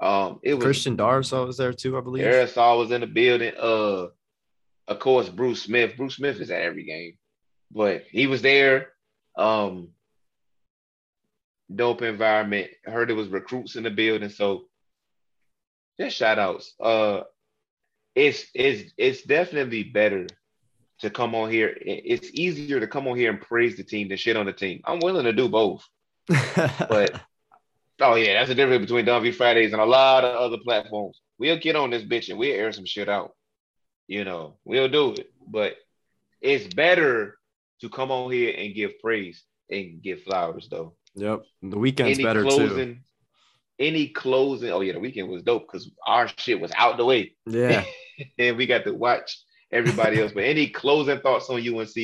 Um 0.00 0.38
it 0.42 0.54
was 0.54 0.64
Christian 0.64 0.96
Darrisaw 0.96 1.46
was 1.46 1.56
there 1.56 1.72
too, 1.72 1.96
I 1.96 2.00
believe. 2.02 2.24
Aerosol 2.24 2.78
was 2.78 2.90
in 2.92 3.00
the 3.00 3.06
building. 3.06 3.54
Uh 3.58 4.08
of 4.88 4.98
course 4.98 5.28
Bruce 5.28 5.62
Smith. 5.62 5.96
Bruce 5.96 6.16
Smith 6.16 6.38
is 6.40 6.50
at 6.50 6.62
every 6.62 6.84
game, 6.84 7.16
but 7.70 8.04
he 8.10 8.26
was 8.26 8.42
there. 8.42 8.90
Um 9.36 9.88
dope 11.76 12.02
environment. 12.02 12.70
I 12.86 12.90
heard 12.90 13.10
it 13.10 13.14
was 13.14 13.28
recruits 13.28 13.76
in 13.76 13.84
the 13.84 13.90
building. 13.90 14.28
So 14.28 14.64
just 15.98 16.16
shout 16.16 16.38
outs. 16.38 16.74
Uh, 16.80 17.22
it's 18.14 18.46
it's 18.54 18.92
it's 18.96 19.22
definitely 19.22 19.84
better 19.84 20.26
to 21.00 21.10
come 21.10 21.34
on 21.34 21.50
here. 21.50 21.76
It's 21.80 22.30
easier 22.32 22.80
to 22.80 22.86
come 22.86 23.08
on 23.08 23.16
here 23.16 23.30
and 23.30 23.40
praise 23.40 23.76
the 23.76 23.84
team 23.84 24.08
than 24.08 24.18
shit 24.18 24.36
on 24.36 24.46
the 24.46 24.52
team. 24.52 24.80
I'm 24.84 25.00
willing 25.00 25.24
to 25.24 25.32
do 25.32 25.48
both, 25.48 25.86
but 26.28 27.20
oh 28.00 28.14
yeah, 28.14 28.34
that's 28.34 28.48
the 28.48 28.54
difference 28.54 28.82
between 28.82 29.04
Don 29.04 29.22
V 29.22 29.32
Fridays 29.32 29.72
and 29.72 29.82
a 29.82 29.86
lot 29.86 30.24
of 30.24 30.36
other 30.36 30.58
platforms. 30.62 31.20
We'll 31.38 31.58
get 31.58 31.76
on 31.76 31.90
this 31.90 32.02
bitch 32.02 32.28
and 32.28 32.38
we'll 32.38 32.54
air 32.54 32.72
some 32.72 32.86
shit 32.86 33.08
out. 33.08 33.32
You 34.06 34.24
know, 34.24 34.58
we'll 34.64 34.88
do 34.88 35.12
it, 35.12 35.32
but 35.46 35.76
it's 36.40 36.72
better 36.72 37.38
to 37.80 37.88
come 37.88 38.10
on 38.10 38.30
here 38.30 38.54
and 38.56 38.74
give 38.74 38.98
praise 39.00 39.42
and 39.70 40.02
give 40.02 40.22
flowers 40.22 40.68
though. 40.70 40.94
Yep, 41.14 41.42
the 41.62 41.78
weekend's 41.78 42.18
Any 42.18 42.24
better 42.24 42.42
closing, 42.42 42.94
too. 42.94 42.96
any 43.78 44.08
closing. 44.08 44.70
Oh 44.70 44.80
yeah, 44.80 44.94
the 44.94 45.00
weekend 45.00 45.28
was 45.28 45.42
dope 45.42 45.66
because 45.66 45.90
our 46.06 46.28
shit 46.38 46.60
was 46.60 46.72
out 46.76 46.96
the 46.96 47.04
way. 47.04 47.34
Yeah, 47.46 47.84
and 48.38 48.56
we 48.56 48.66
got 48.66 48.84
to 48.84 48.92
watch 48.92 49.38
everybody 49.70 50.20
else. 50.20 50.32
But 50.32 50.44
any 50.44 50.68
closing 50.68 51.20
thoughts 51.20 51.50
on 51.50 51.56
UNC 51.66 51.94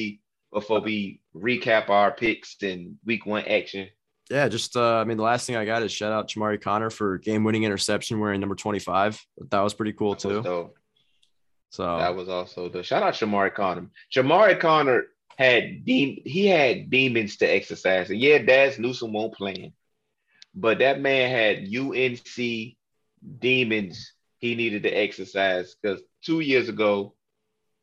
before 0.53 0.81
we 0.81 1.21
recap 1.35 1.89
our 1.91 2.11
picks 2.11 2.57
and 2.63 2.97
week 3.05 3.25
one 3.27 3.45
action? 3.45 3.89
yeah. 4.31 4.49
Just 4.49 4.77
uh, 4.77 4.97
I 4.97 5.05
mean, 5.05 5.17
the 5.17 5.23
last 5.23 5.47
thing 5.47 5.57
I 5.57 5.65
got 5.65 5.83
is 5.83 5.91
shout 5.93 6.13
out 6.13 6.29
Chamarri 6.29 6.61
Conner 6.61 6.91
for 6.91 7.17
game-winning 7.19 7.65
interception 7.65 8.21
wearing 8.21 8.41
number 8.41 8.55
twenty-five. 8.57 9.19
That 9.51 9.61
was 9.61 9.73
pretty 9.75 9.93
cool 9.95 10.15
That 10.15 10.21
too. 10.21 10.71
So 11.71 11.99
That 11.99 12.15
was 12.17 12.29
also 12.29 12.69
the 12.69 12.83
shout 12.83 13.03
out 13.03 13.15
Chamarri 13.15 13.55
Conner. 13.55 13.91
Chamarri 14.15 14.59
Conner 14.61 15.05
had 15.39 15.85
de- 15.85 16.21
he 16.27 16.47
had 16.49 16.91
demons 16.91 17.37
to 17.37 17.47
exercise. 17.47 18.11
And 18.11 18.19
yeah, 18.19 18.39
Dazz 18.39 18.79
Newsome 18.79 19.13
won't 19.13 19.35
play 19.35 19.57
him. 19.57 19.73
But 20.53 20.81
that 20.81 21.01
man 21.01 21.31
had 21.31 21.69
UNC 21.73 22.75
demons 23.41 24.13
he 24.39 24.55
needed 24.55 24.83
to 24.85 24.91
exercise 24.91 25.75
because 25.81 26.01
two 26.25 26.41
years 26.41 26.69
ago 26.69 27.15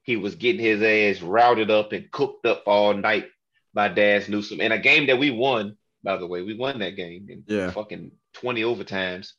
he 0.03 0.15
was 0.17 0.35
getting 0.35 0.61
his 0.61 0.81
ass 0.81 1.21
routed 1.23 1.71
up 1.71 1.91
and 1.93 2.11
cooked 2.11 2.45
up 2.45 2.63
all 2.67 2.93
night 2.93 3.27
by 3.73 3.87
Dazz 3.87 4.27
Newsome 4.29 4.61
in 4.61 4.71
a 4.71 4.77
game 4.79 5.07
that 5.07 5.17
we 5.19 5.31
won. 5.31 5.77
By 6.03 6.17
the 6.17 6.27
way, 6.27 6.41
we 6.43 6.53
won 6.55 6.79
that 6.79 6.95
game 6.95 7.27
in 7.29 7.43
Yeah. 7.47 7.71
fucking 7.71 8.11
20 8.33 8.61
overtimes. 8.61 9.31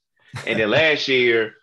And 0.46 0.58
then 0.58 0.70
last 0.70 1.06
year, 1.06 1.54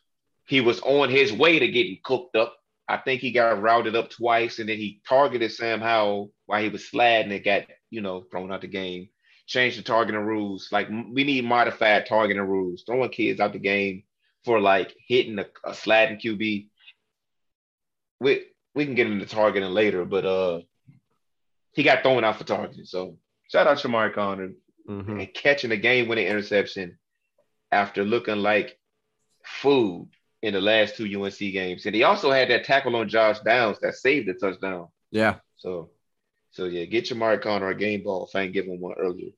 he 0.48 0.62
was 0.62 0.80
on 0.82 1.10
his 1.10 1.34
way 1.34 1.60
to 1.60 1.68
getting 1.68 1.98
cooked 2.04 2.36
up. 2.36 2.56
I 2.94 2.98
think 2.98 3.22
he 3.22 3.32
got 3.32 3.60
routed 3.60 3.96
up 3.96 4.12
twice, 4.12 4.60
and 4.60 4.70
then 4.70 4.78
he 4.78 5.02
targeted 5.08 5.52
Sam 5.52 5.82
Howell 5.82 6.32
while 6.46 6.62
he 6.62 6.70
was 6.70 6.88
sliding 6.88 7.32
and 7.32 7.44
got, 7.44 7.64
you 7.90 8.02
know, 8.02 8.24
thrown 8.30 8.52
out 8.52 8.62
the 8.62 8.68
game. 8.68 9.10
Changed 9.48 9.80
the 9.80 9.82
targeting 9.82 10.22
rules. 10.22 10.70
Like 10.72 10.90
we 10.90 11.24
need 11.24 11.44
modified 11.44 12.06
targeting 12.06 12.44
rules. 12.44 12.84
Throwing 12.86 13.10
kids 13.10 13.40
out 13.40 13.52
the 13.52 13.60
game 13.60 14.04
for 14.46 14.60
like 14.60 14.96
hitting 15.08 15.40
a, 15.40 15.48
a 15.66 15.74
sliding 15.74 16.20
QB. 16.20 16.68
We 18.20 18.46
we 18.76 18.86
can 18.86 18.94
get 18.94 19.08
into 19.08 19.26
targeting 19.26 19.72
later, 19.72 20.06
but 20.06 20.26
uh, 20.26 20.62
he 21.74 21.82
got 21.82 22.04
thrown 22.04 22.24
out 22.24 22.38
for 22.38 22.44
targeting. 22.44 22.86
So 22.86 23.18
shout 23.52 23.66
out 23.66 23.80
Chamarri 23.80 24.14
Conner 24.14 24.52
mhm. 24.88 25.20
and 25.20 25.34
catching 25.34 25.72
a 25.72 25.78
game 25.78 26.08
winning 26.08 26.28
interception 26.28 27.00
after 27.72 28.04
looking 28.04 28.38
like 28.38 28.78
food 29.44 30.10
in 30.44 30.54
the 30.54 30.62
last 30.62 30.98
two 30.98 31.06
UNC 31.06 31.38
games. 31.38 31.86
And 31.86 31.96
he 31.96 32.04
also 32.04 32.30
had 32.30 32.50
that 32.50 32.66
tackle 32.66 32.98
on 32.98 33.08
Josh 33.08 33.40
Downs 33.40 33.80
that 33.82 33.96
saved 33.96 34.28
the 34.28 34.34
touchdown. 34.34 34.90
yeah, 35.10 35.36
So, 35.56 35.90
so 36.52 36.66
yeah, 36.66 36.84
get 36.84 37.06
Jamari 37.06 37.42
Conner 37.42 37.70
a 37.70 37.76
game 37.76 38.04
ball 38.04 38.28
if 38.28 38.36
I 38.36 38.42
ain't 38.42 38.54
give 38.54 38.66
him 38.66 38.82
one 38.82 38.96
earlier. 39.00 39.32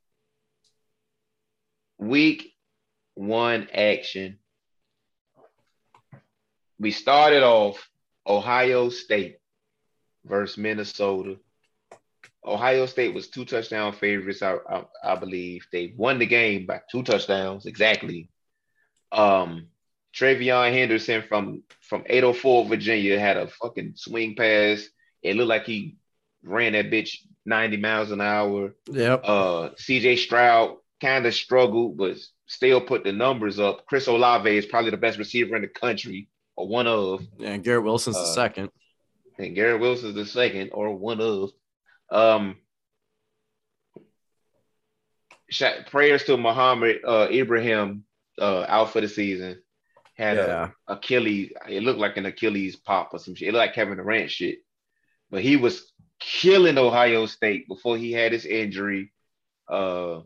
Week 1.99 2.53
one 3.13 3.67
action. 3.71 4.39
We 6.79 6.89
started 6.89 7.43
off 7.43 7.87
Ohio 8.27 8.89
State 8.89 9.37
versus 10.25 10.57
Minnesota. 10.57 11.37
Ohio 12.43 12.87
State 12.87 13.13
was 13.13 13.27
two 13.27 13.45
touchdown 13.45 13.93
favorites, 13.93 14.41
I, 14.41 14.57
I, 14.67 14.85
I 15.03 15.15
believe. 15.15 15.67
They 15.71 15.93
won 15.95 16.17
the 16.17 16.25
game 16.25 16.65
by 16.65 16.81
two 16.91 17.03
touchdowns 17.03 17.67
exactly. 17.67 18.29
Um, 19.11 19.67
TreVeyon 20.15 20.71
Henderson 20.71 21.23
from 21.27 21.63
from 21.81 22.03
804 22.05 22.65
Virginia 22.65 23.19
had 23.19 23.37
a 23.37 23.47
fucking 23.47 23.93
swing 23.95 24.35
pass. 24.35 24.87
It 25.21 25.35
looked 25.35 25.49
like 25.49 25.65
he 25.65 25.97
ran 26.43 26.73
that 26.73 26.89
bitch 26.89 27.17
90 27.45 27.77
miles 27.77 28.11
an 28.11 28.21
hour. 28.21 28.75
yep. 28.89 29.21
Uh, 29.23 29.69
CJ 29.77 30.17
Stroud 30.17 30.77
kind 31.01 31.25
of 31.25 31.33
struggled, 31.33 31.97
but 31.97 32.17
still 32.47 32.81
put 32.81 33.03
the 33.03 33.11
numbers 33.11 33.59
up. 33.59 33.85
Chris 33.85 34.07
Olave 34.07 34.57
is 34.57 34.65
probably 34.65 34.91
the 34.91 34.97
best 34.97 35.17
receiver 35.17 35.55
in 35.55 35.61
the 35.61 35.67
country, 35.67 36.29
or 36.55 36.67
one 36.67 36.87
of. 36.87 37.25
and 37.43 37.63
Garrett 37.63 37.83
Wilson's 37.83 38.15
the 38.15 38.23
uh, 38.23 38.33
second. 38.33 38.69
and 39.37 39.55
Garrett 39.55 39.81
Wilson's 39.81 40.15
the 40.15 40.25
second 40.25 40.71
or 40.73 40.95
one 40.95 41.21
of. 41.21 41.51
Um, 42.09 42.57
prayers 45.87 46.23
to 46.25 46.37
Muhammad 46.37 46.97
uh, 47.05 47.27
Ibrahim 47.31 48.05
uh, 48.39 48.65
out 48.67 48.91
for 48.91 49.01
the 49.01 49.07
season. 49.07 49.61
Had 50.15 50.37
Yeah. 50.37 50.69
a 50.87 50.93
Achilles. 50.93 51.51
It 51.67 51.83
looked 51.83 51.99
like 51.99 52.17
an 52.17 52.25
Achilles 52.25 52.75
pop 52.77 53.13
or 53.13 53.19
some 53.19 53.35
shit. 53.35 53.49
It 53.49 53.51
looked 53.51 53.67
like 53.67 53.73
Kevin 53.75 53.97
Durant 53.97 54.31
shit. 54.31 54.59
But 55.29 55.41
he 55.43 55.57
was 55.57 55.91
killing 56.19 56.77
Ohio 56.77 57.25
State 57.25 57.67
before 57.67 57.97
he 57.97 58.11
had 58.11 58.31
his 58.31 58.45
injury. 58.45 59.11
Uh, 59.67 60.21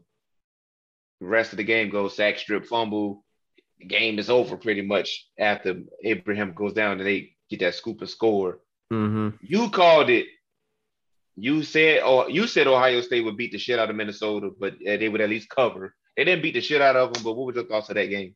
the 1.22 1.28
rest 1.28 1.54
of 1.54 1.58
the 1.58 1.64
game 1.64 1.90
goes 1.90 2.16
sack, 2.16 2.38
strip, 2.38 2.66
fumble. 2.66 3.24
The 3.80 3.86
game 3.86 4.20
is 4.20 4.30
over 4.30 4.58
pretty 4.58 4.82
much 4.82 5.28
after 5.40 5.82
Abraham 6.04 6.54
goes 6.54 6.74
down 6.74 6.98
and 7.00 7.08
they 7.08 7.36
get 7.50 7.60
that 7.62 7.76
scoop 7.76 8.00
and 8.02 8.10
score. 8.10 8.60
hmm 8.90 9.30
You 9.42 9.70
called 9.70 10.10
it. 10.10 10.28
You 11.36 11.64
said, 11.64 12.04
or 12.04 12.30
you 12.30 12.48
said 12.48 12.68
Ohio 12.68 13.00
State 13.02 13.24
would 13.24 13.38
beat 13.38 13.54
the 13.54 13.58
shit 13.58 13.80
out 13.80 13.90
of 13.90 13.96
Minnesota, 13.96 14.50
but 14.60 14.74
uh, 14.74 14.98
they 14.98 15.08
would 15.08 15.22
at 15.22 15.30
least 15.30 15.50
cover. 15.50 15.96
They 16.18 16.26
didn't 16.26 16.42
beat 16.44 16.54
the 16.56 16.62
shit 16.62 16.82
out 16.82 16.98
of 16.98 17.14
them, 17.14 17.24
but 17.24 17.34
what 17.34 17.46
were 17.48 17.54
your 17.54 17.64
thoughts 17.66 17.88
of 17.90 17.96
that 17.96 18.08
game? 18.08 18.36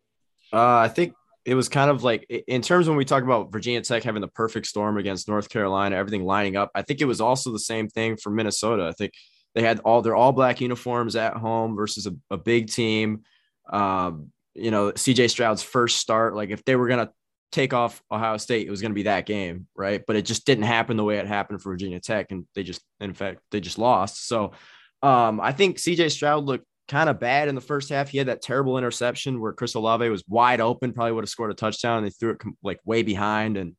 Uh, 0.53 0.77
I 0.77 0.87
think 0.87 1.13
it 1.45 1.55
was 1.55 1.67
kind 1.67 1.89
of 1.89 2.03
like 2.03 2.25
in 2.47 2.61
terms 2.61 2.87
when 2.87 2.97
we 2.97 3.05
talk 3.05 3.23
about 3.23 3.51
Virginia 3.51 3.81
Tech 3.81 4.03
having 4.03 4.21
the 4.21 4.27
perfect 4.29 4.65
storm 4.65 4.97
against 4.97 5.27
North 5.27 5.49
Carolina, 5.49 5.95
everything 5.95 6.23
lining 6.23 6.55
up. 6.55 6.71
I 6.73 6.83
think 6.83 7.01
it 7.01 7.05
was 7.05 7.19
also 7.19 7.51
the 7.51 7.59
same 7.59 7.89
thing 7.89 8.17
for 8.17 8.29
Minnesota. 8.29 8.85
I 8.87 8.93
think 8.93 9.13
they 9.53 9.61
had 9.61 9.79
all 9.79 10.01
their 10.01 10.15
all 10.15 10.31
black 10.31 10.61
uniforms 10.61 11.15
at 11.15 11.35
home 11.35 11.75
versus 11.75 12.07
a, 12.07 12.15
a 12.29 12.37
big 12.37 12.69
team. 12.69 13.23
Um, 13.69 14.31
you 14.53 14.71
know, 14.71 14.91
CJ 14.91 15.29
Stroud's 15.29 15.63
first 15.63 15.97
start. 15.97 16.35
Like 16.35 16.49
if 16.49 16.63
they 16.63 16.75
were 16.75 16.87
gonna 16.87 17.11
take 17.51 17.73
off 17.73 18.01
Ohio 18.09 18.37
State, 18.37 18.65
it 18.65 18.71
was 18.71 18.81
gonna 18.81 18.93
be 18.93 19.03
that 19.03 19.25
game, 19.25 19.67
right? 19.75 20.01
But 20.05 20.15
it 20.15 20.25
just 20.25 20.45
didn't 20.45 20.63
happen 20.63 20.95
the 20.95 21.03
way 21.03 21.17
it 21.17 21.27
happened 21.27 21.61
for 21.61 21.71
Virginia 21.71 21.99
Tech, 21.99 22.31
and 22.31 22.45
they 22.55 22.63
just, 22.63 22.81
in 23.01 23.13
fact, 23.13 23.41
they 23.51 23.59
just 23.59 23.77
lost. 23.77 24.27
So, 24.27 24.53
um, 25.01 25.41
I 25.41 25.51
think 25.51 25.77
CJ 25.77 26.11
Stroud 26.11 26.45
looked 26.45 26.65
kind 26.87 27.09
of 27.09 27.19
bad 27.19 27.47
in 27.47 27.55
the 27.55 27.61
first 27.61 27.89
half. 27.89 28.09
He 28.09 28.17
had 28.17 28.27
that 28.27 28.41
terrible 28.41 28.77
interception 28.77 29.39
where 29.39 29.53
Chris 29.53 29.75
Olave 29.75 30.07
was 30.09 30.23
wide 30.27 30.61
open, 30.61 30.93
probably 30.93 31.13
would 31.13 31.23
have 31.23 31.29
scored 31.29 31.51
a 31.51 31.55
touchdown. 31.55 31.99
And 31.99 32.07
they 32.07 32.11
threw 32.11 32.31
it 32.31 32.41
like 32.61 32.79
way 32.85 33.03
behind 33.03 33.57
and 33.57 33.75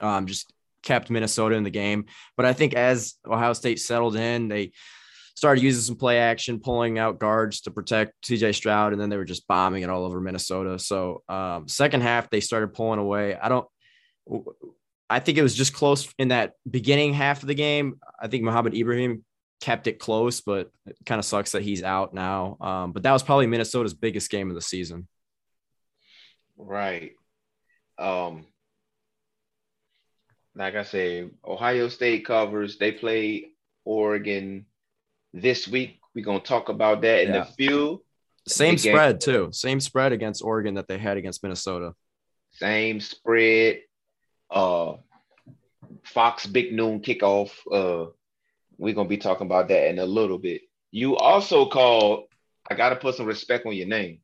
um, 0.00 0.26
just 0.26 0.52
kept 0.82 1.10
Minnesota 1.10 1.54
in 1.54 1.62
the 1.62 1.70
game. 1.70 2.06
But 2.36 2.46
I 2.46 2.52
think 2.52 2.74
as 2.74 3.14
Ohio 3.26 3.52
State 3.52 3.80
settled 3.80 4.16
in, 4.16 4.48
they 4.48 4.72
started 5.34 5.62
using 5.62 5.82
some 5.82 5.96
play 5.96 6.18
action, 6.18 6.60
pulling 6.60 6.98
out 6.98 7.18
guards 7.18 7.62
to 7.62 7.70
protect 7.70 8.12
CJ 8.26 8.54
Stroud, 8.54 8.92
and 8.92 9.00
then 9.00 9.10
they 9.10 9.16
were 9.16 9.24
just 9.24 9.46
bombing 9.46 9.82
it 9.82 9.90
all 9.90 10.04
over 10.04 10.20
Minnesota. 10.20 10.78
So 10.78 11.22
um, 11.28 11.68
second 11.68 12.02
half, 12.02 12.30
they 12.30 12.40
started 12.40 12.74
pulling 12.74 12.98
away. 12.98 13.36
I 13.36 13.48
don't. 13.48 13.66
I 15.10 15.20
think 15.20 15.36
it 15.36 15.42
was 15.42 15.54
just 15.54 15.74
close 15.74 16.12
in 16.18 16.28
that 16.28 16.52
beginning 16.68 17.12
half 17.12 17.42
of 17.42 17.48
the 17.48 17.54
game. 17.54 17.98
I 18.20 18.28
think 18.28 18.44
Mohamed 18.44 18.74
Ibrahim 18.74 19.24
kept 19.62 19.86
it 19.86 20.00
close, 20.00 20.40
but 20.40 20.72
it 20.86 20.96
kind 21.06 21.20
of 21.20 21.24
sucks 21.24 21.52
that 21.52 21.62
he's 21.62 21.84
out 21.84 22.12
now. 22.12 22.56
Um, 22.60 22.90
but 22.92 23.04
that 23.04 23.12
was 23.12 23.22
probably 23.22 23.46
Minnesota's 23.46 23.94
biggest 23.94 24.28
game 24.28 24.48
of 24.50 24.56
the 24.56 24.60
season. 24.60 25.06
Right. 26.56 27.12
Um, 27.96 28.44
like 30.56 30.74
I 30.74 30.82
said, 30.82 31.30
Ohio 31.46 31.88
State 31.88 32.26
covers. 32.26 32.76
They 32.76 32.90
play 32.90 33.52
Oregon 33.84 34.66
this 35.32 35.68
week. 35.68 36.00
We're 36.12 36.24
gonna 36.24 36.40
talk 36.40 36.68
about 36.68 37.00
that 37.02 37.22
in 37.22 37.32
Yeah. 37.32 37.44
the 37.44 37.52
few. 37.52 38.04
Same 38.48 38.76
spread 38.76 39.20
too. 39.20 39.50
Same 39.52 39.78
spread 39.78 40.10
against 40.10 40.42
Oregon 40.42 40.74
that 40.74 40.88
they 40.88 40.98
had 40.98 41.16
against 41.16 41.42
Minnesota. 41.44 41.94
Same 42.50 42.98
spread. 43.00 43.82
Uh, 44.50 44.96
Fox 46.04 46.46
Big 46.46 46.72
Noon 46.72 47.00
kickoff. 47.00 47.52
Uh, 47.70 48.10
we're 48.78 48.94
gonna 48.94 49.08
be 49.08 49.18
talking 49.18 49.46
about 49.46 49.68
that 49.68 49.88
in 49.88 49.98
a 49.98 50.06
little 50.06 50.38
bit. 50.38 50.62
You 50.90 51.16
also 51.16 51.66
called. 51.66 52.24
I 52.70 52.74
gotta 52.74 52.96
put 52.96 53.16
some 53.16 53.26
respect 53.26 53.66
on 53.66 53.74
your 53.74 53.88
name. 53.88 54.20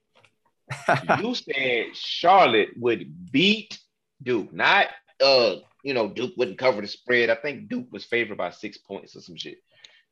you 1.18 1.34
said 1.34 1.96
Charlotte 1.96 2.70
would 2.76 3.30
beat 3.32 3.78
Duke, 4.22 4.52
not 4.52 4.88
uh, 5.22 5.56
you 5.82 5.94
know, 5.94 6.08
Duke 6.08 6.34
wouldn't 6.36 6.58
cover 6.58 6.80
the 6.80 6.86
spread. 6.86 7.30
I 7.30 7.34
think 7.34 7.68
Duke 7.68 7.86
was 7.90 8.04
favored 8.04 8.38
by 8.38 8.50
six 8.50 8.78
points 8.78 9.16
or 9.16 9.20
some 9.20 9.36
shit. 9.36 9.58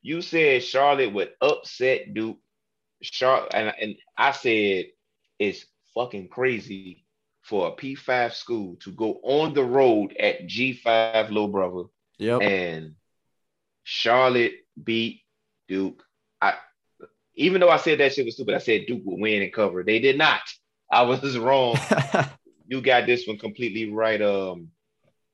You 0.02 0.22
said 0.22 0.62
Charlotte 0.62 1.12
would 1.12 1.30
upset 1.40 2.14
Duke. 2.14 2.38
Char- 3.02 3.48
and, 3.52 3.74
and 3.80 3.96
I 4.16 4.32
said 4.32 4.86
it's 5.38 5.66
fucking 5.94 6.28
crazy 6.28 7.04
for 7.42 7.68
a 7.68 7.72
P5 7.72 8.32
school 8.32 8.76
to 8.80 8.90
go 8.90 9.20
on 9.22 9.54
the 9.54 9.64
road 9.64 10.16
at 10.18 10.46
G5 10.46 11.28
Little 11.28 11.48
Brother 11.48 11.88
Yep. 12.18 12.42
and 12.42 12.94
Charlotte 13.88 14.54
beat 14.82 15.20
Duke. 15.68 16.02
I 16.42 16.54
even 17.36 17.60
though 17.60 17.70
I 17.70 17.76
said 17.76 18.00
that 18.00 18.12
shit 18.12 18.24
was 18.24 18.34
stupid, 18.34 18.56
I 18.56 18.58
said 18.58 18.86
Duke 18.86 19.02
would 19.04 19.20
win 19.20 19.42
and 19.42 19.52
cover. 19.52 19.84
They 19.84 20.00
did 20.00 20.18
not. 20.18 20.40
I 20.90 21.02
was 21.02 21.38
wrong. 21.38 21.78
you 22.66 22.80
got 22.80 23.06
this 23.06 23.28
one 23.28 23.38
completely 23.38 23.92
right. 23.92 24.20
Um, 24.20 24.70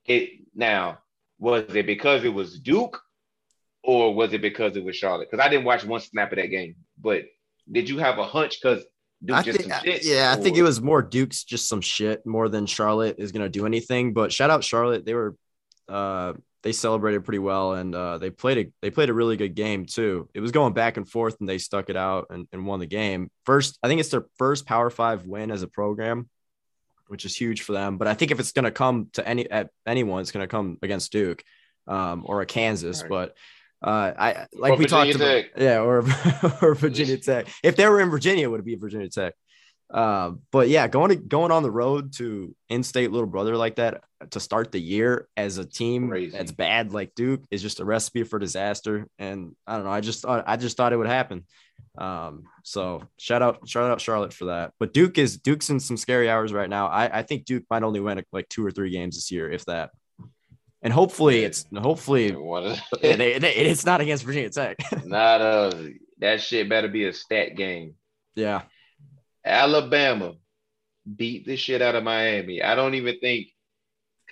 it 0.05 0.29
now 0.53 0.99
was 1.39 1.63
it 1.73 1.87
because 1.87 2.23
it 2.23 2.33
was 2.33 2.59
Duke, 2.59 3.01
or 3.83 4.13
was 4.13 4.33
it 4.33 4.41
because 4.41 4.77
it 4.77 4.83
was 4.83 4.95
Charlotte? 4.95 5.31
Because 5.31 5.43
I 5.43 5.49
didn't 5.49 5.65
watch 5.65 5.83
one 5.83 6.01
snap 6.01 6.31
of 6.31 6.37
that 6.37 6.51
game. 6.51 6.75
But 7.01 7.23
did 7.71 7.89
you 7.89 7.97
have 7.97 8.19
a 8.19 8.23
hunch? 8.23 8.59
Because 8.61 8.83
Duke 9.25 9.37
I 9.37 9.41
just 9.41 9.57
think, 9.57 9.73
some 9.73 9.83
shit, 9.83 10.05
yeah, 10.05 10.31
I 10.31 10.39
think 10.39 10.57
it 10.57 10.63
was 10.63 10.79
more 10.79 11.01
Duke's 11.01 11.43
just 11.43 11.67
some 11.67 11.81
shit 11.81 12.23
more 12.23 12.49
than 12.49 12.67
Charlotte 12.67 13.15
is 13.17 13.31
gonna 13.31 13.49
do 13.49 13.65
anything. 13.65 14.13
But 14.13 14.31
shout 14.31 14.51
out 14.51 14.63
Charlotte, 14.63 15.05
they 15.05 15.15
were, 15.15 15.35
uh, 15.89 16.33
they 16.63 16.71
celebrated 16.71 17.25
pretty 17.25 17.39
well 17.39 17.73
and 17.73 17.93
uh, 17.93 18.17
they 18.17 18.29
played 18.29 18.57
a 18.57 18.71
they 18.81 18.89
played 18.89 19.09
a 19.09 19.13
really 19.13 19.37
good 19.37 19.53
game 19.53 19.85
too. 19.85 20.29
It 20.33 20.39
was 20.39 20.51
going 20.51 20.73
back 20.73 20.97
and 20.97 21.07
forth 21.07 21.35
and 21.39 21.47
they 21.47 21.57
stuck 21.57 21.89
it 21.89 21.97
out 21.97 22.27
and, 22.29 22.47
and 22.51 22.65
won 22.65 22.79
the 22.79 22.85
game. 22.85 23.29
First, 23.45 23.77
I 23.83 23.87
think 23.87 23.99
it's 23.99 24.09
their 24.09 24.25
first 24.37 24.65
Power 24.65 24.89
Five 24.89 25.25
win 25.25 25.51
as 25.51 25.61
a 25.61 25.67
program, 25.67 26.29
which 27.07 27.25
is 27.25 27.35
huge 27.35 27.61
for 27.61 27.73
them. 27.73 27.97
But 27.97 28.07
I 28.07 28.13
think 28.13 28.31
if 28.31 28.39
it's 28.39 28.53
gonna 28.53 28.71
come 28.71 29.09
to 29.13 29.27
any 29.27 29.49
at 29.51 29.69
anyone, 29.85 30.21
it's 30.21 30.31
gonna 30.31 30.47
come 30.47 30.77
against 30.81 31.11
Duke, 31.11 31.43
um, 31.87 32.23
or 32.25 32.41
a 32.41 32.45
Kansas. 32.45 33.01
Right. 33.01 33.09
But 33.09 33.35
uh, 33.81 34.13
I 34.17 34.47
like 34.53 34.73
Or 34.73 34.75
we 34.77 34.85
talked 34.85 35.11
Virginia 35.11 35.45
about, 35.53 35.61
yeah, 35.61 35.81
or 35.81 35.97
or 36.61 36.75
Virginia 36.75 37.17
Tech. 37.17 37.47
If 37.61 37.75
they 37.75 37.87
were 37.87 37.99
in 37.99 38.09
Virginia, 38.09 38.49
would 38.49 38.55
it 38.55 38.57
would 38.59 38.65
be 38.65 38.75
Virginia 38.75 39.09
Tech. 39.09 39.33
Uh, 39.93 40.31
but 40.51 40.69
yeah, 40.69 40.87
going 40.87 41.09
to 41.09 41.15
going 41.15 41.51
on 41.51 41.61
the 41.63 41.69
road 41.71 42.13
to 42.13 42.55
in-state 42.69 43.11
little 43.11 43.27
brother 43.27 43.55
like 43.55 43.75
that 43.75 44.03
to 44.31 44.39
start 44.39 44.71
the 44.71 44.79
year 44.81 45.27
as 45.37 45.59
a 45.59 45.65
team 45.65 46.09
Crazy. 46.09 46.35
that's 46.35 46.51
bad 46.51 46.93
like 46.93 47.13
Duke 47.15 47.43
is 47.51 47.61
just 47.61 47.79
a 47.79 47.85
recipe 47.85 48.23
for 48.23 48.39
disaster. 48.39 49.07
And 49.19 49.55
I 49.67 49.75
don't 49.75 49.83
know, 49.85 49.91
I 49.91 50.01
just 50.01 50.21
thought 50.23 50.45
I 50.47 50.57
just 50.57 50.77
thought 50.77 50.93
it 50.93 50.97
would 50.97 51.07
happen. 51.07 51.45
Um, 51.95 52.45
so 52.63 53.03
shout 53.19 53.43
out 53.43 53.67
shout 53.69 53.91
out 53.91 54.01
Charlotte 54.01 54.33
for 54.33 54.45
that. 54.45 54.73
But 54.79 54.93
Duke 54.93 55.19
is 55.19 55.37
Duke's 55.37 55.69
in 55.69 55.79
some 55.79 55.97
scary 55.97 56.27
hours 56.27 56.51
right 56.53 56.69
now. 56.69 56.87
I, 56.87 57.19
I 57.19 57.21
think 57.21 57.45
Duke 57.45 57.65
might 57.69 57.83
only 57.83 57.99
win 57.99 58.23
like 58.31 58.49
two 58.49 58.65
or 58.65 58.71
three 58.71 58.89
games 58.89 59.15
this 59.15 59.29
year, 59.31 59.51
if 59.51 59.65
that. 59.65 59.91
And 60.81 60.91
hopefully 60.91 61.43
it's 61.43 61.65
hopefully 61.77 62.31
One 62.31 62.65
of- 62.65 62.79
it- 63.03 63.21
it- 63.21 63.43
it's 63.43 63.85
not 63.85 64.01
against 64.01 64.23
Virginia 64.25 64.49
Tech. 64.49 64.77
Not 65.05 65.39
a 65.41 65.93
that 66.17 66.41
shit 66.41 66.67
better 66.67 66.87
be 66.87 67.05
a 67.05 67.13
stat 67.13 67.55
game. 67.55 67.93
yeah. 68.35 68.63
Alabama 69.45 70.33
beat 71.15 71.45
the 71.45 71.55
shit 71.55 71.81
out 71.81 71.95
of 71.95 72.03
Miami. 72.03 72.61
I 72.61 72.75
don't 72.75 72.95
even 72.95 73.19
think 73.19 73.47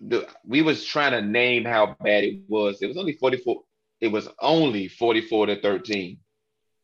the, 0.00 0.28
we 0.44 0.62
was 0.62 0.84
trying 0.84 1.12
to 1.12 1.22
name 1.22 1.64
how 1.64 1.96
bad 2.02 2.24
it 2.24 2.40
was. 2.48 2.80
It 2.80 2.86
was 2.86 2.96
only 2.96 3.12
44. 3.12 3.62
It 4.00 4.08
was 4.08 4.28
only 4.40 4.88
44 4.88 5.46
to 5.46 5.60
13. 5.60 6.18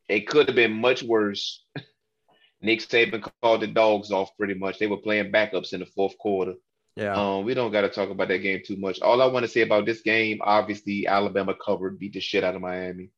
It 0.08 0.26
could 0.26 0.48
have 0.48 0.56
been 0.56 0.72
much 0.72 1.02
worse. 1.02 1.64
Nick 2.62 2.80
Saban 2.80 3.28
called 3.42 3.62
the 3.62 3.66
dogs 3.66 4.12
off 4.12 4.36
pretty 4.36 4.54
much. 4.54 4.78
They 4.78 4.86
were 4.86 4.96
playing 4.96 5.32
backups 5.32 5.72
in 5.72 5.80
the 5.80 5.86
fourth 5.86 6.16
quarter. 6.18 6.54
Yeah. 6.96 7.14
Um, 7.14 7.44
we 7.44 7.54
don't 7.54 7.72
got 7.72 7.82
to 7.82 7.88
talk 7.88 8.10
about 8.10 8.28
that 8.28 8.38
game 8.38 8.60
too 8.64 8.76
much. 8.76 9.00
All 9.00 9.20
I 9.22 9.26
want 9.26 9.44
to 9.44 9.50
say 9.50 9.62
about 9.62 9.86
this 9.86 10.02
game, 10.02 10.38
obviously, 10.42 11.06
Alabama 11.06 11.54
covered, 11.54 11.98
beat 11.98 12.12
the 12.12 12.20
shit 12.20 12.44
out 12.44 12.54
of 12.54 12.60
Miami. 12.60 13.10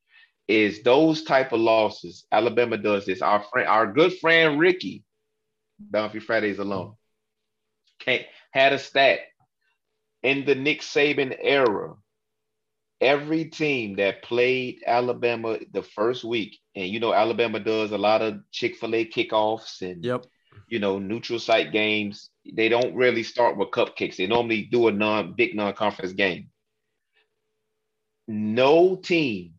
Is 0.46 0.82
those 0.82 1.22
type 1.22 1.52
of 1.52 1.60
losses? 1.60 2.26
Alabama 2.30 2.76
does 2.76 3.06
this. 3.06 3.22
Our 3.22 3.42
friend, 3.44 3.68
our 3.68 3.90
good 3.92 4.18
friend 4.18 4.58
Ricky, 4.58 5.04
Bounty 5.78 6.20
Fridays 6.20 6.58
alone, 6.58 6.94
can't 7.98 8.26
had 8.50 8.72
a 8.72 8.78
stat 8.78 9.20
in 10.22 10.44
the 10.44 10.54
Nick 10.54 10.80
Saban 10.82 11.36
era. 11.40 11.94
Every 13.00 13.46
team 13.46 13.96
that 13.96 14.22
played 14.22 14.82
Alabama 14.86 15.58
the 15.72 15.82
first 15.82 16.24
week, 16.24 16.58
and 16.74 16.88
you 16.88 17.00
know 17.00 17.12
Alabama 17.12 17.58
does 17.60 17.92
a 17.92 17.98
lot 17.98 18.22
of 18.22 18.40
Chick 18.52 18.76
Fil 18.76 18.94
A 18.94 19.04
kickoffs 19.04 19.82
and 19.82 20.04
Yep. 20.04 20.26
you 20.68 20.78
know, 20.78 20.98
neutral 20.98 21.38
site 21.38 21.72
games, 21.72 22.30
they 22.54 22.68
don't 22.68 22.94
really 22.94 23.22
start 23.22 23.56
with 23.56 23.70
cupcakes. 23.70 24.16
They 24.16 24.26
normally 24.26 24.62
do 24.62 24.88
a 24.88 24.92
non 24.92 25.32
big 25.34 25.54
non-conference 25.54 26.12
game. 26.12 26.50
No 28.26 28.96
team, 28.96 29.54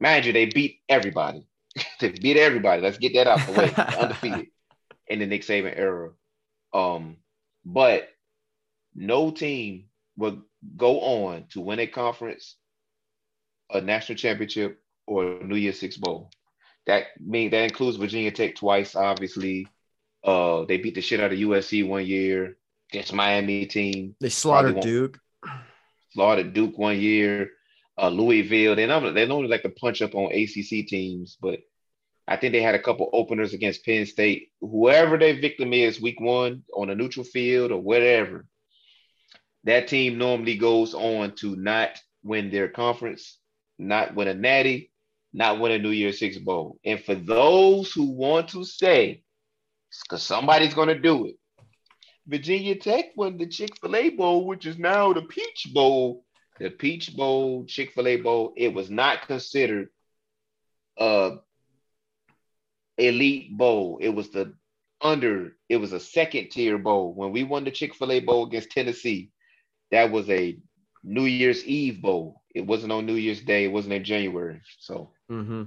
mind 0.00 0.24
you, 0.26 0.32
they 0.32 0.46
beat 0.46 0.80
everybody. 0.88 1.46
they 2.00 2.10
beat 2.10 2.36
everybody. 2.36 2.82
Let's 2.82 2.98
get 2.98 3.14
that 3.14 3.26
out 3.26 3.46
the 3.46 3.52
way. 3.52 3.72
Undefeated 3.98 4.48
in 5.08 5.18
the 5.18 5.26
Nick 5.26 5.42
Saban 5.42 5.76
era. 5.76 6.10
Um, 6.72 7.16
but 7.64 8.08
no 8.94 9.30
team 9.30 9.84
would 10.16 10.42
go 10.76 11.00
on 11.00 11.44
to 11.50 11.60
win 11.60 11.78
a 11.80 11.86
conference, 11.86 12.56
a 13.70 13.80
national 13.80 14.16
championship, 14.16 14.80
or 15.06 15.38
a 15.38 15.44
New 15.44 15.56
Year's 15.56 15.78
Six 15.78 15.96
bowl. 15.96 16.30
That 16.86 17.04
mean 17.20 17.50
that 17.50 17.64
includes 17.64 17.96
Virginia 17.96 18.30
Tech 18.30 18.54
twice, 18.54 18.94
obviously. 18.94 19.68
Uh, 20.24 20.64
they 20.64 20.76
beat 20.78 20.94
the 20.94 21.00
shit 21.00 21.20
out 21.20 21.32
of 21.32 21.38
USC 21.38 21.86
one 21.86 22.06
year. 22.06 22.56
Against 22.92 23.12
Miami 23.12 23.66
team, 23.66 24.14
They 24.20 24.28
slaughtered 24.28 24.78
Duke. 24.78 25.18
slaughtered 26.12 26.52
Duke 26.52 26.78
one 26.78 27.00
year. 27.00 27.50
Uh, 27.98 28.10
Louisville. 28.10 28.76
They 28.76 28.86
normally 28.86 29.12
they 29.14 29.26
normally 29.26 29.48
like 29.48 29.62
to 29.62 29.70
punch 29.70 30.02
up 30.02 30.14
on 30.14 30.32
ACC 30.32 30.86
teams, 30.86 31.38
but 31.40 31.60
I 32.28 32.36
think 32.36 32.52
they 32.52 32.62
had 32.62 32.74
a 32.74 32.82
couple 32.82 33.08
openers 33.12 33.54
against 33.54 33.84
Penn 33.84 34.04
State. 34.04 34.48
Whoever 34.60 35.16
their 35.16 35.40
victim 35.40 35.72
is, 35.72 36.00
week 36.00 36.20
one 36.20 36.64
on 36.74 36.90
a 36.90 36.94
neutral 36.94 37.24
field 37.24 37.70
or 37.70 37.80
whatever, 37.80 38.46
that 39.64 39.88
team 39.88 40.18
normally 40.18 40.56
goes 40.56 40.92
on 40.92 41.36
to 41.36 41.56
not 41.56 41.98
win 42.22 42.50
their 42.50 42.68
conference, 42.68 43.38
not 43.78 44.14
win 44.14 44.28
a 44.28 44.34
natty, 44.34 44.90
not 45.32 45.60
win 45.60 45.72
a 45.72 45.78
New 45.78 45.90
Year's 45.90 46.18
Six 46.18 46.36
bowl. 46.38 46.78
And 46.84 47.02
for 47.02 47.14
those 47.14 47.92
who 47.92 48.10
want 48.10 48.48
to 48.48 48.64
say, 48.64 49.22
because 50.04 50.22
somebody's 50.22 50.74
going 50.74 50.88
to 50.88 50.98
do 50.98 51.26
it, 51.26 51.36
Virginia 52.26 52.74
Tech 52.74 53.06
won 53.16 53.38
the 53.38 53.46
Chick 53.46 53.70
fil 53.80 53.94
A 53.94 54.10
Bowl, 54.10 54.46
which 54.46 54.66
is 54.66 54.78
now 54.78 55.12
the 55.12 55.22
Peach 55.22 55.68
Bowl. 55.72 56.24
The 56.58 56.70
Peach 56.70 57.14
Bowl, 57.16 57.64
Chick 57.66 57.92
fil 57.92 58.08
A 58.08 58.16
Bowl, 58.16 58.54
it 58.56 58.72
was 58.72 58.90
not 58.90 59.26
considered 59.26 59.88
a 60.98 61.36
elite 62.98 63.56
bowl. 63.56 63.98
It 64.00 64.10
was 64.10 64.30
the 64.30 64.54
under, 65.00 65.52
it 65.68 65.76
was 65.76 65.92
a 65.92 66.00
second 66.00 66.48
tier 66.50 66.78
bowl. 66.78 67.12
When 67.14 67.32
we 67.32 67.44
won 67.44 67.64
the 67.64 67.70
Chick 67.70 67.94
fil 67.94 68.12
A 68.12 68.20
Bowl 68.20 68.46
against 68.46 68.70
Tennessee, 68.70 69.30
that 69.90 70.10
was 70.10 70.28
a 70.30 70.58
New 71.04 71.24
Year's 71.24 71.64
Eve 71.64 72.00
bowl. 72.00 72.42
It 72.54 72.66
wasn't 72.66 72.92
on 72.92 73.06
New 73.06 73.14
Year's 73.14 73.42
Day, 73.42 73.64
it 73.64 73.72
wasn't 73.72 73.94
in 73.94 74.04
January. 74.04 74.60
So 74.78 75.10
Mm-hmm. 75.30 75.64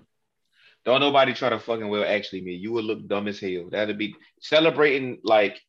don't 0.85 1.01
nobody 1.01 1.33
try 1.33 1.49
to 1.49 1.59
fucking 1.59 1.89
well 1.89 2.05
actually 2.05 2.41
me. 2.41 2.53
You 2.53 2.71
would 2.71 2.85
look 2.85 3.05
dumb 3.07 3.27
as 3.27 3.39
hell. 3.39 3.67
That'd 3.69 3.97
be 3.97 4.15
celebrating 4.41 5.19
like 5.23 5.59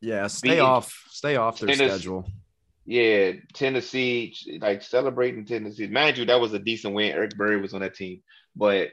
Yeah, 0.00 0.26
stay 0.28 0.60
off, 0.60 0.94
stay 1.10 1.36
off 1.36 1.58
their 1.58 1.74
schedule. 1.74 2.26
Yeah, 2.88 3.32
Tennessee, 3.52 4.34
like 4.62 4.80
celebrating 4.80 5.44
Tennessee. 5.44 5.88
Mind 5.88 6.16
you, 6.16 6.24
that 6.24 6.40
was 6.40 6.54
a 6.54 6.58
decent 6.58 6.94
win. 6.94 7.12
Eric 7.12 7.36
Berry 7.36 7.60
was 7.60 7.74
on 7.74 7.82
that 7.82 7.94
team, 7.94 8.22
but 8.56 8.88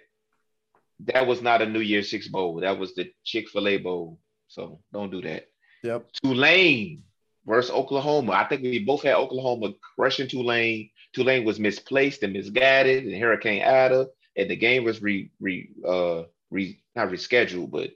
that 1.05 1.25
was 1.25 1.41
not 1.41 1.61
a 1.61 1.65
New 1.65 1.79
Year's 1.79 2.09
Six 2.09 2.27
bowl. 2.27 2.59
That 2.59 2.77
was 2.77 2.93
the 2.93 3.09
Chick 3.23 3.47
Fil 3.47 3.69
A 3.69 3.77
bowl. 3.77 4.19
So 4.49 4.81
don't 4.91 5.11
do 5.11 5.21
that. 5.21 5.47
Yep. 5.83 6.11
Tulane 6.21 7.03
versus 7.45 7.71
Oklahoma. 7.71 8.33
I 8.33 8.43
think 8.49 8.63
we 8.63 8.79
both 8.79 9.03
had 9.03 9.15
Oklahoma 9.15 9.71
crushing 9.95 10.27
Tulane. 10.27 10.89
Tulane 11.13 11.45
was 11.45 11.57
misplaced 11.57 12.21
and 12.23 12.33
misguided, 12.33 13.05
and 13.05 13.15
Hurricane 13.15 13.63
Ida, 13.63 14.07
and 14.35 14.49
the 14.49 14.57
game 14.57 14.83
was 14.83 15.01
re 15.01 15.31
re 15.39 15.69
uh 15.87 16.23
re 16.51 16.81
not 16.97 17.07
rescheduled, 17.07 17.71
but 17.71 17.91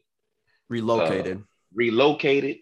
Relocated. 0.69 1.43
relocated, 1.73 2.59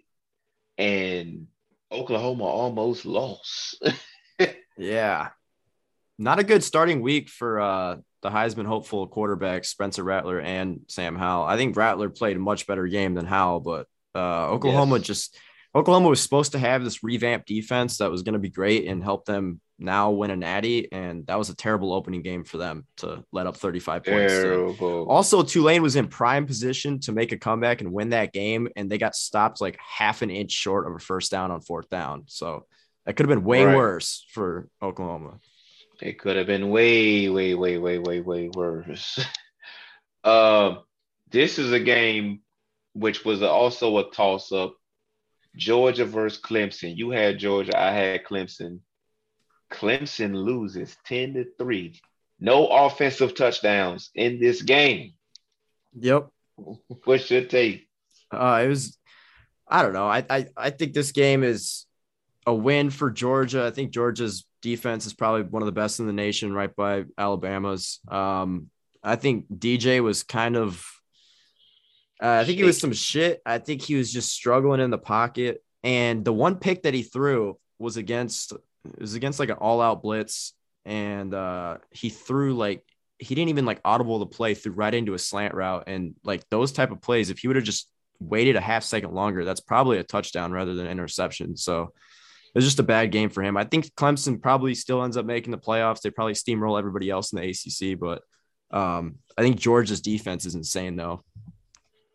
and 0.79 1.45
Oklahoma 1.91 2.43
almost 2.43 3.05
lost. 3.05 3.81
yeah. 4.77 5.29
Not 6.17 6.39
a 6.39 6.43
good 6.43 6.63
starting 6.63 7.01
week 7.01 7.29
for 7.29 7.59
uh 7.59 7.97
the 8.23 8.29
Heisman 8.29 8.65
hopeful 8.65 9.07
quarterbacks, 9.07 9.67
Spencer 9.67 10.03
Rattler 10.03 10.39
and 10.41 10.81
Sam 10.87 11.15
Howell. 11.15 11.45
I 11.45 11.55
think 11.55 11.75
Rattler 11.77 12.09
played 12.09 12.35
a 12.35 12.39
much 12.39 12.65
better 12.67 12.87
game 12.87 13.13
than 13.13 13.25
Howell, 13.25 13.59
but 13.61 13.87
uh 14.15 14.49
Oklahoma 14.49 14.97
Yes. 14.97 15.05
just 15.07 15.37
Oklahoma 15.77 16.09
was 16.09 16.21
supposed 16.21 16.53
to 16.53 16.59
have 16.59 16.83
this 16.83 17.03
revamped 17.03 17.47
defense 17.47 17.99
that 17.99 18.09
was 18.09 18.23
going 18.23 18.33
to 18.33 18.39
be 18.39 18.49
great 18.49 18.87
and 18.87 19.03
help 19.03 19.25
them 19.25 19.61
now 19.77 20.09
win 20.09 20.31
a 20.31 20.35
natty. 20.35 20.91
And 20.91 21.27
that 21.27 21.37
was 21.37 21.49
a 21.51 21.55
terrible 21.55 21.93
opening 21.93 22.23
game 22.23 22.43
for 22.43 22.57
them 22.57 22.87
to 22.97 23.23
let 23.31 23.45
up 23.45 23.57
35 23.57 24.03
points. 24.03 24.33
to- 24.33 25.05
Also, 25.07 25.43
Tulane 25.43 25.83
was 25.83 25.95
in 25.95 26.07
prime 26.07 26.47
position 26.47 26.99
to 27.01 27.11
make 27.11 27.31
a 27.31 27.37
comeback 27.37 27.81
and 27.81 27.93
win 27.93 28.09
that 28.09 28.33
game, 28.33 28.69
and 28.75 28.89
they 28.89 28.97
got 28.97 29.15
stopped 29.15 29.61
like 29.61 29.77
half 29.77 30.23
an 30.23 30.31
inch 30.31 30.51
short 30.51 30.87
of 30.87 30.95
a 30.95 30.99
first 30.99 31.29
down 31.29 31.51
on 31.51 31.61
fourth 31.61 31.89
down. 31.89 32.23
So 32.25 32.65
that 33.05 33.15
could 33.15 33.27
have 33.29 33.37
been 33.37 33.45
way 33.45 33.65
Right. 33.65 33.75
worse 33.75 34.25
for 34.33 34.67
Oklahoma. 34.81 35.39
It 36.01 36.17
could 36.17 36.37
have 36.37 36.47
been 36.47 36.69
way, 36.69 37.29
way, 37.29 37.53
way, 37.53 37.77
way, 37.77 37.99
way, 37.99 38.19
way 38.21 38.49
worse. 38.49 39.19
um, 40.23 40.79
this 41.29 41.59
is 41.59 41.71
a 41.71 41.79
game 41.79 42.41
which 42.93 43.23
was 43.23 43.43
also 43.43 43.97
a 43.99 44.09
toss 44.11 44.51
up. 44.51 44.75
Georgia 45.57 46.05
versus 46.05 46.39
Clemson. 46.39 46.95
You 46.95 47.09
had 47.09 47.39
Georgia, 47.39 47.77
I 47.77 47.91
had 47.91 48.23
Clemson. 48.23 48.79
Clemson 49.71 50.33
loses 50.33 50.95
10 51.05 51.33
to 51.33 51.45
3. 51.59 51.99
No 52.39 52.67
offensive 52.67 53.35
touchdowns 53.35 54.11
in 54.15 54.39
this 54.39 54.61
game. 54.61 55.13
Yep. 55.99 56.29
What's 57.03 57.29
your 57.29 57.43
take? 57.45 57.87
Uh, 58.31 58.61
it 58.63 58.67
was, 58.67 58.97
I 59.67 59.81
don't 59.81 59.93
know. 59.93 60.07
I, 60.07 60.23
I, 60.29 60.47
I 60.55 60.69
think 60.69 60.93
this 60.93 61.11
game 61.11 61.43
is 61.43 61.85
a 62.45 62.53
win 62.53 62.89
for 62.89 63.09
Georgia. 63.09 63.65
I 63.65 63.71
think 63.71 63.91
Georgia's 63.91 64.45
defense 64.61 65.05
is 65.05 65.13
probably 65.13 65.43
one 65.43 65.61
of 65.61 65.65
the 65.65 65.71
best 65.71 65.99
in 65.99 66.07
the 66.07 66.13
nation, 66.13 66.53
right 66.53 66.73
by 66.75 67.05
Alabama's. 67.17 67.99
Um, 68.07 68.69
I 69.03 69.15
think 69.15 69.45
DJ 69.49 70.01
was 70.01 70.23
kind 70.23 70.55
of, 70.55 70.85
uh, 72.21 72.39
I 72.41 72.45
think 72.45 72.57
he 72.57 72.63
was 72.63 72.79
some 72.79 72.93
shit. 72.93 73.41
I 73.45 73.59
think 73.59 73.81
he 73.81 73.95
was 73.95 74.11
just 74.11 74.31
struggling 74.31 74.81
in 74.81 74.89
the 74.89 74.97
pocket. 74.97 75.63
And 75.83 76.25
the 76.25 76.33
one 76.33 76.57
pick 76.57 76.83
that 76.83 76.93
he 76.93 77.03
threw 77.03 77.57
was 77.79 77.97
against, 77.97 78.53
it 78.53 78.99
was 78.99 79.13
against 79.13 79.39
like 79.39 79.49
an 79.49 79.57
all 79.57 79.81
out 79.81 80.01
blitz. 80.01 80.53
And 80.85 81.33
uh, 81.33 81.77
he 81.91 82.09
threw 82.09 82.55
like, 82.55 82.83
he 83.19 83.35
didn't 83.35 83.49
even 83.49 83.65
like 83.65 83.81
audible 83.83 84.19
the 84.19 84.25
play, 84.25 84.53
threw 84.53 84.71
right 84.71 84.93
into 84.93 85.13
a 85.13 85.19
slant 85.19 85.53
route. 85.53 85.83
And 85.87 86.15
like 86.23 86.47
those 86.49 86.71
type 86.71 86.91
of 86.91 87.01
plays, 87.01 87.29
if 87.29 87.39
he 87.39 87.47
would 87.47 87.55
have 87.57 87.65
just 87.65 87.89
waited 88.19 88.55
a 88.55 88.61
half 88.61 88.83
second 88.83 89.13
longer, 89.13 89.45
that's 89.45 89.59
probably 89.59 89.97
a 89.99 90.03
touchdown 90.03 90.51
rather 90.51 90.73
than 90.73 90.87
interception. 90.87 91.55
So 91.55 91.93
it 92.47 92.57
was 92.57 92.65
just 92.65 92.79
a 92.79 92.83
bad 92.83 93.11
game 93.11 93.29
for 93.29 93.43
him. 93.43 93.57
I 93.57 93.63
think 93.63 93.93
Clemson 93.95 94.41
probably 94.41 94.73
still 94.73 95.03
ends 95.03 95.17
up 95.17 95.25
making 95.25 95.51
the 95.51 95.57
playoffs. 95.57 96.01
They 96.01 96.09
probably 96.09 96.33
steamroll 96.33 96.79
everybody 96.79 97.09
else 97.09 97.31
in 97.31 97.39
the 97.39 97.49
ACC, 97.49 97.99
but 97.99 98.23
um, 98.71 99.17
I 99.37 99.41
think 99.41 99.57
Georgia's 99.57 100.01
defense 100.01 100.45
is 100.45 100.55
insane 100.55 100.95
though. 100.95 101.23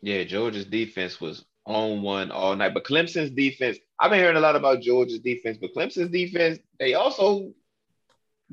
Yeah, 0.03 0.25
Georgia's 0.25 0.65
defense 0.65 1.21
was 1.21 1.45
on 1.65 2.01
one 2.01 2.29
all 2.29 2.53
night, 2.57 2.73
but 2.73 2.83
Clemson's 2.83 3.29
defense. 3.29 3.77
I've 3.97 4.11
been 4.11 4.19
hearing 4.19 4.35
a 4.35 4.41
lot 4.41 4.57
about 4.57 4.81
Georgia's 4.81 5.19
defense, 5.19 5.57
but 5.61 5.73
Clemson's 5.73 6.11
defense, 6.11 6.59
they 6.77 6.93
also 6.93 7.53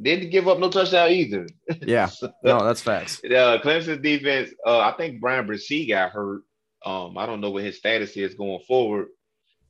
didn't 0.00 0.30
give 0.30 0.46
up 0.46 0.60
no 0.60 0.70
touchdown 0.70 1.10
either. 1.10 1.48
Yeah, 1.82 2.08
no, 2.44 2.64
that's 2.64 2.80
facts. 2.80 3.20
uh, 3.24 3.58
Clemson's 3.64 4.00
defense. 4.00 4.50
Uh, 4.64 4.78
I 4.78 4.92
think 4.92 5.20
Bryan 5.20 5.46
Bresee 5.48 5.88
got 5.88 6.12
hurt. 6.12 6.42
Um, 6.86 7.18
I 7.18 7.26
don't 7.26 7.40
know 7.40 7.50
what 7.50 7.64
his 7.64 7.76
status 7.78 8.16
is 8.16 8.34
going 8.34 8.60
forward. 8.60 9.08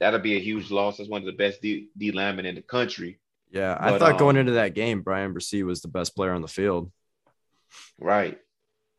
That'll 0.00 0.20
be 0.20 0.36
a 0.36 0.40
huge 0.40 0.70
loss. 0.70 0.98
That's 0.98 1.08
one 1.08 1.22
of 1.22 1.26
the 1.26 1.32
best 1.32 1.62
D, 1.62 1.88
D 1.96 2.12
linemen 2.12 2.44
in 2.44 2.56
the 2.56 2.62
country. 2.62 3.20
Yeah, 3.50 3.74
I 3.80 3.90
But, 3.92 4.00
thought 4.00 4.18
going 4.18 4.36
um, 4.36 4.40
into 4.40 4.52
that 4.52 4.74
game, 4.74 5.00
Bryan 5.00 5.32
Bresee 5.32 5.64
was 5.64 5.80
the 5.80 5.88
best 5.88 6.14
player 6.14 6.32
on 6.32 6.42
the 6.42 6.46
field. 6.48 6.92
Right. 7.98 8.38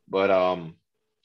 But 0.08 0.32
um 0.32 0.76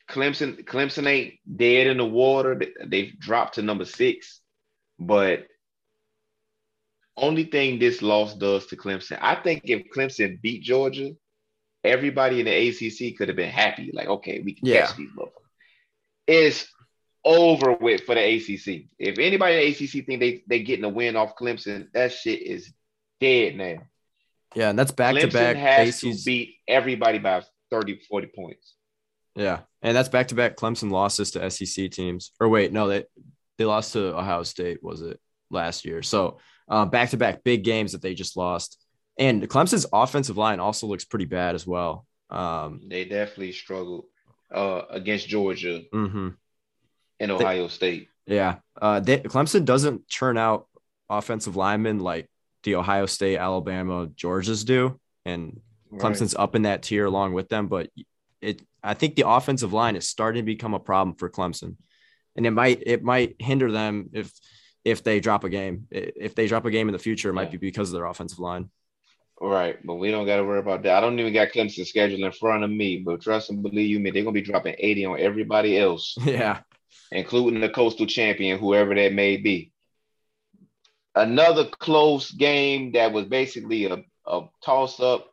Clemson 0.09 0.65
Clemson 0.65 1.07
ain't 1.07 1.35
dead 1.57 1.87
in 1.89 1.97
the 1.99 2.05
water. 2.07 2.55
They- 2.55 2.73
They've 2.87 3.19
dropped 3.19 3.55
to 3.57 3.63
number 3.63 3.85
six. 3.85 4.41
But 4.99 5.47
only 7.17 7.45
thing 7.45 7.79
this 7.79 8.03
loss 8.03 8.35
does 8.35 8.67
to 8.67 8.77
Clemson, 8.77 9.19
I 9.21 9.35
think 9.37 9.63
if 9.65 9.85
Clemson 9.95 10.41
beat 10.41 10.63
Georgia, 10.63 11.17
everybody 11.83 12.41
in 12.41 12.47
the 12.47 12.53
ACC 12.69 13.17
could 13.17 13.29
have 13.29 13.37
been 13.37 13.51
happy. 13.51 13.91
Like, 13.93 14.09
okay, 14.09 14.41
we 14.41 14.55
can 14.55 14.67
Yeah. 14.67 14.87
catch 14.87 14.97
these 14.97 15.11
motherfuckers. 15.11 15.33
It's 16.27 16.67
over 17.25 17.73
with 17.73 18.03
for 18.03 18.15
the 18.15 18.21
ACC. 18.21 18.89
If 18.99 19.19
anybody 19.19 19.55
in 19.57 19.61
the 19.61 19.67
ACC 19.69 20.03
think 20.07 20.21
they 20.21 20.43
they 20.47 20.63
getting 20.63 20.85
a 20.85 20.89
win 20.89 21.17
off 21.17 21.37
Clemson, 21.37 21.91
that 21.93 22.13
shit 22.13 22.43
is 22.43 22.73
dead 23.21 23.57
now. 23.57 23.87
Yeah, 24.55 24.71
and 24.71 24.79
that's 24.79 24.93
back 24.93 25.15
to 25.17 25.27
Clemson 25.27 25.33
back 25.33 25.57
has 25.57 26.01
to 26.01 26.15
beat 26.25 26.57
everybody 26.69 27.19
by 27.19 27.43
30, 27.71 27.99
40 28.09 28.29
points. 28.29 28.75
Yeah, 29.35 29.63
and 29.87 29.97
that's 29.97 30.09
back 30.09 30.27
to 30.29 30.35
back 30.35 30.57
Clemson 30.57 30.91
losses 30.91 31.31
to 31.31 31.49
SEC 31.49 31.93
teams. 31.93 32.33
Or 32.41 32.49
wait, 32.49 32.73
no, 32.73 32.89
they 32.89 33.05
they 33.57 33.65
lost 33.65 33.93
to 33.93 34.19
Ohio 34.19 34.43
State. 34.43 34.83
Was 34.83 35.01
it 35.01 35.21
last 35.49 35.85
year? 35.85 36.03
So 36.03 36.39
back 36.69 37.11
to 37.11 37.17
back 37.17 37.45
big 37.45 37.63
games 37.63 37.93
that 37.93 38.03
they 38.03 38.13
just 38.13 38.37
lost. 38.37 38.85
And 39.17 39.49
Clemson's 39.49 39.87
offensive 39.93 40.37
line 40.37 40.59
also 40.59 40.89
looks 40.89 41.05
pretty 41.05 41.25
bad 41.25 41.55
as 41.55 41.67
well. 41.67 42.05
Um, 42.31 42.81
They 42.89 43.05
definitely 43.05 43.53
struggled 43.53 44.07
uh, 44.53 44.83
against 44.91 45.29
Georgia 45.29 45.83
mhm. 45.95 46.35
and 47.21 47.31
Ohio 47.31 47.69
State. 47.69 48.09
Yeah, 48.27 48.57
uh, 48.83 48.99
they, 48.99 49.21
Clemson 49.21 49.65
doesn't 49.65 50.09
churn 50.09 50.37
out 50.37 50.67
offensive 51.09 51.55
linemen 51.55 52.01
like 52.01 52.29
the 52.65 52.75
Ohio 52.75 53.07
State, 53.07 53.39
Alabama, 53.39 54.09
Georgia's 54.17 54.65
do, 54.65 54.99
and 55.25 55.61
Clemson's 55.95 56.35
up 56.35 56.57
in 56.57 56.63
that 56.63 56.83
tier 56.83 57.07
along 57.07 57.35
with 57.35 57.49
them. 57.49 57.69
But 57.69 57.89
it, 58.41 58.63
I 58.83 58.95
think 58.95 59.17
the 59.17 59.29
offensive 59.29 59.73
line 59.73 59.97
is 59.97 60.09
starting 60.09 60.43
to 60.43 60.47
become 60.47 60.75
a 60.75 60.81
problem 60.81 61.17
for 61.17 61.31
Clemson, 61.31 61.77
and 62.37 62.47
it 62.47 62.51
might 62.51 62.83
it 62.87 63.03
might 63.03 63.37
hinder 63.39 63.71
them 63.71 64.11
if 64.13 64.33
if 64.85 65.03
they 65.03 65.21
drop 65.21 65.45
a 65.45 65.49
game. 65.49 65.87
If 65.91 66.35
they 66.35 66.47
drop 66.47 66.65
a 66.65 66.71
game 66.71 66.89
in 66.89 66.93
the 66.93 66.99
future, 66.99 67.31
it 67.31 67.35
might 67.35 67.51
be 67.51 67.57
because 67.57 67.89
of 67.89 67.95
their 67.95 68.07
offensive 68.07 68.39
line. 68.39 68.71
Right, 69.41 69.85
but 69.85 69.97
we 69.97 70.11
don't 70.11 70.27
got 70.27 70.37
to 70.37 70.45
worry 70.45 70.61
about 70.61 70.83
that. 70.85 70.97
I 70.97 71.01
don't 71.01 71.19
even 71.19 71.35
got 71.35 71.49
Clemson 71.49 71.87
schedule 71.87 72.25
in 72.25 72.33
front 72.33 72.65
of 72.65 72.71
me, 72.71 73.03
but 73.05 73.21
trust 73.21 73.51
and 73.51 73.63
believe 73.63 73.91
you 73.91 74.01
me, 74.01 74.11
they're 74.11 74.23
gonna 74.23 74.33
be 74.33 74.41
dropping 74.41 74.77
80 74.79 75.05
on 75.05 75.21
everybody 75.21 75.79
else, 75.79 76.17
yeah, 76.25 76.61
including 77.13 77.61
the 77.61 77.69
coastal 77.69 78.07
champion, 78.07 78.59
whoever 78.59 78.95
that 78.95 79.13
may 79.13 79.37
be. 79.37 79.73
Another 81.15 81.67
close 81.67 82.31
game 82.31 82.93
that 82.93 83.13
was 83.13 83.27
basically 83.27 83.87
a, 83.87 83.99
a 84.27 84.43
toss-up. 84.65 85.33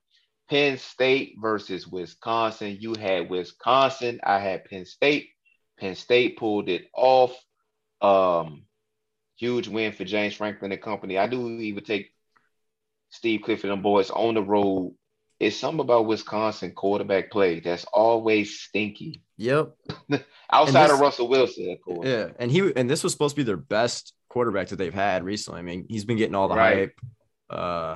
Penn 0.54 0.78
State 0.78 1.34
versus 1.42 1.88
Wisconsin. 1.88 2.78
You 2.80 2.94
had 2.94 3.28
Wisconsin, 3.28 4.20
I 4.24 4.38
had 4.38 4.66
Penn 4.66 4.86
State. 4.86 5.30
Penn 5.80 5.96
State 5.96 6.38
pulled 6.38 6.70
it 6.70 6.86
off. 6.94 7.36
Um, 8.02 8.66
huge 9.36 9.68
win 9.68 9.94
for 9.94 10.04
James 10.04 10.36
Franklin 10.36 10.72
and 10.72 10.80
company. 10.80 11.18
I 11.18 11.26
do 11.26 11.50
even 11.50 11.84
take 11.84 12.12
Steve 13.10 13.42
Clifford 13.44 13.72
and 13.72 13.82
boys 13.82 14.12
on 14.12 14.36
the 14.36 14.44
road. 14.44 14.94
It's 15.40 15.56
something 15.56 15.80
about 15.80 16.06
Wisconsin 16.06 16.74
quarterback 16.76 17.32
play 17.32 17.60
that's 17.60 17.86
always 17.86 18.60
stinky. 18.60 19.24
yep, 19.38 19.76
Outside 20.52 20.84
this- 20.86 20.94
of 20.94 21.00
Russell 21.00 21.30
Wilson, 21.30 21.72
of 21.72 21.82
course. 21.82 22.08
yeah. 22.08 22.28
And 22.38 22.52
he 22.52 22.72
and 22.76 22.88
this 22.88 23.04
was 23.04 23.12
supposed 23.12 23.36
to 23.36 23.40
be 23.42 23.44
their 23.44 23.58
best 23.58 24.14
quarterback 24.30 24.68
that 24.68 24.76
they've 24.76 24.94
had 24.94 25.24
recently. 25.24 25.62
I 25.62 25.64
mean, 25.64 25.88
he's 25.90 26.06
been 26.06 26.18
getting 26.18 26.36
all 26.36 26.48
the 26.48 26.54
Right. 26.56 26.78
hype. 26.78 27.00
Uh, 27.50 27.96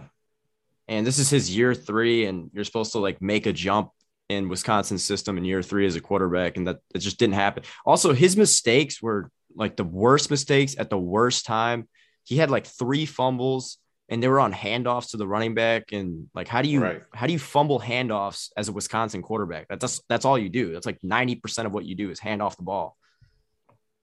and 0.87 1.05
this 1.05 1.19
is 1.19 1.29
his 1.29 1.55
year 1.55 1.73
three, 1.73 2.25
and 2.25 2.49
you're 2.53 2.63
supposed 2.63 2.93
to 2.93 2.99
like 2.99 3.21
make 3.21 3.45
a 3.45 3.53
jump 3.53 3.91
in 4.29 4.49
Wisconsin's 4.49 5.03
system 5.03 5.37
in 5.37 5.45
year 5.45 5.61
three 5.61 5.85
as 5.85 5.95
a 5.95 6.01
quarterback, 6.01 6.57
and 6.57 6.67
that 6.67 6.79
it 6.93 6.99
just 6.99 7.17
didn't 7.17 7.35
happen. 7.35 7.63
Also, 7.85 8.13
his 8.13 8.35
mistakes 8.37 9.01
were 9.01 9.29
like 9.55 9.75
the 9.75 9.83
worst 9.83 10.29
mistakes 10.29 10.75
at 10.77 10.89
the 10.89 10.97
worst 10.99 11.45
time. 11.45 11.87
He 12.23 12.37
had 12.37 12.51
like 12.51 12.65
three 12.67 13.05
fumbles, 13.05 13.77
and 14.09 14.21
they 14.21 14.27
were 14.27 14.39
on 14.39 14.53
handoffs 14.53 15.11
to 15.11 15.17
the 15.17 15.27
running 15.27 15.53
back. 15.55 15.91
And 15.93 16.29
like, 16.33 16.47
how 16.47 16.61
do 16.61 16.69
you 16.69 16.81
Right. 16.81 17.03
how 17.13 17.25
do 17.27 17.33
you 17.33 17.39
fumble 17.39 17.79
handoffs 17.79 18.49
as 18.57 18.67
a 18.67 18.73
Wisconsin 18.73 19.21
quarterback? 19.21 19.67
That's 19.69 20.01
that's 20.09 20.25
all 20.25 20.37
you 20.37 20.49
do. 20.49 20.73
That's 20.73 20.85
like 20.85 20.99
ninety 21.03 21.35
percent 21.35 21.65
of 21.65 21.73
what 21.73 21.85
you 21.85 21.95
do 21.95 22.09
is 22.09 22.19
hand 22.19 22.41
off 22.41 22.57
the 22.57 22.63
ball. 22.63 22.97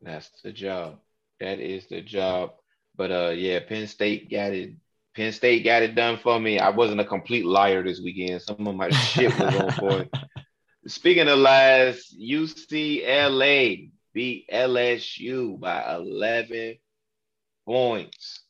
That's 0.03 0.31
the 0.43 0.53
job. 0.53 0.99
That 1.41 1.61
is 1.61 1.87
the 1.87 2.01
job. 2.01 2.53
But 2.97 3.11
uh 3.11 3.33
yeah, 3.37 3.61
Penn 3.61 3.87
State 3.87 4.31
got 4.31 4.53
it. 4.53 4.75
Penn 5.15 5.33
State 5.33 5.65
got 5.65 5.83
it 5.83 5.95
done 5.95 6.19
for 6.19 6.41
me. 6.41 6.59
I 6.59 6.71
wasn't 6.71 7.01
a 7.01 7.05
complete 7.05 7.45
liar 7.47 7.83
this 7.83 8.01
weekend. 8.01 8.43
Some 8.43 8.67
of 8.67 8.75
my 8.75 8.91
shit 8.91 9.39
was 9.39 9.55
on 9.55 9.73
point. 9.73 10.15
Speaking 10.87 11.29
of 11.29 11.39
lies, 11.39 12.13
UCLA 12.21 13.91
beat 14.13 14.49
LSU 14.53 15.59
by 15.59 15.95
11 15.95 16.77
points. 17.67 18.41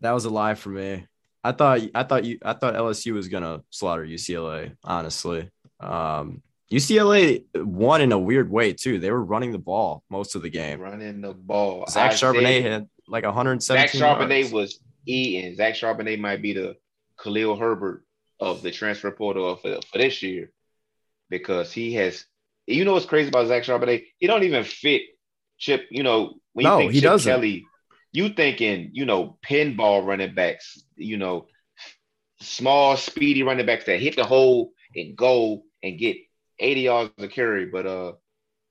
That 0.00 0.12
was 0.12 0.24
a 0.24 0.30
lie 0.30 0.54
for 0.54 0.70
me. 0.70 1.06
I 1.42 1.52
thought 1.52 1.80
I 1.94 2.04
thought 2.04 2.24
you 2.24 2.38
I 2.42 2.54
thought 2.54 2.74
LSU 2.74 3.12
was 3.12 3.28
gonna 3.28 3.62
slaughter 3.68 4.04
UCLA. 4.04 4.74
Honestly, 4.82 5.50
um, 5.78 6.42
UCLA 6.72 7.44
won 7.54 8.00
in 8.00 8.12
a 8.12 8.18
weird 8.18 8.50
way 8.50 8.72
too. 8.72 8.98
They 8.98 9.10
were 9.10 9.22
running 9.22 9.52
the 9.52 9.58
ball 9.58 10.02
most 10.08 10.34
of 10.36 10.42
the 10.42 10.48
game. 10.48 10.80
Running 10.80 11.20
the 11.20 11.34
ball. 11.34 11.84
Zach 11.90 12.12
I 12.12 12.14
Charbonnet 12.14 12.62
said- 12.62 12.72
had 12.72 12.88
like 13.06 13.24
117. 13.24 13.60
Zach 13.60 13.90
Charbonnet 14.18 14.38
yards. 14.40 14.52
was 14.52 14.80
eating. 15.06 15.54
Zach 15.56 15.74
Charbonnet 15.74 16.18
might 16.20 16.42
be 16.42 16.52
the 16.54 16.76
Khalil 17.22 17.56
Herbert 17.56 18.04
of 18.40 18.62
the 18.62 18.70
transfer 18.70 19.10
portal 19.10 19.56
for, 19.56 19.80
for 19.90 19.98
this 19.98 20.22
year 20.22 20.50
because 21.30 21.72
he 21.72 21.94
has. 21.94 22.24
You 22.66 22.84
know 22.84 22.94
what's 22.94 23.06
crazy 23.06 23.28
about 23.28 23.48
Zach 23.48 23.64
Charbonnet? 23.64 24.04
He 24.18 24.26
don't 24.26 24.44
even 24.44 24.64
fit 24.64 25.02
Chip. 25.58 25.86
You 25.90 26.02
know 26.02 26.34
when 26.54 26.66
you 26.66 26.70
No, 26.70 26.78
think 26.78 26.92
he 26.92 27.00
Chip 27.00 27.10
doesn't. 27.10 27.32
Kelly, 27.32 27.64
you 28.12 28.30
thinking 28.30 28.90
you 28.92 29.04
know 29.04 29.38
pinball 29.46 30.04
running 30.06 30.34
backs. 30.34 30.82
You 30.96 31.18
know 31.18 31.46
small, 32.40 32.96
speedy 32.96 33.42
running 33.42 33.66
backs 33.66 33.84
that 33.86 34.00
hit 34.00 34.16
the 34.16 34.24
hole 34.24 34.72
and 34.94 35.16
go 35.16 35.64
and 35.82 35.98
get 35.98 36.16
80 36.58 36.80
yards 36.82 37.12
of 37.18 37.30
carry. 37.30 37.66
But 37.66 37.86
uh, 37.86 38.12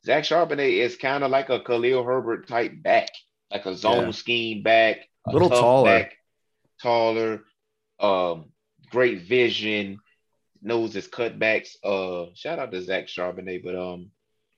Zach 0.05 0.23
Charbonnet 0.23 0.73
is 0.79 0.95
kind 0.97 1.23
of 1.23 1.31
like 1.31 1.49
a 1.49 1.59
Khalil 1.61 2.03
Herbert 2.03 2.47
type 2.47 2.73
back, 2.81 3.09
like 3.51 3.65
a 3.65 3.75
zone 3.75 4.05
Yeah. 4.05 4.11
scheme 4.11 4.63
back, 4.63 4.97
a 5.27 5.34
Little 5.34 5.49
taller. 5.49 5.99
back, 5.99 6.13
taller, 6.84 7.43
um, 7.99 8.51
great 8.91 9.21
vision, 9.21 9.97
knows 10.61 10.93
his 10.93 11.07
cutbacks. 11.07 11.75
Uh, 11.84 12.31
shout 12.36 12.59
out 12.59 12.71
to 12.71 12.81
Zach 12.81 13.07
Charbonnet, 13.07 13.63
but 13.63 13.75
um, 13.75 14.11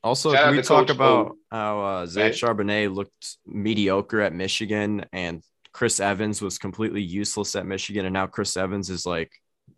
Also, 0.04 0.34
can 0.34 0.56
we 0.56 0.62
talk 0.62 0.88
Coach 0.88 0.96
about 0.96 1.28
O. 1.28 1.38
how 1.52 1.82
uh, 1.82 2.06
Zach. 2.06 2.34
Charbonnet 2.34 2.94
looked 2.94 3.38
mediocre 3.46 4.22
at 4.22 4.34
Michigan 4.34 5.06
and 5.14 5.42
Chris 5.72 6.00
Evans 6.00 6.42
was 6.42 6.58
completely 6.58 7.02
useless 7.02 7.56
at 7.56 7.66
Michigan, 7.66 8.06
and 8.06 8.14
now 8.14 8.28
Chris 8.28 8.56
Evans 8.56 8.90
is 8.90 9.06
like 9.06 9.32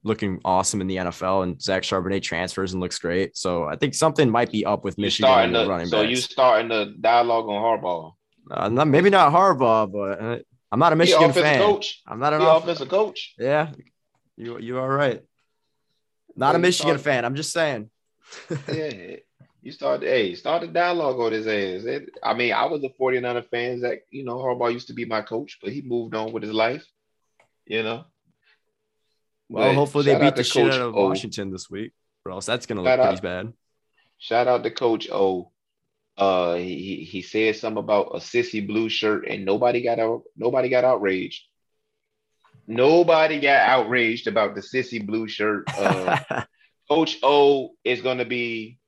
looking 0.03 0.39
awesome 0.45 0.79
in 0.79 0.85
the 0.85 0.97
NFL, 0.97 1.43
and 1.43 1.59
Zach 1.59 1.81
Charbonnet 1.81 2.21
transfers 2.21 2.73
and 2.73 2.81
looks 2.81 2.99
great. 2.99 3.35
So 3.35 3.63
I 3.63 3.77
think 3.77 3.95
something 3.95 4.29
might 4.29 4.51
be 4.51 4.63
up 4.63 4.83
with 4.83 4.97
Michigan 4.99 5.27
starting 5.27 5.53
the, 5.53 5.67
running 5.67 5.87
so 5.87 6.01
backs. 6.01 6.09
you 6.11 6.15
starting 6.17 6.69
the 6.69 6.93
dialogue 7.01 7.45
on 7.45 7.63
Harbaugh. 7.63 8.13
Uh, 8.51 8.69
not, 8.69 8.87
maybe 8.87 9.09
not 9.09 9.33
Harbaugh, 9.33 9.91
but 9.91 10.21
uh, 10.21 10.37
I'm 10.72 10.80
not 10.80 10.93
a 10.93 10.95
Michigan 10.95 11.32
fan. 11.34 11.59
coach. 11.59 12.01
I'm 12.07 12.20
not 12.20 12.34
an 12.34 12.41
off- 12.41 12.63
offensive 12.63 12.89
coach. 12.89 13.34
Yeah, 13.39 13.72
you 14.36 14.59
you 14.59 14.78
are 14.80 14.89
right. 14.89 15.24
Not 16.36 16.55
a 16.55 16.59
Michigan 16.59 16.97
start- 16.99 17.01
fan. 17.01 17.26
I'm 17.26 17.36
just 17.36 17.51
saying. 17.53 17.89
Yeah. 18.74 19.15
You 19.63 19.72
start 19.74 20.01
hey, 20.01 20.34
start 20.36 20.61
the 20.61 20.68
dialogue 20.68 21.20
on 21.20 21.32
his 21.34 21.47
ass. 21.47 21.84
It- 21.86 22.09
I 22.24 22.34
mean, 22.34 22.53
I 22.53 22.65
was 22.65 22.84
a 22.84 22.89
49er 22.89 23.49
fan 23.49 23.82
that, 23.82 23.99
you 24.11 24.24
know, 24.24 24.38
Harbaugh 24.38 24.72
used 24.72 24.88
to 24.88 24.93
be 24.93 25.03
my 25.05 25.22
coach, 25.22 25.57
but 25.61 25.72
he 25.74 25.82
moved 25.82 26.15
on 26.15 26.32
with 26.32 26.43
his 26.43 26.53
life. 26.53 26.86
You 27.65 27.84
know. 27.84 28.05
Well, 29.49 29.70
But 29.70 29.76
hopefully 29.76 30.05
they 30.05 30.20
beat 30.20 30.36
the 30.36 30.43
shit 30.43 30.72
out 30.74 30.82
of 30.82 30.95
O. 30.95 31.07
Washington 31.09 31.51
this 31.51 31.70
week, 31.70 31.91
or 32.26 32.32
else 32.34 32.45
that's 32.45 32.65
gonna 32.65 32.82
look 32.82 32.89
Shout 32.91 32.99
pretty 32.99 33.18
out- 33.18 33.22
bad. 33.45 33.53
Shout 34.20 34.47
out 34.47 34.63
to 34.63 34.72
Coach 34.72 35.09
O. 35.11 35.51
Uh, 36.18 36.55
he 36.55 37.07
he- 37.09 37.22
said 37.22 37.55
something 37.55 37.84
about 37.84 38.15
a 38.15 38.18
sissy 38.18 38.65
blue 38.65 38.89
shirt, 38.89 39.28
and 39.28 39.45
nobody 39.45 39.82
got 39.84 39.99
out. 39.99 40.24
Nobody 40.36 40.70
got 40.70 40.84
outraged. 40.84 41.43
Nobody 42.65 43.39
got 43.39 43.61
outraged 43.61 44.28
about 44.28 44.55
the 44.55 44.61
sissy 44.61 45.05
blue 45.05 45.28
shirt. 45.28 45.65
Uh, 45.78 46.43
Coach 46.89 47.18
O 47.22 47.72
is 47.84 48.01
going 48.01 48.20
to 48.20 48.26
be 48.26 48.80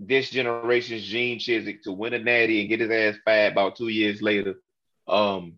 this 0.00 0.30
generation's 0.30 1.04
Gene 1.04 1.38
Chizik 1.38 1.82
to 1.82 1.92
win 1.92 2.14
a 2.14 2.18
natty 2.18 2.60
and 2.60 2.68
get 2.68 2.80
his 2.80 2.90
ass 2.90 3.20
fired 3.24 3.52
about 3.52 3.76
two 3.76 3.88
years 3.88 4.20
later. 4.20 4.54
Um, 5.06 5.54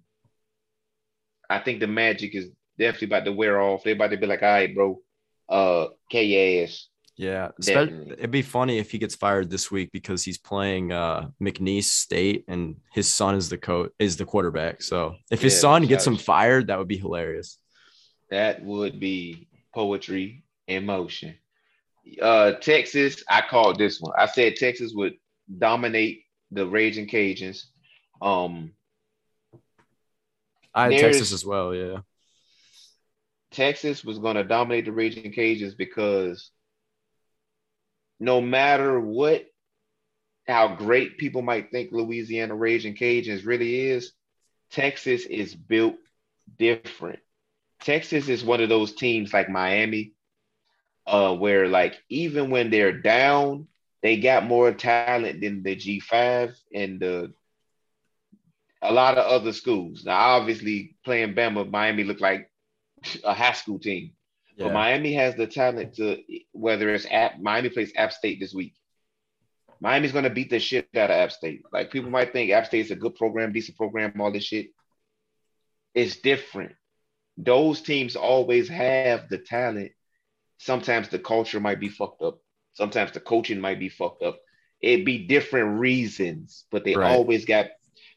I 1.49 1.61
think 1.61 1.81
the 1.81 1.87
magic 1.87 2.35
is 2.35 2.51
definitely 2.79 3.07
about 3.07 3.25
to 3.25 3.33
wear 3.33 3.61
off. 3.61 3.85
They're 3.85 3.95
about 3.95 4.11
to 4.11 4.17
be 4.19 4.27
like, 4.27 4.43
all 4.43 4.49
right, 4.49 4.75
bro, 4.75 5.01
uh, 5.49 5.87
K 6.11 6.63
ass. 6.63 6.89
Yeah, 7.23 7.51
Definitely. 7.65 8.17
it'd 8.19 8.31
be 8.33 8.43
funny 8.43 8.79
if 8.79 8.91
he 8.91 8.99
gets 8.99 9.15
fired 9.15 9.49
this 9.49 9.71
week 9.71 9.91
because 9.93 10.25
he's 10.25 10.39
playing 10.39 10.91
uh, 10.91 11.29
McNeese 11.41 11.85
State 11.85 12.45
and 12.49 12.77
his 12.93 13.13
son 13.13 13.37
is 13.37 13.49
the 13.49 13.59
coach 13.59 13.93
is 13.99 14.17
the 14.17 14.25
quarterback. 14.25 14.83
So 14.83 15.17
if 15.31 15.41
his 15.41 15.55
Yeah, 15.55 15.59
son 15.59 15.87
gets 15.87 16.07
him 16.07 16.17
fired, 16.17 16.67
that 16.67 16.79
would 16.79 16.89
be 16.89 16.99
hilarious. 16.99 17.59
That 18.31 18.63
would 18.65 18.99
be 18.99 19.49
poetry 19.75 20.45
in 20.67 20.87
motion. 20.87 21.37
Uh, 22.21 22.53
Texas, 22.55 23.23
I 23.29 23.43
called 23.43 23.79
this 23.79 24.01
one. 24.01 24.13
I 24.19 24.27
said 24.27 24.57
Texas 24.57 24.93
would 24.95 25.15
dominate 25.59 26.25
the 26.51 26.67
Raging 26.67 27.09
Cajuns. 27.09 27.65
Um, 28.23 28.73
I 30.75 30.85
had 30.87 30.99
Texas 30.99 31.33
as 31.33 31.45
well. 31.45 31.75
Yeah, 31.75 31.99
Texas 33.53 34.05
was 34.05 34.19
going 34.19 34.37
to 34.37 34.45
dominate 34.45 34.85
the 34.87 34.93
Raging 34.93 35.33
Cajuns 35.33 35.77
because 35.77 36.51
no 38.23 38.41
matter 38.41 39.01
what, 39.01 39.45
how 40.47 40.77
great 40.77 41.19
people 41.19 41.43
might 41.43 41.73
think 41.73 41.91
Louisiana 41.91 42.55
Raging 42.55 42.95
Cajuns 42.95 43.45
really 43.45 43.81
is, 43.91 44.13
Texas 44.71 45.27
is 45.27 45.57
built 45.57 45.97
different. 46.57 47.19
Texas 47.81 48.29
is 48.29 48.45
one 48.45 48.61
of 48.61 48.69
those 48.69 48.95
teams 48.95 49.33
like 49.33 49.49
Miami, 49.49 50.13
uh, 51.05 51.35
where 51.35 51.67
like 51.67 52.01
even 52.09 52.51
when 52.51 52.71
they're 52.71 52.93
down, 53.01 53.67
they 54.03 54.19
got 54.19 54.47
more 54.47 54.71
talent 54.73 55.41
than 55.41 55.65
the 55.65 55.75
G5 55.75 56.55
and 56.73 57.01
the 57.01 57.35
a 58.81 58.93
lot 58.93 59.19
of 59.19 59.27
other 59.27 59.53
schools. 59.53 60.05
Now, 60.05 60.37
obviously, 60.39 60.95
playing 61.05 61.35
Bama, 61.35 61.69
Miami 61.69 62.05
looked 62.05 62.21
like 62.21 62.49
a 63.25 63.35
high 63.35 63.53
school 63.55 63.81
team. 63.81 64.13
Yeah. 64.57 64.67
But 64.67 64.75
Miami 64.75 65.15
has 65.15 65.35
the 65.35 65.47
talent 65.47 65.95
to 65.95 66.19
whether 66.53 66.91
it's 66.91 67.07
App 67.11 67.41
Miami 67.41 67.69
plays 67.71 67.93
App 67.97 68.13
State 68.13 68.41
this 68.41 68.55
week. 68.55 68.75
Miami's 69.81 70.13
gonna 70.13 70.31
beat 70.31 70.51
the 70.51 70.61
shit 70.61 70.89
out 70.95 71.11
of 71.11 71.17
App 71.17 71.33
State. 71.33 71.63
Like 71.73 71.91
people 71.91 72.11
might 72.11 72.33
think 72.33 72.51
App 72.51 72.67
State's 72.67 72.91
a 72.91 72.97
good 72.97 73.15
program, 73.17 73.53
decent 73.53 73.77
program, 73.77 74.21
all 74.21 74.31
this 74.33 74.45
shit. 74.45 74.69
It's 75.95 76.17
different. 76.17 76.73
Those 77.37 77.81
teams 77.81 78.15
always 78.17 78.69
have 78.69 79.29
the 79.29 79.39
talent. 79.39 79.93
Sometimes 80.59 81.09
the 81.09 81.19
culture 81.19 81.61
might 81.61 81.81
be 81.81 81.89
fucked 81.89 82.23
up. 82.23 82.39
Sometimes 82.75 83.13
the 83.13 83.21
coaching 83.21 83.61
might 83.61 83.79
be 83.81 83.89
fucked 83.89 84.23
up. 84.23 84.39
It'd 84.81 85.05
be 85.05 85.27
different 85.27 85.79
reasons, 85.81 86.65
but 86.71 86.85
they 86.85 86.95
Right. 86.95 87.11
always 87.11 87.45
got 87.45 87.71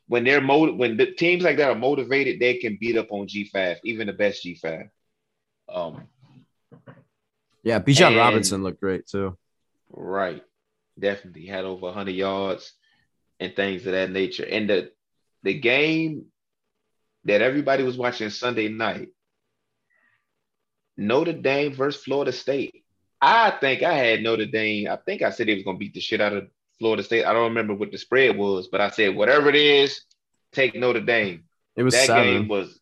when 0.07 0.23
they're 0.23 0.41
mo- 0.41 0.71
when 0.73 0.97
the 0.97 1.07
teams 1.13 1.43
like 1.43 1.57
that 1.57 1.69
are 1.71 1.75
motivated, 1.75 2.39
they 2.39 2.57
can 2.57 2.77
beat 2.79 2.95
up 2.97 3.11
on 3.11 3.27
G5, 3.27 3.77
even 3.83 4.05
the 4.07 4.13
best 4.13 4.43
G5. 4.43 4.87
Um, 5.67 6.07
yeah. 7.65 7.79
Bijan 7.79 8.07
and- 8.07 8.15
Robinson 8.15 8.63
looked 8.63 8.79
great 8.79 9.07
too. 9.07 9.37
Right. 9.89 10.41
Definitely 10.97 11.45
had 11.45 11.65
over 11.65 11.87
100 11.87 12.11
yards 12.11 12.71
and 13.39 13.53
things 13.55 13.85
of 13.85 13.91
that 13.91 14.11
nature. 14.11 14.45
And 14.45 14.69
the 14.69 14.91
the 15.43 15.53
game 15.59 16.25
that 17.25 17.41
everybody 17.41 17.83
was 17.83 17.97
watching 17.97 18.29
Sunday 18.29 18.69
night, 18.69 19.09
Notre 20.97 21.33
Dame 21.33 21.73
versus 21.73 22.01
Florida 22.03 22.31
State. 22.31 22.83
I 23.21 23.51
think 23.51 23.83
I 23.83 23.93
had 23.93 24.21
Notre 24.23 24.45
Dame. 24.45 24.87
I 24.89 24.97
think 24.97 25.21
I 25.21 25.31
said 25.31 25.47
they 25.47 25.55
was 25.55 25.63
gonna 25.63 25.77
beat 25.77 25.93
the 25.93 25.99
shit 25.99 26.21
out 26.21 26.33
of 26.33 26.47
Florida 26.79 27.03
State. 27.03 27.25
I 27.25 27.33
don't 27.33 27.49
remember 27.49 27.73
what 27.73 27.91
the 27.91 27.97
spread 27.97 28.37
was, 28.37 28.67
but 28.67 28.81
I 28.81 28.89
said 28.89 29.15
whatever 29.15 29.49
it 29.49 29.55
is, 29.55 30.01
take 30.51 30.75
Notre 30.75 31.01
Dame. 31.01 31.43
It 31.75 31.83
was 31.83 31.93
that 31.93 32.07
seven. 32.07 32.23
game 32.23 32.47
was 32.47 32.79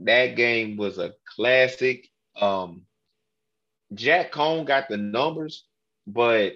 that 0.00 0.36
game 0.36 0.76
was 0.76 0.98
a 0.98 1.12
classic. 1.34 2.08
Um 2.40 2.85
Jack 3.94 4.32
Coan 4.32 4.64
got 4.66 4.88
the 4.88 4.96
numbers, 4.96 5.64
but 6.06 6.54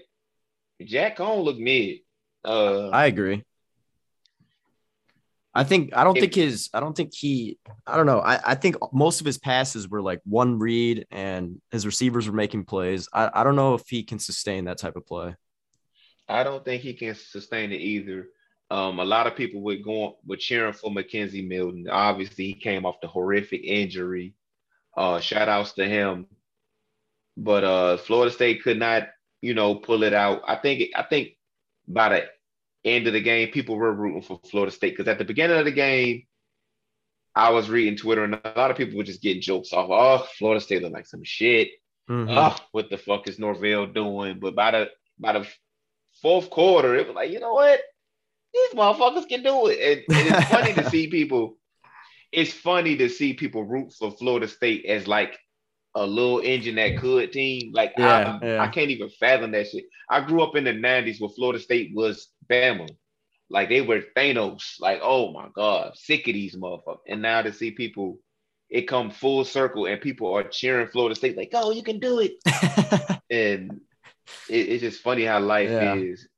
Jack 0.85 1.16
Coan 1.18 1.45
looked 1.45 1.61
mid. 1.61 1.99
Uh 2.45 2.89
I 2.89 3.07
agree. 3.07 3.45
I 5.53 5.64
think 5.64 5.95
I 5.97 6.05
don't 6.05 6.16
If- 6.16 6.20
think 6.22 6.35
his 6.35 6.70
I 6.72 6.81
don't 6.81 6.97
think 6.97 7.12
he 7.14 7.59
I 7.87 7.97
don't 7.97 8.07
know. 8.07 8.20
I, 8.20 8.53
I 8.53 8.55
think 8.55 8.76
most 8.93 9.20
of 9.20 9.26
his 9.26 9.39
passes 9.39 9.89
were 9.89 10.01
like 10.03 10.20
one 10.24 10.59
read 10.59 11.07
and 11.11 11.61
his 11.72 11.85
receivers 11.87 12.26
were 12.28 12.35
making 12.35 12.64
plays. 12.64 13.09
I, 13.12 13.31
I 13.35 13.45
don't 13.45 13.57
know 13.57 13.74
if 13.74 13.83
he 13.89 14.03
can 14.05 14.18
sustain 14.18 14.66
that 14.66 14.78
type 14.78 14.97
of 14.97 15.07
play. 15.07 15.35
I 16.28 16.45
don't 16.45 16.64
think 16.64 16.83
he 16.83 16.95
can 16.95 17.16
sustain 17.16 17.72
it 17.72 17.81
either. 17.81 18.28
Um, 18.70 19.01
a 19.01 19.05
lot 19.05 19.26
of 19.26 19.35
people 19.35 19.61
were 19.62 19.74
going 19.76 20.14
were 20.24 20.37
cheering 20.37 20.72
for 20.72 20.91
McKenzie 20.91 21.47
Milton. 21.47 21.89
Obviously, 21.91 22.45
he 22.47 22.55
came 22.55 22.87
off 22.87 23.01
the 23.01 23.09
horrific 23.09 23.62
injury. 23.64 24.35
Uh, 24.97 25.18
shout 25.18 25.49
outs 25.49 25.72
to 25.72 25.85
him. 25.89 26.26
But 27.37 27.64
uh, 27.64 27.97
Florida 27.99 28.33
State 28.33 28.62
could 28.62 28.78
not, 28.78 29.09
you 29.41 29.55
know, 29.55 29.74
pull 29.76 30.03
it 30.03 30.12
out. 30.14 30.43
I 30.47 30.57
think 30.57 30.91
I 30.97 31.03
think 31.03 31.31
by 31.89 32.09
the 32.11 32.24
end 32.85 33.07
of 33.07 33.12
the 33.12 33.20
game, 33.20 33.51
people 33.51 33.76
were 33.76 33.93
rooting 33.93 34.22
for 34.22 34.41
Florida 34.51 34.72
State 34.72 34.97
because 34.97 35.09
at 35.09 35.18
the 35.18 35.24
beginning 35.24 35.59
of 35.59 35.64
the 35.64 35.72
game, 35.72 36.24
I 37.35 37.51
was 37.51 37.70
reading 37.70 37.97
Twitter 37.97 38.24
and 38.24 38.35
a 38.35 38.53
lot 38.57 38.70
of 38.70 38.76
people 38.76 38.97
were 38.99 39.05
just 39.05 39.22
getting 39.22 39.43
jokes 39.43 39.72
off. 39.72 39.89
Oh, 39.91 40.26
Florida 40.39 40.61
State 40.61 40.83
look 40.83 40.93
like 40.93 41.07
some 41.07 41.24
shit. 41.24 41.68
Mhm. 42.09 42.35
Oh, 42.37 42.57
what 42.72 42.91
the 42.91 42.99
fuck 42.99 43.28
is 43.28 43.39
Norvell 43.39 43.87
doing? 43.87 44.41
But 44.41 44.55
by 44.55 44.72
the 44.72 44.91
by 45.18 45.35
the 45.35 45.49
fourth 46.20 46.51
quarter, 46.51 46.97
it 46.97 47.07
was 47.07 47.14
like, 47.14 47.31
you 47.31 47.41
know 47.41 47.55
what? 47.55 47.81
These 48.53 48.70
motherfuckers 48.74 49.28
can 49.28 49.43
do 49.43 49.68
it. 49.68 50.05
And, 50.09 50.18
and 50.18 50.35
it's 50.35 50.49
funny 50.51 50.72
to 50.74 50.91
see 50.91 51.07
people. 51.09 51.57
It's 52.33 52.53
funny 52.53 52.97
to 52.97 53.09
see 53.09 53.35
people 53.35 53.64
root 53.64 53.93
for 53.93 54.11
Florida 54.11 54.49
State 54.49 54.85
as 54.87 55.07
like 55.07 55.39
a 55.95 56.07
little 56.07 56.41
engine 56.41 56.76
that 56.76 56.99
could 56.99 57.32
team. 57.32 57.72
Like 57.72 57.95
Yeah, 57.99 58.38
I, 58.43 58.47
yeah. 58.47 58.62
I 58.62 58.68
can't 58.68 58.91
even 58.91 59.11
fathom 59.11 59.51
that 59.53 59.68
shit. 59.68 59.84
I 60.09 60.20
grew 60.20 60.43
up 60.43 60.57
in 60.57 60.64
the 60.64 60.72
'90s 60.72 61.20
where 61.20 61.30
Florida 61.30 61.59
State 61.59 61.93
was 61.95 62.28
Bama. 62.51 62.88
Like 63.49 63.68
they 63.68 63.80
were 63.80 64.03
Thanos. 64.16 64.74
Like 64.80 65.01
oh 65.03 65.32
my 65.32 65.49
god, 65.55 65.93
sick 65.97 66.28
of 66.28 66.34
these 66.34 66.57
motherfuckers. 66.57 66.99
And 67.09 67.22
now 67.22 67.43
to 67.43 67.53
see 67.53 67.72
people, 67.72 68.18
it 68.68 68.82
come 68.82 69.11
full 69.11 69.45
circle 69.45 69.86
and 69.86 70.01
people 70.01 70.32
are 70.32 70.45
cheering 70.45 70.86
Florida 70.88 71.14
State 71.16 71.36
like, 71.36 71.51
oh, 71.55 71.72
you 71.72 71.82
can 71.82 71.99
do 71.99 72.20
it 72.20 72.32
and 73.30 73.80
it, 74.49 74.68
it's 74.68 74.80
just 74.82 75.03
funny 75.03 75.24
how 75.24 75.41
life 75.41 75.70
Yeah. 75.70 75.95
is. 75.95 76.28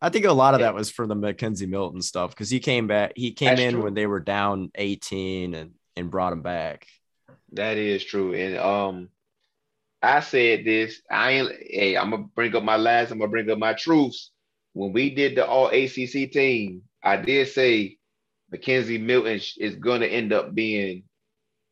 I 0.00 0.10
think 0.10 0.26
a 0.26 0.32
lot 0.32 0.52
of 0.54 0.60
that 0.60 0.74
was 0.74 0.90
for 0.90 1.06
the 1.06 1.16
McKenzie 1.16 1.66
Milton 1.68 2.02
stuff 2.02 2.30
because 2.30 2.50
he 2.50 2.60
came 2.60 2.86
back. 2.86 3.12
He 3.16 3.32
came 3.32 3.50
That's 3.50 3.62
in 3.62 3.72
true. 3.74 3.82
when 3.84 3.94
they 3.94 4.06
were 4.06 4.20
down 4.20 4.70
18 4.74 5.54
and 5.54 5.72
and 5.96 6.10
brought 6.10 6.32
him 6.34 6.42
back. 6.42 6.86
That 7.54 7.76
is 7.76 8.04
true. 8.04 8.34
And 8.34 8.56
um, 8.58 9.08
I 10.02 10.20
said 10.20 10.64
this. 10.64 11.00
I 11.10 11.30
ain't. 11.32 11.52
Hey, 11.60 11.96
I'm 11.96 12.10
gonna 12.10 12.24
bring 12.34 12.54
up 12.54 12.62
my 12.62 12.76
lies. 12.76 13.10
I'm 13.10 13.18
gonna 13.18 13.30
bring 13.30 13.50
up 13.50 13.58
my 13.58 13.74
truths. 13.74 14.30
When 14.72 14.92
we 14.92 15.14
did 15.14 15.36
the 15.36 15.46
All 15.46 15.68
ACC 15.68 16.30
team, 16.32 16.82
I 17.02 17.16
did 17.16 17.48
say 17.48 17.98
McKenzie 18.52 19.00
Milton 19.00 19.40
is 19.58 19.76
gonna 19.76 20.06
end 20.06 20.32
up 20.32 20.54
being 20.54 21.04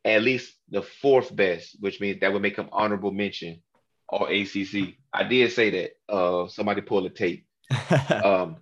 at 0.05 0.23
least 0.23 0.53
the 0.69 0.81
fourth 0.81 1.33
best, 1.35 1.77
which 1.79 1.99
means 1.99 2.21
that 2.21 2.31
would 2.31 2.41
make 2.41 2.57
him 2.57 2.69
honorable 2.71 3.11
mention 3.11 3.61
All 4.07 4.27
ACC. 4.27 4.95
I 5.13 5.23
did 5.23 5.51
say 5.51 5.69
that. 5.69 6.13
Uh, 6.13 6.47
somebody 6.47 6.81
pull 6.81 7.03
the 7.03 7.09
tape. 7.09 7.45
Um, 8.23 8.57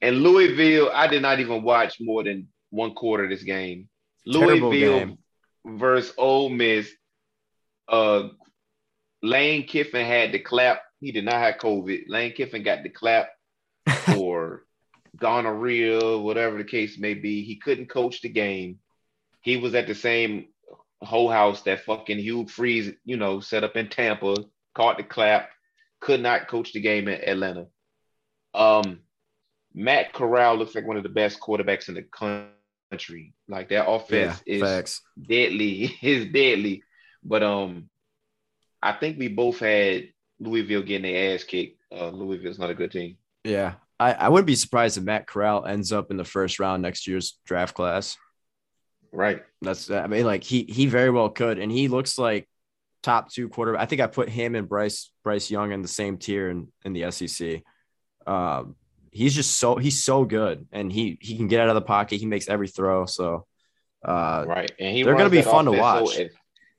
and 0.00 0.22
Louisville, 0.22 0.90
I 0.94 1.08
did 1.08 1.22
not 1.22 1.40
even 1.40 1.62
watch 1.62 1.96
more 2.00 2.22
than 2.22 2.48
one 2.70 2.94
quarter 2.94 3.24
of 3.24 3.30
this 3.30 3.42
game. 3.42 3.88
Terrible 4.30 4.70
Louisville 4.70 4.98
game. 4.98 5.18
Versus 5.76 6.12
Ole 6.16 6.48
Miss. 6.48 6.90
Uh, 7.88 8.28
Lane 9.22 9.66
Kiffin 9.66 10.06
had 10.06 10.32
the 10.32 10.38
clap. 10.38 10.82
He 11.00 11.12
did 11.12 11.24
not 11.24 11.34
have 11.34 11.56
COVID. 11.56 12.04
Lane 12.08 12.32
Kiffin 12.32 12.62
got 12.62 12.82
the 12.82 12.88
clap 12.88 13.28
for 14.04 14.64
gonorrhea, 15.16 16.18
whatever 16.18 16.58
the 16.58 16.64
case 16.64 16.98
may 16.98 17.14
be. 17.14 17.42
He 17.42 17.56
couldn't 17.56 17.88
coach 17.88 18.22
the 18.22 18.28
game. 18.28 18.78
He 19.40 19.56
was 19.56 19.74
at 19.74 19.86
the 19.86 19.94
same 19.94 20.48
whole 21.00 21.30
house 21.30 21.62
that 21.62 21.84
fucking 21.84 22.18
Hugh 22.18 22.46
Freeze, 22.48 22.92
you 23.04 23.16
know, 23.16 23.40
set 23.40 23.64
up 23.64 23.76
in 23.76 23.88
Tampa, 23.88 24.36
caught 24.74 24.96
the 24.96 25.04
clap, 25.04 25.50
could 26.00 26.20
not 26.20 26.48
coach 26.48 26.72
the 26.72 26.80
game 26.80 27.08
in 27.08 27.20
Atlanta. 27.22 27.66
Um, 28.54 29.00
Matt 29.74 30.12
Corral 30.12 30.56
looks 30.56 30.74
like 30.74 30.86
one 30.86 30.96
of 30.96 31.02
the 31.02 31.08
best 31.08 31.40
quarterbacks 31.40 31.88
in 31.88 31.94
the 31.94 32.02
country. 32.02 32.52
Like 33.48 33.68
that 33.68 33.86
yeah, 33.86 33.94
offense 33.94 34.42
is 34.46 34.62
facts. 34.62 35.02
deadly, 35.20 35.96
is 36.02 36.26
deadly. 36.26 36.82
But 37.22 37.42
um, 37.42 37.88
I 38.82 38.92
think 38.92 39.18
we 39.18 39.28
both 39.28 39.58
had 39.58 40.08
Louisville 40.40 40.82
getting 40.82 41.02
their 41.02 41.34
ass 41.34 41.44
kicked. 41.44 41.80
Uh, 41.92 42.08
Louisville's 42.08 42.58
not 42.58 42.70
a 42.70 42.74
good 42.74 42.90
team. 42.90 43.16
Yeah. 43.44 43.74
I, 44.00 44.12
I 44.12 44.28
wouldn't 44.28 44.46
be 44.46 44.54
surprised 44.54 44.96
if 44.96 45.04
Matt 45.04 45.26
Corral 45.26 45.66
ends 45.66 45.92
up 45.92 46.10
in 46.10 46.16
the 46.16 46.24
first 46.24 46.60
round 46.60 46.82
next 46.82 47.06
year's 47.06 47.38
draft 47.44 47.74
class. 47.74 48.16
Right. 49.12 49.42
That's 49.62 49.90
I 49.90 50.06
mean, 50.06 50.24
like 50.24 50.44
he 50.44 50.64
he 50.64 50.86
very 50.86 51.10
well 51.10 51.30
could, 51.30 51.58
and 51.58 51.72
he 51.72 51.88
looks 51.88 52.18
like 52.18 52.48
top 53.02 53.32
two 53.32 53.48
quarterback. 53.48 53.82
I 53.82 53.86
think 53.86 54.00
I 54.00 54.06
put 54.06 54.28
him 54.28 54.54
and 54.54 54.68
Bryce 54.68 55.10
Bryce 55.24 55.50
Young 55.50 55.72
in 55.72 55.82
the 55.82 55.88
same 55.88 56.18
tier 56.18 56.50
in, 56.50 56.68
in 56.84 56.92
the 56.92 57.10
SEC. 57.10 57.62
Um, 58.26 58.76
he's 59.12 59.34
just 59.34 59.58
so 59.58 59.76
he's 59.76 60.02
so 60.02 60.24
good, 60.24 60.66
and 60.72 60.92
he 60.92 61.18
he 61.20 61.36
can 61.36 61.48
get 61.48 61.60
out 61.60 61.68
of 61.68 61.74
the 61.74 61.80
pocket. 61.82 62.20
He 62.20 62.26
makes 62.26 62.48
every 62.48 62.68
throw. 62.68 63.06
So, 63.06 63.46
uh, 64.04 64.44
Right. 64.46 64.70
And 64.78 64.96
he 64.96 65.02
They're 65.02 65.14
gonna 65.14 65.30
be 65.30 65.42
fun 65.42 65.64
to 65.66 65.72
offense 65.72 66.12
so 66.12 66.20
watch. 66.22 66.30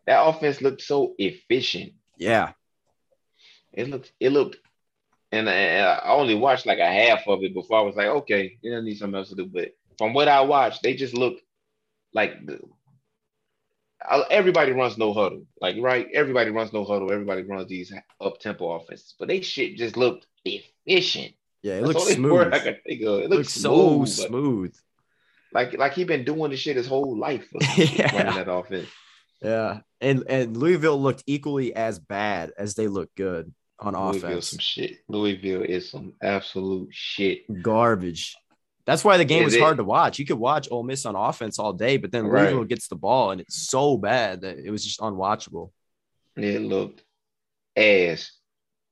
that 0.06 0.26
offense 0.26 0.62
looked 0.62 0.82
so 0.82 1.16
efficient. 1.18 1.94
yeah, 2.18 2.54
It 3.74 3.90
looked, 3.90 4.12
it 4.20 4.32
looked, 4.32 4.58
and, 5.32 5.48
and 5.48 5.86
I 5.86 6.10
only 6.10 6.36
watched 6.36 6.66
like 6.66 6.80
a 6.80 6.92
half 6.92 7.28
of 7.28 7.44
it 7.44 7.54
before 7.54 7.80
I 7.80 7.84
was 7.84 7.96
like, 7.96 8.08
okay, 8.08 8.58
you 8.62 8.72
know, 8.72 8.82
need 8.82 8.98
something 8.98 9.18
else 9.18 9.30
to 9.30 9.36
do. 9.36 9.46
But 9.46 9.70
from 9.98 10.14
what 10.14 10.28
I 10.28 10.42
watched, 10.42 10.84
they 10.84 10.96
just 10.96 11.14
looked 11.14 11.42
like 12.14 12.34
everybody 14.30 14.72
runs 14.72 14.98
no 14.98 15.14
huddle, 15.14 15.46
like 15.62 15.76
right. 15.80 16.08
Everybody 16.14 16.52
runs 16.52 16.74
no 16.74 16.84
huddle. 16.84 17.12
Everybody 17.12 17.44
runs 17.44 17.68
these 17.68 17.94
up 18.22 18.40
tempo 18.40 18.72
offenses, 18.72 19.16
but 19.20 19.28
they 19.28 19.42
shit 19.42 19.78
just 19.78 19.98
looked 19.98 20.26
efficient. 20.46 21.34
Yeah, 21.62 21.74
it 21.80 21.82
That's 21.86 21.94
looks 21.94 22.18
word 22.18 22.54
I 22.54 22.60
smooth. 22.60 22.64
can 22.64 22.78
think 22.86 23.02
of. 23.04 23.20
It 23.20 23.24
It 23.26 23.30
looks 23.30 23.38
looks 23.38 23.54
so 23.54 24.06
smooth, 24.06 24.10
smooth. 24.30 24.76
like 25.54 25.78
like 25.78 25.94
he 25.94 26.04
been 26.04 26.24
doing 26.26 26.52
this 26.52 26.60
shit 26.60 26.76
his 26.78 26.88
whole 26.88 27.18
life, 27.18 27.48
Yeah. 27.78 28.16
running 28.16 28.36
that 28.36 28.52
offense. 28.52 28.88
Yeah, 29.42 29.80
and 30.02 30.24
and 30.28 30.58
Louisville 30.58 31.02
looked 31.02 31.24
equally 31.28 31.74
as 31.76 31.98
bad 32.00 32.52
as 32.58 32.76
they 32.76 32.88
look 32.88 33.10
good 33.16 33.54
on 33.80 33.94
Louisville 33.94 34.30
offense. 34.32 34.50
some 34.50 34.60
shit. 34.60 34.98
Louisville 35.08 35.62
is 35.64 35.90
some 35.90 36.14
absolute 36.22 36.90
shit. 36.92 37.62
Garbage. 37.62 38.36
That's 38.86 39.06
why 39.06 39.18
the 39.18 39.26
game 39.26 39.42
Is 39.44 39.46
was 39.46 39.56
it- 39.56 39.62
hard 39.62 39.78
to 39.78 39.84
watch. 39.84 40.18
You 40.20 40.26
could 40.26 40.40
watch 40.40 40.68
Ole 40.72 40.84
Miss 40.84 41.06
on 41.06 41.16
offense 41.16 41.60
all 41.60 41.74
day, 41.74 41.98
but 41.98 42.12
then 42.12 42.26
Right. 42.26 42.44
Louisville 42.46 42.66
gets 42.66 42.88
the 42.88 42.96
ball 42.96 43.32
and 43.32 43.40
it's 43.40 43.56
so 43.70 43.98
bad 43.98 44.42
that 44.42 44.58
it 44.58 44.72
was 44.72 44.84
just 44.84 45.00
unwatchable. 45.00 45.72
It 46.36 46.62
looked 46.62 47.04
ass. 47.78 48.32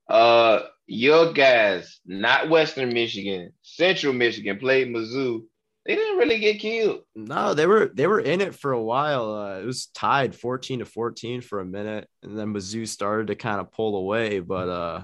Uh, 0.08 0.60
your 0.88 1.34
guys, 1.34 2.00
not 2.06 2.50
Western 2.50 2.94
Michigan, 2.94 3.52
Central 3.62 4.14
Michigan 4.14 4.58
played 4.58 4.88
Mizzou. 4.88 5.44
They 5.86 5.96
didn't 5.96 6.18
really 6.18 6.40
get 6.40 6.60
killed. 6.60 7.02
No, 7.16 7.54
they 7.54 7.66
were 7.66 7.92
they 7.94 8.08
were 8.08 8.20
in 8.20 8.42
it 8.42 8.56
for 8.56 8.72
a 8.72 8.82
while. 8.82 9.34
Uh, 9.34 9.60
it 9.60 9.66
was 9.66 9.88
tied 9.88 10.36
14 10.36 10.80
to 10.80 10.86
14 10.86 11.42
for 11.42 11.60
a 11.60 11.66
minute, 11.66 12.10
and 12.24 12.38
then 12.38 12.54
Mizzou 12.54 12.88
started 12.88 13.28
to 13.28 13.36
kind 13.36 13.62
of 13.62 13.72
pull 13.72 13.96
away. 13.96 14.40
But 14.40 14.70
uh, 14.70 15.04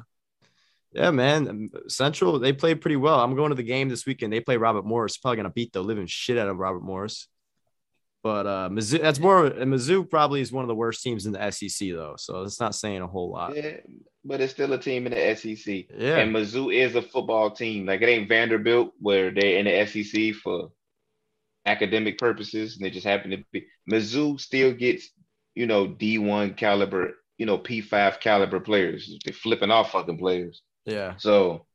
yeah, 0.91 1.11
man, 1.11 1.47
um, 1.47 1.69
Central 1.88 2.39
they 2.39 2.51
played 2.51 2.81
pretty 2.81 2.97
well. 2.97 3.19
I'm 3.19 3.36
going 3.36 3.49
to 3.49 3.55
the 3.55 3.63
game 3.63 3.88
this 3.88 4.05
weekend. 4.05 4.34
They 4.34 4.41
play 4.41 4.57
Robert 4.57 4.86
Morris. 4.86 5.17
Probably 5.17 5.38
gonna 5.38 5.49
beat 5.51 5.71
the 5.71 5.81
living 5.81 6.07
shit 6.07 6.38
out 6.38 6.49
of 6.49 6.57
Robert 6.57 6.84
Morris. 6.84 7.27
But 8.24 8.47
uh, 8.47 8.69
Mizzou, 8.71 9.01
that's 9.01 9.19
more. 9.19 9.49
Mizzou 9.49 10.09
probably 10.09 10.39
is 10.39 10.51
one 10.51 10.63
of 10.63 10.69
the 10.69 10.76
worst 10.76 11.03
teams 11.03 11.26
in 11.26 11.34
the 11.34 11.51
SEC 11.51 11.89
though, 11.89 12.15
so 12.17 12.43
it's 12.43 12.59
not 12.59 12.74
saying 12.74 13.01
a 13.01 13.07
whole 13.07 13.30
lot. 13.30 13.53
Yeah, 13.53 13.78
but 14.24 14.39
it's 14.39 14.53
still 14.53 14.71
a 14.71 14.80
team 14.80 15.05
in 15.05 15.11
the 15.11 15.36
SEC. 15.36 15.88
Yeah. 15.97 16.19
And 16.19 16.34
Mizzou 16.34 16.74
is 16.74 16.95
a 16.95 17.01
football 17.01 17.51
team. 17.51 17.86
Like 17.86 18.01
it 18.01 18.07
ain't 18.07 18.30
Vanderbilt 18.30 18.93
where 18.97 19.30
they're 19.30 19.57
in 19.57 19.65
the 19.65 19.86
SEC 19.86 20.36
for 20.36 20.71
academic 21.65 22.17
purposes 22.17 22.76
and 22.76 22.86
they 22.86 22.89
just 22.89 23.05
happen 23.05 23.32
to 23.32 23.43
be. 23.51 23.65
Mizzou 23.91 24.39
still 24.39 24.71
gets, 24.71 25.09
you 25.53 25.67
know, 25.67 25.88
D1 25.88 26.55
caliber, 26.55 27.15
you 27.38 27.45
know, 27.45 27.57
P5 27.57 28.21
caliber 28.21 28.61
players. 28.61 29.13
They're 29.26 29.34
flipping 29.34 29.71
off 29.71 29.91
fucking 29.91 30.17
players. 30.17 30.61
Yeah, 30.86 31.15
So 31.17 31.65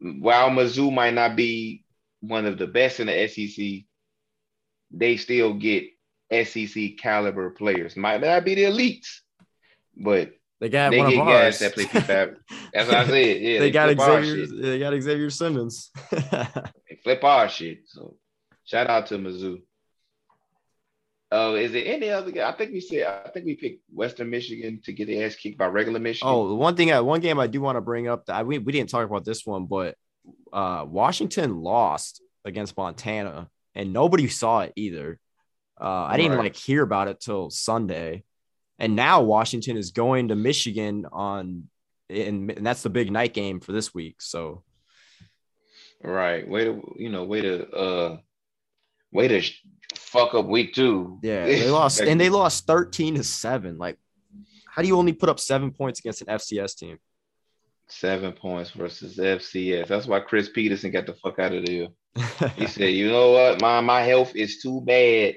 while 0.00 0.50
Mizzou 0.50 0.92
might 0.92 1.14
not 1.14 1.36
be 1.36 1.84
one 2.20 2.46
of 2.46 2.58
the 2.58 2.66
best 2.66 3.00
in 3.00 3.08
the 3.08 3.28
SEC, 3.28 3.84
they 4.90 5.16
still 5.16 5.54
get 5.54 5.84
SEC 6.32 6.98
caliber 6.98 7.50
players. 7.50 7.96
Might 7.96 8.20
not 8.20 8.44
be 8.44 8.54
the 8.54 8.64
elites, 8.64 9.20
but 9.96 10.32
they 10.60 10.68
got 10.68 10.90
they 10.90 10.98
one 10.98 11.10
get 11.10 11.20
of 11.20 11.26
guys 11.26 11.44
ours. 11.44 11.58
that 11.58 11.74
play 11.74 11.84
P5. 11.84 12.36
That's 12.72 12.88
what 12.88 12.96
I 12.96 13.06
said. 13.06 13.40
Yeah, 13.40 13.58
they, 13.60 13.70
got 13.70 14.00
Xavier. 14.00 14.46
They 14.46 14.78
got 14.78 15.00
Xavier 15.00 15.30
Simmons. 15.30 15.90
They 16.88 16.96
flip 17.02 17.22
our 17.22 17.48
shit. 17.48 17.80
So 17.86 18.16
shout 18.64 18.88
out 18.88 19.06
to 19.08 19.18
Mizzou. 19.18 19.62
Oh, 21.30 21.54
is 21.56 21.72
there 21.72 21.84
any 21.84 22.08
other 22.08 22.30
guy? 22.30 22.48
I 22.48 22.52
think 22.52 22.72
we 22.72 22.80
said 22.80 23.22
I 23.26 23.28
think 23.28 23.44
we 23.44 23.54
picked 23.54 23.82
Western 23.92 24.30
Michigan 24.30 24.80
to 24.84 24.92
get 24.92 25.06
their 25.06 25.26
ass 25.26 25.36
kicked 25.36 25.58
by 25.58 25.66
regular 25.66 26.00
Michigan. 26.00 26.32
Oh, 26.32 26.48
the 26.48 26.54
one 26.54 26.74
thing, 26.74 26.90
I, 26.90 27.00
one 27.00 27.20
game 27.20 27.38
I 27.38 27.46
do 27.46 27.60
want 27.60 27.76
to 27.76 27.82
bring 27.82 28.08
up 28.08 28.26
that 28.26 28.36
I, 28.36 28.42
we, 28.42 28.58
we 28.58 28.72
didn't 28.72 28.88
talk 28.88 29.04
about 29.04 29.26
this 29.26 29.44
one, 29.44 29.66
but 29.66 29.94
uh, 30.52 30.86
Washington 30.88 31.60
lost 31.60 32.22
against 32.46 32.76
Montana, 32.76 33.48
and 33.74 33.92
nobody 33.92 34.26
saw 34.28 34.60
it 34.60 34.72
either. 34.74 35.20
Uh, 35.80 36.04
I 36.04 36.16
didn't 36.16 36.32
Right. 36.32 36.44
like 36.44 36.56
hear 36.56 36.82
about 36.82 37.08
it 37.08 37.20
till 37.20 37.50
Sunday, 37.50 38.24
and 38.78 38.96
now 38.96 39.22
Washington 39.22 39.76
is 39.76 39.90
going 39.92 40.28
to 40.28 40.36
Michigan 40.36 41.06
on, 41.12 41.68
and, 42.10 42.50
and 42.50 42.66
that's 42.66 42.82
the 42.82 42.90
big 42.90 43.10
night 43.12 43.34
game 43.34 43.60
for 43.60 43.72
this 43.72 43.94
week. 43.94 44.16
So 44.20 44.64
Right. 46.02 46.48
Way 46.48 46.64
to 46.64 46.94
you 46.96 47.08
know, 47.10 47.24
way 47.24 47.40
to 47.42 47.68
uh 47.70 48.16
way 49.10 49.26
to 49.28 49.40
sh- 49.40 49.62
fuck 49.96 50.34
up 50.34 50.46
week 50.46 50.74
two. 50.74 51.18
yeah, 51.22 51.44
they 51.46 51.70
lost, 51.70 52.00
and 52.00 52.20
they 52.20 52.28
lost 52.28 52.66
thirteen 52.66 53.14
to 53.16 53.24
seven. 53.24 53.78
Like, 53.78 53.98
how 54.66 54.82
do 54.82 54.88
you 54.88 54.96
only 54.96 55.12
put 55.12 55.28
up 55.28 55.40
seven 55.40 55.72
points 55.72 55.98
against 56.00 56.22
an 56.22 56.28
FCS 56.28 56.76
team? 56.76 56.98
seven 57.90 58.32
points 58.32 58.70
versus 58.70 59.16
FCS. 59.16 59.88
That's 59.88 60.06
why 60.06 60.20
Chris 60.20 60.50
Petersen 60.50 60.90
got 60.90 61.06
the 61.06 61.14
fuck 61.14 61.38
out 61.38 61.54
of 61.54 61.64
there. 61.64 61.88
He 62.56 62.66
said, 62.66 62.92
you 62.92 63.10
know 63.10 63.30
what, 63.32 63.60
my 63.62 63.80
my 63.80 64.02
health 64.02 64.36
is 64.36 64.60
too 64.60 64.80
bad 64.82 65.36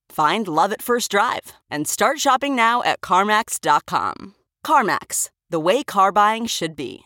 Find 0.11 0.45
love 0.45 0.73
at 0.73 0.81
first 0.81 1.09
drive 1.09 1.53
and 1.69 1.87
start 1.87 2.19
shopping 2.19 2.53
now 2.53 2.83
at 2.83 2.99
CarMax.com. 2.99 4.35
CarMax, 4.65 5.29
the 5.49 5.59
way 5.59 5.83
car 5.83 6.11
buying 6.11 6.45
should 6.47 6.75
be. 6.75 7.05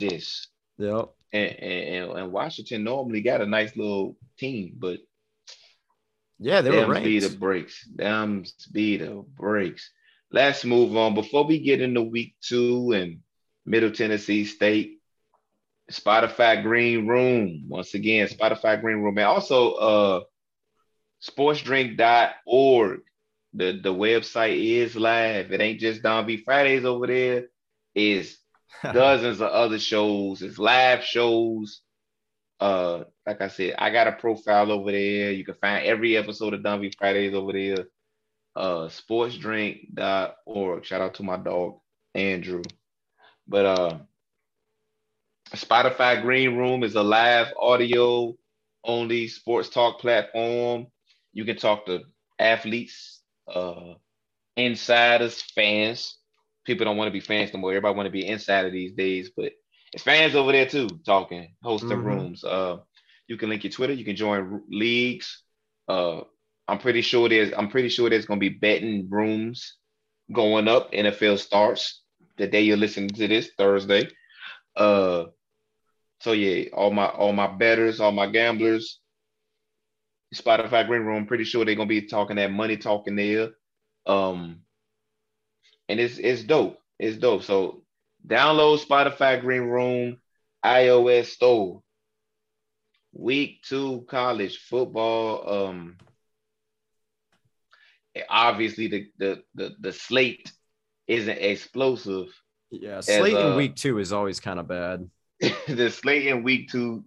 this. 0.00 0.48
Yep. 0.76 1.10
and, 1.32 1.50
and, 1.60 2.18
and 2.18 2.32
Washington 2.32 2.82
normally 2.82 3.20
got 3.20 3.40
a 3.42 3.46
nice 3.46 3.76
little 3.76 4.16
team, 4.38 4.74
but 4.76 4.98
Yeah, 6.40 6.62
they 6.62 6.70
were 6.70 6.92
them 6.92 6.96
speed 6.96 7.22
ranked. 7.22 7.34
of 7.34 7.38
breaks. 7.40 7.86
Them 7.94 8.44
speed 8.44 9.02
of 9.02 9.32
breaks. 9.36 9.88
Let's 10.32 10.64
move 10.64 10.96
on. 10.96 11.14
Before 11.14 11.44
we 11.44 11.60
get 11.60 11.80
into 11.80 12.02
week 12.02 12.34
two 12.40 12.90
and 12.90 13.20
Middle 13.64 13.92
Tennessee 13.92 14.44
State, 14.46 14.98
Spotify 15.92 16.60
Green 16.60 17.06
Room. 17.06 17.66
Once 17.68 17.94
again, 17.94 18.26
Spotify 18.26 18.80
Green 18.80 18.96
Room. 18.98 19.16
And 19.18 19.26
also 19.28 19.74
uh 19.74 20.20
sportsdrink.org. 21.22 23.00
The 23.54 23.80
the 23.82 23.92
website 23.92 24.62
is 24.62 24.96
live. 24.96 25.52
It 25.52 25.60
ain't 25.60 25.80
just 25.80 26.02
Don 26.02 26.26
V 26.26 26.38
Fridays 26.38 26.84
over 26.84 27.06
there. 27.06 27.46
It's 27.94 28.38
dozens 28.82 29.40
of 29.40 29.50
other 29.50 29.78
shows. 29.78 30.42
It's 30.42 30.58
live 30.58 31.04
shows. 31.04 31.82
Uh, 32.58 33.04
like 33.26 33.40
I 33.40 33.48
said, 33.48 33.74
I 33.78 33.90
got 33.90 34.08
a 34.08 34.12
profile 34.12 34.72
over 34.72 34.90
there. 34.90 35.32
You 35.32 35.44
can 35.44 35.54
find 35.54 35.84
every 35.84 36.16
episode 36.16 36.54
of 36.54 36.62
Don 36.62 36.80
V 36.80 36.92
Fridays 36.96 37.34
over 37.34 37.52
there. 37.52 37.86
Uh, 38.54 38.88
sportsdrink.org. 38.88 40.84
Shout 40.84 41.00
out 41.00 41.14
to 41.14 41.22
my 41.22 41.36
dog 41.36 41.78
Andrew. 42.14 42.62
But 43.46 43.66
uh, 43.66 43.98
Spotify 45.54 46.22
Green 46.22 46.56
Room 46.56 46.82
is 46.84 46.94
a 46.94 47.02
live 47.02 47.52
audio 47.60 48.34
only 48.84 49.28
sports 49.28 49.68
talk 49.68 50.00
platform. 50.00 50.86
You 51.32 51.44
can 51.44 51.56
talk 51.56 51.86
to 51.86 52.00
athletes, 52.38 53.22
uh, 53.52 53.94
insiders, 54.56 55.40
fans. 55.54 56.18
People 56.64 56.84
don't 56.84 56.96
want 56.96 57.08
to 57.08 57.12
be 57.12 57.20
fans 57.20 57.52
no 57.52 57.60
more. 57.60 57.70
Everybody 57.70 57.96
want 57.96 58.06
to 58.06 58.10
be 58.10 58.26
insider 58.26 58.70
these 58.70 58.92
days, 58.92 59.30
but 59.36 59.52
it's 59.92 60.02
fans 60.02 60.34
over 60.34 60.52
there 60.52 60.66
too, 60.66 60.88
talking, 61.04 61.54
hosting 61.62 61.98
Mhm. 61.98 62.04
rooms. 62.04 62.44
Uh, 62.44 62.78
you 63.28 63.36
can 63.36 63.48
link 63.48 63.64
your 63.64 63.72
Twitter. 63.72 63.92
You 63.92 64.04
can 64.04 64.16
join 64.16 64.62
leagues. 64.68 65.42
Uh, 65.88 66.22
I'm 66.68 66.78
pretty 66.78 67.02
sure 67.02 67.28
there's. 67.28 67.52
I'm 67.52 67.68
pretty 67.68 67.88
sure 67.88 68.08
there's 68.08 68.26
gonna 68.26 68.38
be 68.38 68.48
betting 68.48 69.08
rooms 69.10 69.76
going 70.32 70.68
up. 70.68 70.92
NFL 70.92 71.36
starts 71.38 72.02
the 72.36 72.46
day 72.46 72.62
you're 72.62 72.76
listening 72.76 73.10
to 73.10 73.28
this 73.28 73.50
Thursday. 73.58 74.08
Uh, 74.76 75.26
so 76.20 76.32
yeah, 76.32 76.70
all 76.72 76.90
my 76.92 77.06
all 77.06 77.32
my 77.32 77.48
betters, 77.48 78.00
all 78.00 78.12
my 78.12 78.26
gamblers, 78.28 79.00
Spotify 80.34 80.86
Green 80.86 81.02
Room. 81.02 81.26
Pretty 81.26 81.44
sure 81.44 81.64
they're 81.64 81.74
gonna 81.74 81.86
be 81.86 82.02
talking 82.02 82.36
that 82.36 82.52
money 82.52 82.76
talking 82.76 83.16
there. 83.16 83.50
Um, 84.06 84.62
and 85.88 86.00
it's 86.00 86.18
it's 86.18 86.42
dope. 86.42 86.78
It's 86.98 87.16
dope. 87.18 87.42
So 87.42 87.82
download 88.26 88.84
Spotify 88.84 89.40
Green 89.40 89.62
Room 89.62 90.18
iOS 90.64 91.26
store. 91.26 91.82
Week 93.12 93.62
two 93.62 94.06
college 94.08 94.58
football. 94.58 95.68
Um, 95.68 95.96
obviously 98.28 98.88
the 98.88 99.06
the 99.18 99.42
the, 99.54 99.74
the 99.80 99.92
slate 99.92 100.50
isn't 101.06 101.38
explosive. 101.38 102.28
Yeah, 102.70 103.00
slate 103.00 103.36
in 103.36 103.52
uh, 103.52 103.56
week 103.56 103.76
two 103.76 103.98
is 103.98 104.12
always 104.12 104.40
kind 104.40 104.58
of 104.58 104.68
bad. 104.68 105.08
the 105.68 105.90
slate 105.90 106.26
in 106.26 106.42
week 106.42 106.70
two, 106.70 107.04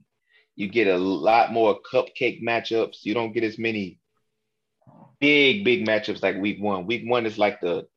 you 0.56 0.68
get 0.68 0.88
a 0.88 0.98
lot 0.98 1.52
more 1.52 1.80
cupcake 1.82 2.42
matchups. 2.42 3.04
You 3.04 3.14
don't 3.14 3.34
get 3.34 3.44
as 3.44 3.60
many 3.60 4.00
big, 5.20 5.64
big 5.66 5.86
matchups 5.86 6.24
like 6.24 6.38
week 6.38 6.62
one. 6.62 6.86
Week 6.86 7.04
one 7.06 7.26
is 7.26 7.38
like 7.38 7.62
the 7.62 7.88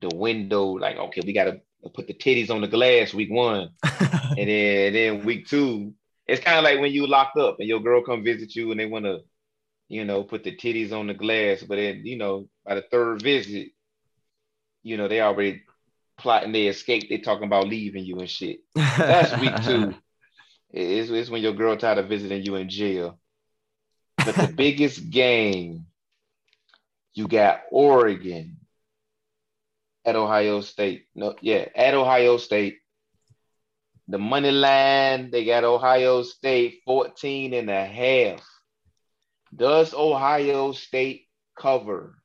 the 0.00 0.14
window, 0.14 0.72
like, 0.72 0.96
okay, 0.96 1.22
we 1.24 1.32
gotta 1.32 1.60
put 1.94 2.06
the 2.06 2.14
titties 2.14 2.50
on 2.50 2.60
the 2.60 2.68
glass 2.68 3.14
week 3.14 3.30
one. 3.30 3.70
and 3.82 4.48
then 4.48 4.92
then 4.92 5.24
week 5.24 5.46
two, 5.46 5.94
it's 6.26 6.42
kind 6.42 6.58
of 6.58 6.64
like 6.64 6.80
when 6.80 6.92
you 6.92 7.06
locked 7.06 7.36
up 7.36 7.56
and 7.58 7.68
your 7.68 7.80
girl 7.80 8.02
come 8.02 8.24
visit 8.24 8.54
you 8.54 8.70
and 8.70 8.80
they 8.80 8.86
wanna, 8.86 9.18
you 9.88 10.04
know, 10.04 10.22
put 10.22 10.44
the 10.44 10.56
titties 10.56 10.92
on 10.92 11.06
the 11.06 11.14
glass, 11.14 11.62
but 11.62 11.76
then, 11.76 12.02
you 12.04 12.16
know, 12.16 12.48
by 12.64 12.74
the 12.74 12.84
third 12.90 13.22
visit, 13.22 13.68
you 14.82 14.96
know, 14.96 15.08
they 15.08 15.20
already 15.20 15.62
plotting 16.16 16.52
their 16.52 16.70
escape. 16.70 17.08
They 17.08 17.18
talking 17.18 17.46
about 17.46 17.68
leaving 17.68 18.04
you 18.04 18.18
and 18.20 18.30
shit. 18.30 18.60
That's 18.74 19.38
week 19.40 19.62
two. 19.64 19.94
It's, 20.74 21.08
it's 21.08 21.30
when 21.30 21.40
your 21.40 21.52
girl 21.52 21.76
tired 21.76 21.98
of 21.98 22.08
visiting 22.08 22.42
you 22.42 22.56
in 22.56 22.68
jail. 22.68 23.20
But 24.16 24.34
the 24.34 24.52
biggest 24.56 25.08
game, 25.08 25.86
you 27.14 27.28
got 27.28 27.60
Oregon 27.70 28.56
at 30.04 30.16
Ohio 30.16 30.60
State. 30.62 31.06
No, 31.14 31.36
yeah, 31.40 31.66
at 31.76 31.94
Ohio 31.94 32.38
State. 32.38 32.78
The 34.08 34.18
money 34.18 34.50
line, 34.50 35.30
they 35.30 35.44
got 35.44 35.64
Ohio 35.64 36.24
State 36.24 36.82
14 36.84 37.54
and 37.54 37.70
a 37.70 37.86
half. 37.86 38.44
Does 39.54 39.94
Ohio 39.94 40.72
State 40.72 41.28
cover? 41.56 42.16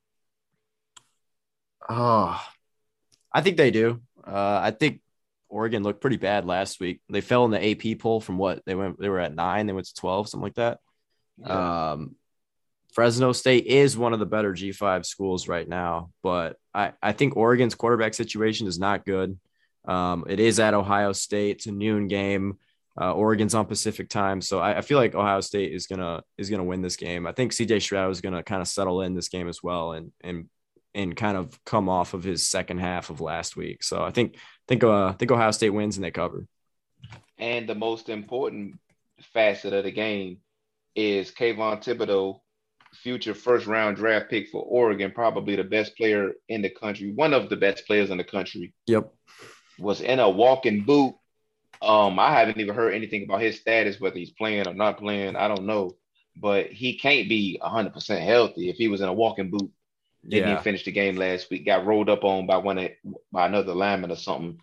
Oh, 1.87 2.43
I 3.31 3.41
think 3.41 3.57
they 3.57 3.69
do. 3.69 4.01
Uh, 4.25 4.59
I 4.63 4.71
think 4.71 5.01
Oregon 5.49 5.83
looked 5.83 6.01
pretty 6.01 6.17
bad 6.17 6.45
last 6.45 6.79
week. 6.79 7.01
They 7.09 7.21
fell 7.21 7.45
in 7.45 7.51
the 7.51 7.71
AP 7.71 7.99
poll 7.99 8.21
from 8.21 8.37
what 8.37 8.63
they 8.65 8.75
went. 8.75 8.99
They 8.99 9.09
were 9.09 9.19
at 9.19 9.35
nine. 9.35 9.67
They 9.67 9.73
went 9.73 9.87
to 9.87 9.93
twelve, 9.95 10.29
something 10.29 10.43
like 10.43 10.55
that. 10.55 10.79
Um, 11.43 12.15
Fresno 12.93 13.31
State 13.33 13.65
is 13.65 13.97
one 13.97 14.13
of 14.13 14.19
the 14.19 14.25
better 14.25 14.53
G5 14.53 15.05
schools 15.05 15.47
right 15.47 15.67
now, 15.67 16.11
but 16.23 16.57
I, 16.73 16.93
I 17.01 17.11
think 17.11 17.37
Oregon's 17.37 17.75
quarterback 17.75 18.13
situation 18.13 18.67
is 18.67 18.79
not 18.79 19.05
good. 19.05 19.37
Um, 19.87 20.25
it 20.27 20.39
is 20.39 20.59
at 20.59 20.73
Ohio 20.73 21.13
State. 21.13 21.57
It's 21.57 21.65
a 21.67 21.71
noon 21.71 22.07
game. 22.07 22.57
Uh, 22.99 23.13
Oregon's 23.13 23.55
on 23.55 23.65
Pacific 23.65 24.09
time, 24.09 24.41
so 24.41 24.59
I, 24.59 24.79
I 24.79 24.81
feel 24.81 24.97
like 24.97 25.15
Ohio 25.15 25.39
State 25.39 25.71
is 25.71 25.87
gonna 25.87 26.21
is 26.37 26.49
gonna 26.49 26.65
win 26.65 26.81
this 26.81 26.97
game. 26.97 27.25
I 27.25 27.31
think 27.31 27.53
CJ 27.53 27.81
Stroud 27.81 28.11
is 28.11 28.19
gonna 28.19 28.43
kind 28.43 28.61
of 28.61 28.67
settle 28.67 29.01
in 29.03 29.15
this 29.15 29.29
game 29.29 29.47
as 29.47 29.63
well, 29.63 29.93
and 29.93 30.11
and 30.21 30.49
and 30.93 31.15
kind 31.15 31.37
of 31.37 31.63
come 31.65 31.89
off 31.89 32.13
of 32.13 32.23
his 32.23 32.47
second 32.47 32.79
half 32.79 33.09
of 33.09 33.21
last 33.21 33.55
week. 33.55 33.83
So 33.83 34.01
I 34.03 34.11
think 34.11 34.37
think 34.67 34.83
uh 34.83 35.13
think 35.13 35.31
Ohio 35.31 35.51
State 35.51 35.69
wins 35.69 35.97
and 35.97 36.03
they 36.03 36.11
cover. 36.11 36.45
And 37.37 37.67
the 37.67 37.75
most 37.75 38.09
important 38.09 38.79
facet 39.33 39.73
of 39.73 39.83
the 39.83 39.91
game 39.91 40.37
is 40.95 41.31
Kayvon 41.31 41.83
Thibodeaux, 41.83 42.39
future 42.93 43.33
first 43.33 43.67
round 43.67 43.97
draft 43.97 44.29
pick 44.29 44.49
for 44.49 44.61
Oregon, 44.63 45.11
probably 45.11 45.55
the 45.55 45.63
best 45.63 45.95
player 45.95 46.31
in 46.47 46.61
the 46.61 46.69
country, 46.69 47.11
one 47.13 47.33
of 47.33 47.49
the 47.49 47.55
best 47.55 47.85
players 47.85 48.09
in 48.09 48.17
the 48.17 48.23
country, 48.23 48.73
Yep. 48.87 49.13
was 49.77 50.01
in 50.01 50.19
a 50.19 50.29
walking 50.29 50.83
boot. 50.83 51.15
Um, 51.81 52.19
I 52.19 52.33
haven't 52.33 52.59
even 52.59 52.75
heard 52.75 52.93
anything 52.93 53.23
about 53.23 53.41
his 53.41 53.59
status, 53.59 54.01
whether 54.01 54.17
he's 54.17 54.31
playing 54.31 54.67
or 54.67 54.73
not 54.73 54.97
playing. 54.97 55.37
I 55.37 55.47
don't 55.47 55.65
know, 55.65 55.91
but 56.35 56.67
he 56.73 56.97
can't 56.97 57.29
be 57.29 57.57
100% 57.63 58.19
healthy 58.21 58.69
if 58.69 58.75
he 58.75 58.89
was 58.89 58.99
in 58.99 59.07
a 59.07 59.13
walking 59.13 59.49
boot. 59.49 59.71
Didn't 60.27 60.47
Yeah. 60.47 60.51
even 60.53 60.63
finish 60.63 60.83
the 60.83 60.91
game 60.91 61.15
last 61.15 61.49
week. 61.49 61.65
Got 61.65 61.85
rolled 61.85 62.09
up 62.09 62.23
on 62.23 62.45
by 62.45 62.57
one 62.57 62.77
of, 62.77 62.91
by 63.31 63.45
another 63.47 63.73
lineman 63.73 64.11
or 64.11 64.15
something. 64.15 64.59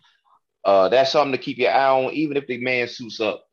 Uh, 0.63 0.89
that's 0.89 1.11
something 1.11 1.31
to 1.31 1.37
keep 1.37 1.57
your 1.57 1.71
eye 1.71 1.89
on. 2.05 2.13
Even 2.13 2.37
if 2.37 2.45
the 2.47 2.57
man 2.57 2.87
suits 2.87 3.19
up, 3.19 3.43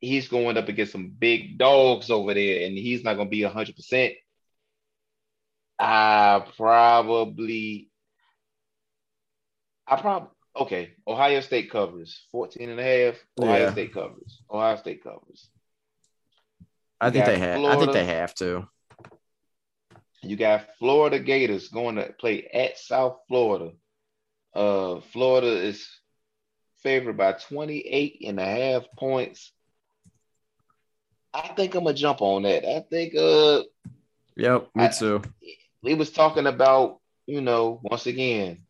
he's 0.00 0.28
going 0.28 0.56
up 0.56 0.68
against 0.68 0.92
some 0.92 1.08
big 1.10 1.58
dogs 1.58 2.10
over 2.10 2.34
there, 2.34 2.66
and 2.66 2.76
he's 2.78 3.02
not 3.02 3.14
going 3.14 3.26
to 3.28 3.30
be 3.30 3.40
100%. 3.40 4.14
I 5.80 6.44
probably, 6.56 7.88
I 9.86 9.96
probably, 10.00 10.28
okay. 10.56 10.90
Ohio 11.06 11.40
State 11.40 11.70
covers 11.70 12.24
14 12.32 12.68
and 12.70 12.80
a 12.80 12.82
half. 12.82 13.14
Ohio 13.40 13.64
Yeah. 13.64 13.72
State 13.72 13.94
covers. 13.94 14.42
Ohio 14.50 14.76
State 14.76 15.02
covers. 15.02 15.48
I 17.00 17.10
think 17.10 17.26
they 17.26 17.38
have. 17.38 17.64
I 17.64 17.76
think 17.78 17.92
they 17.92 18.04
have 18.04 18.34
to. 18.36 18.68
You 20.28 20.36
got 20.36 20.66
Florida 20.78 21.18
Gators 21.18 21.68
going 21.68 21.96
to 21.96 22.12
play 22.18 22.46
at 22.52 22.78
South 22.78 23.18
Florida. 23.28 23.72
Uh, 24.54 25.00
Florida 25.12 25.46
is 25.48 25.88
favored 26.82 27.16
by 27.16 27.32
28 27.32 28.22
and 28.26 28.38
a 28.38 28.44
half 28.44 28.84
points. 28.96 29.52
I 31.32 31.48
think 31.48 31.74
I'm 31.74 31.84
gonna 31.84 31.94
jump 31.94 32.22
on 32.22 32.42
that. 32.42 32.64
I 32.64 32.80
think 32.80 33.14
uh 33.14 33.62
Yep. 34.36 34.68
Me 34.74 34.84
I- 34.84 34.88
too. 34.88 35.22
we 35.82 35.94
was 35.94 36.10
talking 36.10 36.46
about, 36.46 37.00
you 37.26 37.40
know, 37.40 37.80
once 37.82 38.06
again, 38.06 38.64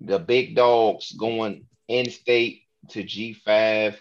the 0.00 0.18
big 0.18 0.54
dogs 0.54 1.12
going 1.12 1.66
in 1.88 2.10
state 2.10 2.62
to 2.90 3.02
G5. 3.02 3.96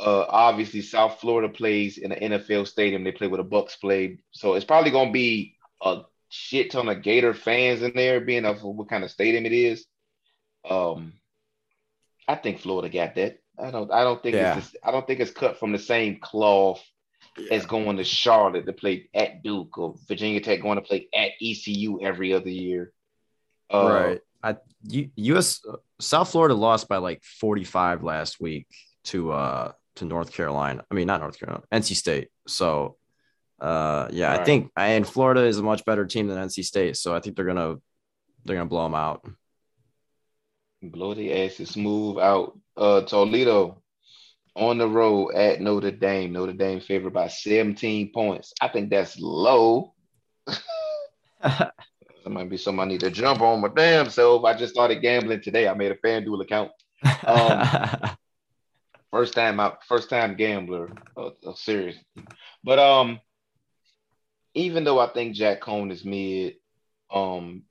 Uh, 0.00 0.24
obviously, 0.28 0.82
South 0.82 1.20
Florida 1.20 1.48
plays 1.48 1.98
in 1.98 2.10
an 2.12 2.32
NFL 2.32 2.66
stadium. 2.66 3.04
They 3.04 3.12
play 3.12 3.28
with 3.28 3.40
a 3.40 3.44
Bucks 3.44 3.76
play, 3.76 4.18
so 4.32 4.54
it's 4.54 4.64
probably 4.64 4.90
gonna 4.90 5.12
be 5.12 5.56
a 5.80 6.02
shit 6.34 6.70
ton 6.70 6.88
of 6.88 7.02
Gator 7.02 7.34
fans 7.34 7.82
in 7.82 7.92
there, 7.94 8.18
being 8.20 8.46
of 8.46 8.62
what 8.62 8.88
kind 8.88 9.04
of 9.04 9.10
stadium 9.10 9.44
it 9.44 9.52
is. 9.52 9.84
Um, 10.68 11.12
I 12.26 12.36
think 12.36 12.60
Florida 12.60 12.88
got 12.88 13.14
that. 13.16 13.38
I 13.62 13.70
don't. 13.70 13.92
I 13.92 14.02
don't 14.02 14.22
think 14.22 14.36
Yeah. 14.36 14.56
it's. 14.56 14.74
I 14.82 14.90
don't 14.90 15.06
think 15.06 15.20
it's 15.20 15.30
cut 15.30 15.58
from 15.58 15.72
the 15.72 15.78
same 15.78 16.18
cloth 16.20 16.82
as 17.50 17.66
going 17.66 17.98
to 17.98 18.04
Charlotte 18.04 18.64
to 18.66 18.72
play 18.72 19.10
at 19.14 19.42
Duke 19.42 19.76
or 19.76 19.94
Virginia 20.08 20.40
Tech 20.40 20.62
going 20.62 20.76
to 20.76 20.82
play 20.82 21.08
at 21.14 21.32
ECU 21.40 22.00
every 22.02 22.32
other 22.32 22.48
year. 22.48 22.92
Uh, 23.72 23.90
right. 23.92 24.20
I 24.42 24.56
U, 24.88 25.10
US 25.16 25.60
South 26.00 26.30
Florida 26.30 26.54
lost 26.54 26.88
by 26.88 26.96
like 26.96 27.22
45 27.22 28.02
last 28.02 28.40
week 28.40 28.66
to 29.04 29.32
uh 29.32 29.72
to 29.96 30.04
North 30.06 30.32
Carolina. 30.32 30.82
I 30.90 30.94
mean, 30.94 31.06
not 31.06 31.20
North 31.20 31.38
Carolina, 31.38 31.64
NC 31.70 31.94
State. 31.94 32.28
So, 32.46 32.96
uh, 33.62 34.08
yeah, 34.10 34.32
I 34.32 34.36
Right. 34.38 34.46
think 34.46 34.70
and 34.76 35.06
Florida 35.06 35.44
is 35.44 35.58
a 35.58 35.62
much 35.62 35.84
better 35.84 36.04
team 36.04 36.26
than 36.26 36.36
NC 36.36 36.64
State. 36.64 36.96
So 36.96 37.14
I 37.14 37.20
think 37.20 37.36
they're 37.36 37.44
gonna 37.46 37.76
they're 38.44 38.56
gonna 38.56 38.68
blow 38.68 38.82
them 38.84 38.94
out. 38.94 39.24
Blow 40.82 41.14
the 41.14 41.32
asses 41.44 41.76
move 41.76 42.18
out. 42.18 42.58
Uh, 42.76 43.02
Toledo 43.02 43.80
on 44.56 44.78
the 44.78 44.88
road 44.88 45.30
at 45.34 45.60
Notre 45.60 45.92
Dame. 45.92 46.32
Notre 46.32 46.52
Dame 46.52 46.80
favored 46.80 47.12
by 47.14 47.28
17 47.28 48.10
points. 48.12 48.52
I 48.60 48.68
think 48.68 48.90
that's 48.90 49.18
low. 49.18 49.94
That 52.24 52.30
might 52.30 52.48
be 52.48 52.56
something 52.56 52.80
I 52.80 52.84
need 52.84 53.00
to 53.00 53.10
jump 53.10 53.40
on 53.40 53.60
my 53.60 53.68
damn 53.74 54.08
self. 54.08 54.44
I 54.44 54.56
just 54.56 54.72
started 54.74 55.02
gambling 55.02 55.40
today. 55.42 55.66
I 55.66 55.74
made 55.74 55.90
a 55.90 55.96
FanDuel 55.96 56.40
account. 56.42 56.70
Um, 57.26 58.10
First 59.10 59.34
time 59.34 59.58
out, 59.60 59.84
first 59.84 60.08
time 60.08 60.36
gambler, 60.36 60.90
uh, 61.16 61.30
uh, 61.46 61.54
serious. 61.54 61.96
But 62.64 62.78
um, 62.78 63.18
even 64.54 64.84
though 64.84 64.98
I 64.98 65.08
think 65.08 65.34
Jack 65.34 65.60
Coan 65.60 65.90
is 65.90 66.04
mid, 66.04 66.54
um, 67.12 67.62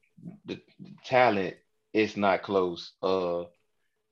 the, 0.46 0.60
the 0.80 0.94
talent 1.06 1.56
is 1.94 2.18
not 2.18 2.44
close. 2.44 2.94
Uh, 3.02 3.44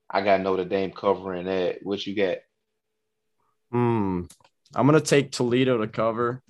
I 0.10 0.22
got 0.22 0.42
Notre 0.42 0.66
Dame 0.66 0.92
covering 0.92 1.46
that. 1.46 1.80
What 1.84 2.06
you 2.06 2.16
got? 2.16 2.38
Hmm. 3.72 4.24
I'm 4.76 4.86
gonna 4.86 5.02
take 5.02 5.32
Toledo 5.32 5.78
to 5.78 5.88
cover, 5.88 6.44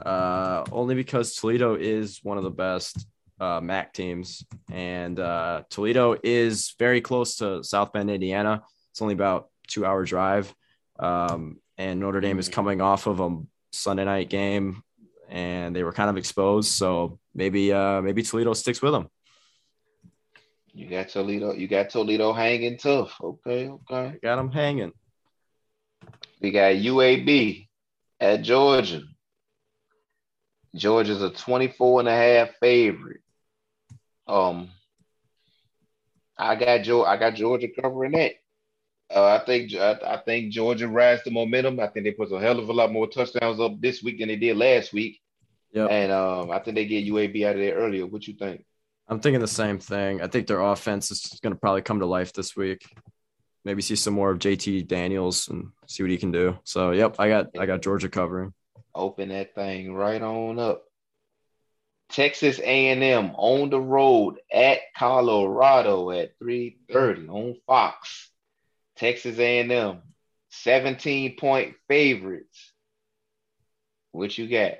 uh, 0.00 0.64
only 0.70 0.94
because 0.94 1.34
Toledo 1.34 1.76
is 1.76 2.20
one 2.22 2.36
of 2.36 2.44
the 2.44 2.50
best 2.50 3.06
uh, 3.40 3.60
MAC 3.62 3.92
teams, 3.94 4.44
and 4.70 5.18
uh, 5.18 5.62
Toledo 5.70 6.16
is 6.22 6.74
very 6.78 7.00
close 7.00 7.36
to 7.36 7.64
South 7.64 7.92
Bend, 7.92 8.10
Indiana. 8.10 8.62
It's 8.90 9.00
only 9.00 9.14
about 9.14 9.48
two 9.66 9.84
hour 9.86 10.04
drive, 10.04 10.54
um, 10.98 11.58
and 11.78 12.00
Notre 12.00 12.20
Dame 12.20 12.38
is 12.38 12.50
coming 12.50 12.80
off 12.80 13.06
of 13.06 13.20
a 13.20 13.38
Sunday 13.72 14.04
night 14.04 14.28
game, 14.28 14.82
and 15.28 15.74
they 15.74 15.82
were 15.82 15.92
kind 15.92 16.10
of 16.10 16.16
exposed. 16.16 16.72
So 16.72 17.18
maybe 17.34 17.72
uh, 17.72 18.00
maybe 18.02 18.22
Toledo 18.22 18.52
sticks 18.54 18.82
with 18.82 18.92
them. 18.92 19.08
You 20.72 20.88
got 20.88 21.08
Toledo. 21.08 21.52
You 21.52 21.68
got 21.68 21.90
Toledo 21.90 22.32
hanging 22.32 22.78
tough. 22.78 23.16
Okay, 23.22 23.68
okay. 23.68 24.18
Got 24.22 24.36
them 24.36 24.50
hanging. 24.50 24.92
We 26.40 26.50
got 26.50 26.74
UAB 26.74 27.68
at 28.20 28.42
Georgia. 28.42 29.02
Georgia's 30.74 31.22
a 31.22 31.30
24 31.30 32.00
and 32.00 32.08
a 32.08 32.12
half 32.12 32.50
favorite. 32.60 33.20
Um, 34.26 34.70
I 36.36 36.56
got 36.56 36.82
Joe. 36.82 37.04
I 37.04 37.16
got 37.16 37.34
Georgia 37.34 37.68
covering 37.80 38.12
that. 38.12 38.32
Uh, 39.14 39.24
I 39.24 39.44
think 39.44 39.74
I, 39.74 39.98
I 40.06 40.16
think 40.18 40.52
Georgia 40.52 40.88
rides 40.88 41.22
the 41.24 41.30
momentum. 41.30 41.80
I 41.80 41.88
think 41.88 42.04
they 42.04 42.12
put 42.12 42.32
a 42.32 42.40
hell 42.40 42.58
of 42.58 42.68
a 42.68 42.72
lot 42.72 42.92
more 42.92 43.06
touchdowns 43.06 43.60
up 43.60 43.80
this 43.80 44.02
week 44.02 44.18
than 44.18 44.28
they 44.28 44.36
did 44.36 44.56
last 44.56 44.92
week. 44.92 45.20
Yep. 45.72 45.90
And 45.90 46.12
um, 46.12 46.50
I 46.50 46.58
think 46.60 46.76
they 46.76 46.86
get 46.86 47.06
UAB 47.06 47.46
out 47.46 47.56
of 47.56 47.60
there 47.60 47.74
earlier. 47.74 48.06
What 48.06 48.26
you 48.26 48.34
think? 48.34 48.64
I'm 49.08 49.20
thinking 49.20 49.40
the 49.40 49.48
same 49.48 49.78
thing. 49.78 50.22
I 50.22 50.28
think 50.28 50.46
their 50.46 50.60
offense 50.60 51.10
is 51.10 51.38
going 51.42 51.52
to 51.52 51.58
probably 51.58 51.82
come 51.82 52.00
to 52.00 52.06
life 52.06 52.32
this 52.32 52.56
week. 52.56 52.86
Maybe 53.64 53.82
see 53.82 53.96
some 53.96 54.14
more 54.14 54.30
of 54.30 54.38
JT 54.38 54.88
Daniels 54.88 55.48
and 55.48 55.70
see 55.86 56.02
what 56.02 56.10
he 56.10 56.16
can 56.16 56.30
do. 56.30 56.58
So, 56.64 56.92
yep, 56.92 57.16
I 57.18 57.28
got 57.28 57.46
I 57.58 57.66
got 57.66 57.82
Georgia 57.82 58.08
covering. 58.08 58.52
Open 58.94 59.30
that 59.30 59.54
thing 59.54 59.92
right 59.92 60.22
on 60.22 60.58
up. 60.58 60.84
Texas 62.10 62.60
A&M 62.60 63.32
on 63.34 63.70
the 63.70 63.80
road 63.80 64.36
at 64.52 64.78
Colorado 64.96 66.10
at 66.10 66.38
3:30 66.38 67.28
on 67.28 67.56
Fox. 67.66 68.30
Texas 68.96 69.38
A&M 69.38 70.00
17 70.50 71.36
point 71.36 71.74
favorites. 71.88 72.72
What 74.12 74.36
you 74.38 74.48
got? 74.48 74.74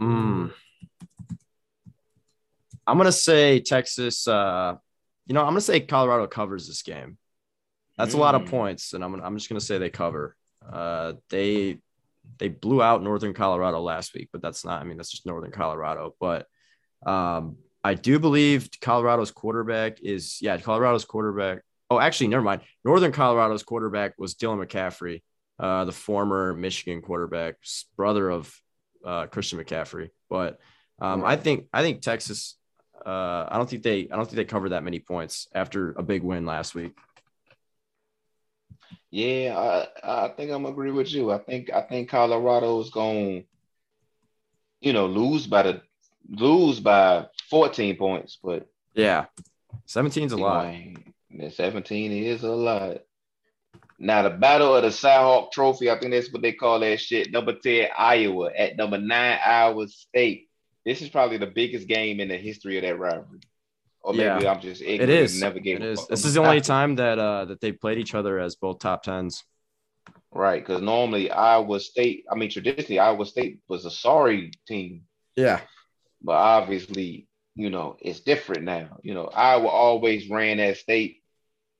Mm. 0.00 0.52
I'm 2.86 2.96
gonna 2.98 3.10
say 3.12 3.60
Texas. 3.60 4.28
Uh, 4.28 4.76
you 5.26 5.34
know, 5.34 5.40
I'm 5.40 5.48
gonna 5.48 5.60
say 5.60 5.80
Colorado 5.80 6.26
covers 6.26 6.68
this 6.68 6.82
game. 6.82 7.18
That's 7.96 8.14
a 8.14 8.18
lot 8.18 8.34
of 8.34 8.42
Mm. 8.42 8.48
points, 8.50 8.92
and 8.92 9.02
I'm 9.02 9.14
I'm 9.14 9.36
just 9.36 9.48
gonna 9.48 9.60
say 9.60 9.78
they 9.78 9.90
cover. 9.90 10.36
Uh, 10.70 11.14
they 11.30 11.80
they 12.38 12.48
blew 12.48 12.82
out 12.82 13.02
Northern 13.02 13.32
Colorado 13.32 13.80
last 13.80 14.12
week, 14.14 14.28
but 14.32 14.42
that's 14.42 14.64
not. 14.64 14.80
I 14.80 14.84
mean, 14.84 14.98
that's 14.98 15.10
just 15.10 15.26
Northern 15.26 15.50
Colorado. 15.50 16.14
But 16.20 16.46
um, 17.06 17.56
I 17.82 17.94
do 17.94 18.18
believe 18.18 18.68
Colorado's 18.80 19.30
quarterback 19.30 20.00
is 20.02 20.40
yeah, 20.42 20.58
Colorado's 20.58 21.04
quarterback. 21.04 21.62
Oh, 21.90 22.00
actually, 22.00 22.28
never 22.28 22.42
mind. 22.42 22.62
Northern 22.84 23.12
Colorado's 23.12 23.62
quarterback 23.62 24.14
was 24.18 24.34
Dylan 24.34 24.64
McCaffrey, 24.64 25.22
uh, 25.58 25.84
the 25.84 25.92
former 25.92 26.54
Michigan 26.54 27.00
quarterback, 27.00 27.56
brother 27.96 28.30
of 28.30 28.54
uh, 29.04 29.26
Christian 29.26 29.58
McCaffrey. 29.58 30.10
But 30.28 30.58
um, 31.00 31.24
I 31.24 31.36
think 31.36 31.66
I 31.72 31.82
think 31.82 32.02
Texas. 32.02 32.56
Uh, 33.04 33.46
I 33.48 33.56
don't 33.56 33.70
think 33.70 33.84
they 33.84 34.08
I 34.10 34.16
don't 34.16 34.24
think 34.24 34.36
they 34.36 34.44
covered 34.44 34.70
that 34.70 34.82
many 34.82 34.98
points 34.98 35.46
after 35.54 35.92
a 35.92 36.02
big 36.02 36.24
win 36.24 36.44
last 36.44 36.74
week. 36.74 36.92
Yeah, 39.10 39.86
I, 40.02 40.24
I 40.24 40.28
think 40.28 40.50
I'm 40.50 40.66
agree 40.66 40.90
with 40.90 41.12
you. 41.12 41.30
I 41.30 41.38
think 41.38 41.72
I 41.72 41.82
think 41.82 42.08
Colorado's 42.08 42.90
going 42.90 43.44
you 44.80 44.92
know, 44.92 45.06
lose 45.06 45.46
by 45.46 45.62
the 45.62 45.82
lose 46.28 46.80
by 46.80 47.26
14 47.50 47.96
points, 47.96 48.38
but 48.42 48.68
Yeah, 48.94 49.26
17's 49.88 50.32
a 50.32 50.36
lot. 50.36 50.72
The 51.38 51.50
17 51.50 52.12
is 52.12 52.42
a 52.42 52.50
lot. 52.50 52.98
Now 53.98 54.22
the 54.22 54.30
battle 54.30 54.74
of 54.76 54.82
the 54.82 54.88
Cyhawk 54.88 55.52
Trophy, 55.52 55.90
I 55.90 55.98
think 55.98 56.12
that's 56.12 56.32
what 56.32 56.42
they 56.42 56.52
call 56.52 56.80
that 56.80 57.00
shit. 57.00 57.30
Number 57.32 57.54
10, 57.54 57.88
Iowa 57.96 58.50
at 58.56 58.76
number 58.76 58.98
nine, 58.98 59.38
Iowa 59.44 59.88
State. 59.88 60.48
This 60.84 61.02
is 61.02 61.08
probably 61.08 61.38
the 61.38 61.46
biggest 61.46 61.88
game 61.88 62.20
in 62.20 62.28
the 62.28 62.36
history 62.36 62.76
of 62.78 62.82
that 62.84 62.98
rivalry. 62.98 63.40
Or 64.02 64.12
maybe 64.12 64.44
Yeah. 64.44 64.52
I'm 64.52 64.60
just 64.60 64.82
It 64.82 64.86
ignorant. 65.00 65.10
and 65.12 65.20
is. 65.24 65.40
Never 65.40 65.58
gave 65.58 65.76
It 65.78 65.82
is. 65.82 66.00
fuck 66.00 66.08
This 66.10 66.24
is 66.24 66.34
the 66.34 66.40
only 66.42 66.58
it. 66.58 66.64
time 66.64 66.94
that 66.96 67.18
uh 67.18 67.46
that 67.46 67.60
they 67.60 67.72
played 67.72 67.98
each 67.98 68.14
other 68.14 68.38
as 68.38 68.54
both 68.56 68.78
top 68.78 69.02
tens. 69.02 69.44
Right, 70.30 70.64
because 70.64 70.82
normally 70.82 71.30
Iowa 71.30 71.80
State, 71.80 72.24
I 72.30 72.34
mean 72.36 72.50
traditionally 72.50 72.98
Iowa 72.98 73.24
State 73.26 73.60
was 73.68 73.84
a 73.86 73.90
sorry 73.90 74.52
team, 74.68 75.02
Yeah. 75.34 75.60
but 76.22 76.32
obviously, 76.36 77.26
you 77.54 77.70
know, 77.70 77.96
it's 78.00 78.20
different 78.20 78.64
now. 78.64 78.98
You 79.02 79.14
know, 79.14 79.26
Iowa 79.28 79.68
always 79.68 80.28
ran 80.28 80.58
that 80.58 80.76
state, 80.76 81.22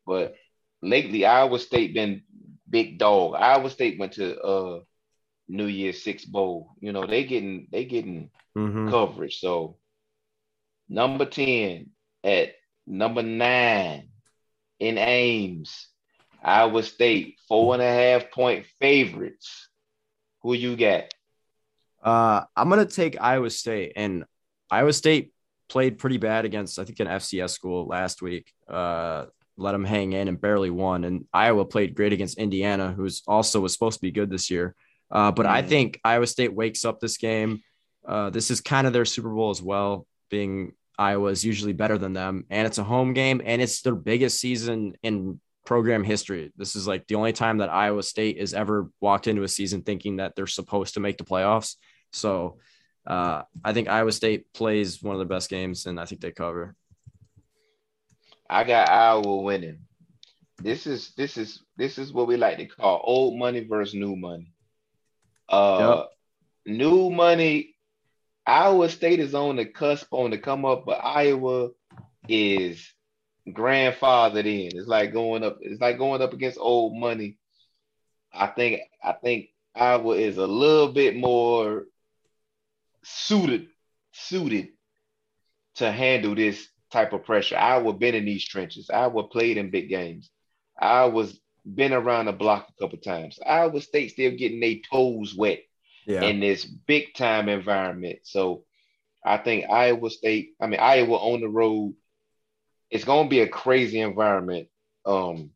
but 0.06 0.34
lately 0.82 1.24
Iowa 1.26 1.58
State 1.58 1.94
been 1.94 2.22
big 2.68 2.98
dog. 2.98 3.34
Iowa 3.34 3.70
State 3.70 3.98
went 3.98 4.12
to 4.14 4.38
uh 4.40 4.80
New 5.48 5.66
Year's 5.66 6.02
Six 6.02 6.24
Bowl. 6.24 6.72
You 6.80 6.92
know, 6.92 7.06
they 7.06 7.24
getting 7.24 7.68
they 7.72 7.84
getting 7.84 8.30
Mm-hmm. 8.56 8.88
coverage. 8.88 9.38
So 9.38 9.76
number 10.88 11.26
10 11.26 11.90
at 12.24 12.54
number 12.86 13.22
nine 13.22 14.08
in 14.80 14.96
Ames, 14.96 15.88
Iowa 16.42 16.82
State, 16.82 17.36
four 17.48 17.74
and 17.74 17.82
a 17.82 17.86
half 17.92 18.30
point 18.30 18.64
favorites. 18.80 19.68
Who 20.42 20.54
you 20.54 20.74
got? 20.76 21.04
Uh, 22.02 22.44
I'm 22.56 22.70
gonna 22.70 22.86
take 22.86 23.20
Iowa 23.20 23.50
State, 23.50 23.92
and 23.96 24.24
Iowa 24.70 24.92
State 24.92 25.32
played 25.68 25.98
pretty 25.98 26.18
bad 26.18 26.44
against 26.44 26.78
I 26.78 26.84
think 26.84 27.00
an 27.00 27.08
FCS 27.08 27.50
school 27.50 27.86
last 27.86 28.22
week. 28.22 28.52
Uh, 28.68 29.26
let 29.56 29.72
them 29.72 29.84
hang 29.84 30.12
in 30.12 30.28
and 30.28 30.40
barely 30.40 30.70
won. 30.70 31.04
And 31.04 31.26
Iowa 31.32 31.64
played 31.64 31.94
great 31.94 32.12
against 32.12 32.38
Indiana, 32.38 32.92
who's 32.92 33.22
also 33.26 33.60
was 33.60 33.72
supposed 33.72 33.98
to 33.98 34.02
be 34.02 34.10
good 34.10 34.30
this 34.30 34.50
year. 34.50 34.74
Uh, 35.10 35.32
but 35.32 35.46
I 35.46 35.62
Mhm. 35.62 35.68
think 35.68 36.00
Iowa 36.04 36.26
State 36.26 36.54
wakes 36.54 36.84
up 36.84 37.00
this 37.00 37.16
game. 37.16 37.62
Uh, 38.06 38.30
this 38.30 38.50
is 38.50 38.60
kind 38.60 38.86
of 38.86 38.92
their 38.92 39.04
Super 39.04 39.30
Bowl 39.30 39.50
as 39.50 39.62
well, 39.62 40.06
being 40.30 40.72
Iowa 40.98 41.28
is 41.30 41.44
usually 41.44 41.72
better 41.72 41.98
than 41.98 42.12
them, 42.12 42.44
and 42.50 42.66
it's 42.66 42.78
a 42.78 42.84
home 42.84 43.12
game, 43.12 43.42
and 43.44 43.60
it's 43.60 43.82
their 43.82 43.94
biggest 43.94 44.40
season 44.40 44.96
in 45.02 45.40
program 45.64 46.04
history. 46.04 46.52
This 46.56 46.76
is 46.76 46.86
like 46.86 47.06
the 47.06 47.16
only 47.16 47.32
time 47.32 47.58
that 47.58 47.68
Iowa 47.70 48.02
State 48.02 48.38
has 48.38 48.54
ever 48.54 48.88
walked 49.00 49.26
into 49.26 49.42
a 49.42 49.48
season 49.48 49.82
thinking 49.82 50.16
that 50.16 50.34
they're 50.36 50.46
supposed 50.46 50.94
to 50.94 51.00
make 51.00 51.18
the 51.18 51.24
playoffs. 51.24 51.76
So 52.12 52.58
uh, 53.06 53.42
I 53.64 53.72
think 53.72 53.88
Iowa 53.88 54.12
State 54.12 54.52
plays 54.52 55.02
one 55.02 55.14
of 55.14 55.18
the 55.18 55.26
best 55.26 55.50
games, 55.50 55.86
and 55.86 56.00
I 56.00 56.04
think 56.06 56.20
they 56.20 56.30
cover. 56.30 56.74
I 58.48 58.64
got 58.64 58.88
Iowa 58.88 59.42
winning. 59.42 59.80
This 60.58 60.86
is 60.86 61.12
this 61.16 61.36
is 61.36 61.62
this 61.76 61.98
is 61.98 62.12
what 62.12 62.26
we 62.26 62.36
like 62.36 62.58
to 62.58 62.66
call 62.66 63.00
old 63.04 63.38
money 63.38 63.64
versus 63.64 63.94
new 63.94 64.16
money. 64.16 64.52
Uh 65.48 66.04
new 66.64 67.10
money, 67.10 67.74
Iowa 68.46 68.88
State 68.88 69.20
is 69.20 69.34
on 69.34 69.56
the 69.56 69.66
cusp 69.66 70.12
on 70.12 70.30
the 70.30 70.38
come 70.38 70.64
up, 70.64 70.86
but 70.86 71.04
Iowa 71.04 71.70
is 72.28 72.92
grandfathered 73.48 74.46
in. 74.46 74.76
It's 74.78 74.88
like 74.88 75.12
going 75.12 75.44
up, 75.44 75.58
it's 75.60 75.80
like 75.80 75.98
going 75.98 76.22
up 76.22 76.32
against 76.32 76.58
old 76.58 76.98
money. 76.98 77.38
I 78.32 78.46
think 78.48 78.80
I 79.02 79.12
think 79.12 79.48
Iowa 79.74 80.16
is 80.16 80.38
a 80.38 80.46
little 80.46 80.92
bit 80.92 81.16
more 81.16 81.84
suited 83.02 83.68
suited 84.12 84.68
to 85.76 85.92
handle 85.92 86.34
this 86.34 86.66
type 86.92 87.12
of 87.12 87.24
pressure. 87.24 87.56
Iowa 87.56 87.92
been 87.92 88.14
in 88.14 88.24
these 88.24 88.44
trenches. 88.44 88.90
Iowa 88.90 89.24
played 89.28 89.56
in 89.56 89.70
big 89.70 89.88
games. 89.88 90.30
I 90.78 91.06
was 91.06 91.38
been 91.74 91.92
around 91.92 92.26
the 92.26 92.32
block 92.32 92.68
a 92.68 92.82
couple 92.82 92.98
times. 92.98 93.38
Iowa 93.44 93.80
State 93.80 94.12
still 94.12 94.30
getting 94.36 94.60
their 94.60 94.76
toes 94.88 95.34
wet 95.34 95.60
Yeah. 96.06 96.22
in 96.22 96.38
this 96.40 96.64
big 96.64 97.14
time 97.14 97.48
environment. 97.48 98.20
So 98.22 98.64
I 99.24 99.38
think 99.38 99.68
Iowa 99.68 100.10
State, 100.10 100.50
I 100.60 100.66
mean 100.68 100.78
Iowa 100.80 101.16
on 101.16 101.40
the 101.40 101.48
road, 101.48 101.94
it's 102.90 103.04
gonna 103.04 103.28
be 103.28 103.40
a 103.40 103.48
crazy 103.48 104.00
environment. 104.00 104.68
Um 105.04 105.50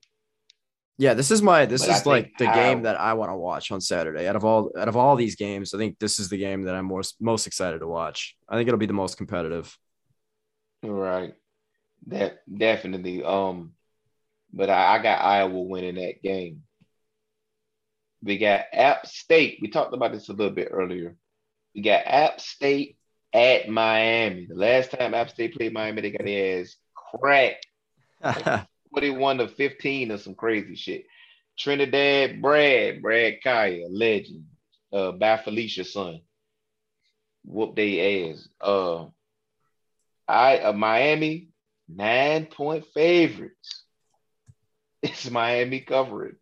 Yeah, 0.98 1.14
this 1.14 1.30
is 1.30 1.42
my 1.42 1.64
this 1.66 1.88
I 1.88 1.96
is 1.96 2.06
like 2.06 2.32
the 2.38 2.46
game 2.46 2.82
that 2.82 2.98
I 2.98 3.14
want 3.14 3.30
to 3.30 3.36
watch 3.36 3.70
on 3.70 3.80
Saturday. 3.80 4.26
Out 4.26 4.34
of 4.36 4.44
all 4.44 4.72
out 4.76 4.88
of 4.88 4.96
all 4.96 5.14
these 5.14 5.36
games, 5.36 5.72
I 5.72 5.78
think 5.78 5.98
this 6.00 6.18
is 6.18 6.28
the 6.28 6.38
game 6.38 6.62
that 6.62 6.74
I'm 6.74 6.86
most 6.86 7.20
most 7.20 7.46
excited 7.46 7.78
to 7.78 7.86
watch. 7.86 8.36
I 8.48 8.56
think 8.56 8.66
it'll 8.66 8.78
be 8.78 8.86
the 8.86 8.92
most 8.92 9.16
competitive. 9.16 9.78
Right. 10.82 11.34
That 12.06 12.40
definitely. 12.52 13.22
Um 13.22 13.72
but 14.52 14.70
I, 14.70 14.96
I 14.96 15.02
got 15.02 15.24
Iowa 15.24 15.62
winning 15.62 15.94
that 15.96 16.22
game. 16.22 16.62
We 18.22 18.36
got 18.38 18.64
App 18.72 19.06
State. 19.06 19.58
We 19.62 19.68
talked 19.68 19.94
about 19.94 20.12
this 20.12 20.28
a 20.28 20.32
little 20.32 20.52
bit 20.52 20.68
earlier. 20.70 21.16
We 21.74 21.82
got 21.82 22.06
App 22.06 22.40
State 22.40 22.98
at 23.32 23.68
Miami. 23.68 24.46
The 24.46 24.56
last 24.56 24.90
time 24.90 25.14
App 25.14 25.30
State 25.30 25.54
played 25.54 25.72
Miami, 25.72 26.02
they 26.02 26.10
got 26.10 26.24
their 26.24 26.60
ass 26.60 26.76
cracked. 26.94 27.66
41 28.90 29.38
to 29.38 29.48
15 29.48 30.12
or 30.12 30.18
some 30.18 30.34
crazy 30.34 30.74
shit. 30.74 31.04
Trinidad 31.58 32.42
Brad, 32.42 33.02
Brad 33.02 33.36
Kaaya, 33.44 33.86
legend, 33.88 34.44
uh, 34.92 35.12
by 35.12 35.36
Felicia's 35.36 35.92
son. 35.92 36.20
Whoop 37.44 37.76
they 37.76 38.30
ass. 38.30 38.48
Uh, 38.60 39.06
I 40.30 40.58
uh, 40.60 40.72
Miami, 40.72 41.48
nine 41.88 42.46
point 42.46 42.86
favorites. 42.94 43.84
It's 45.02 45.30
Miami 45.30 45.80
covering. 45.80 46.36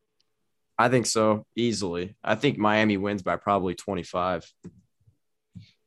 I 0.77 0.89
think 0.89 1.07
so 1.07 1.47
easily. 1.55 2.17
I 2.25 2.35
think 2.35 2.59
Miami 2.59 2.97
wins 2.97 3.23
by 3.23 3.37
probably 3.37 3.77
25. 3.77 4.53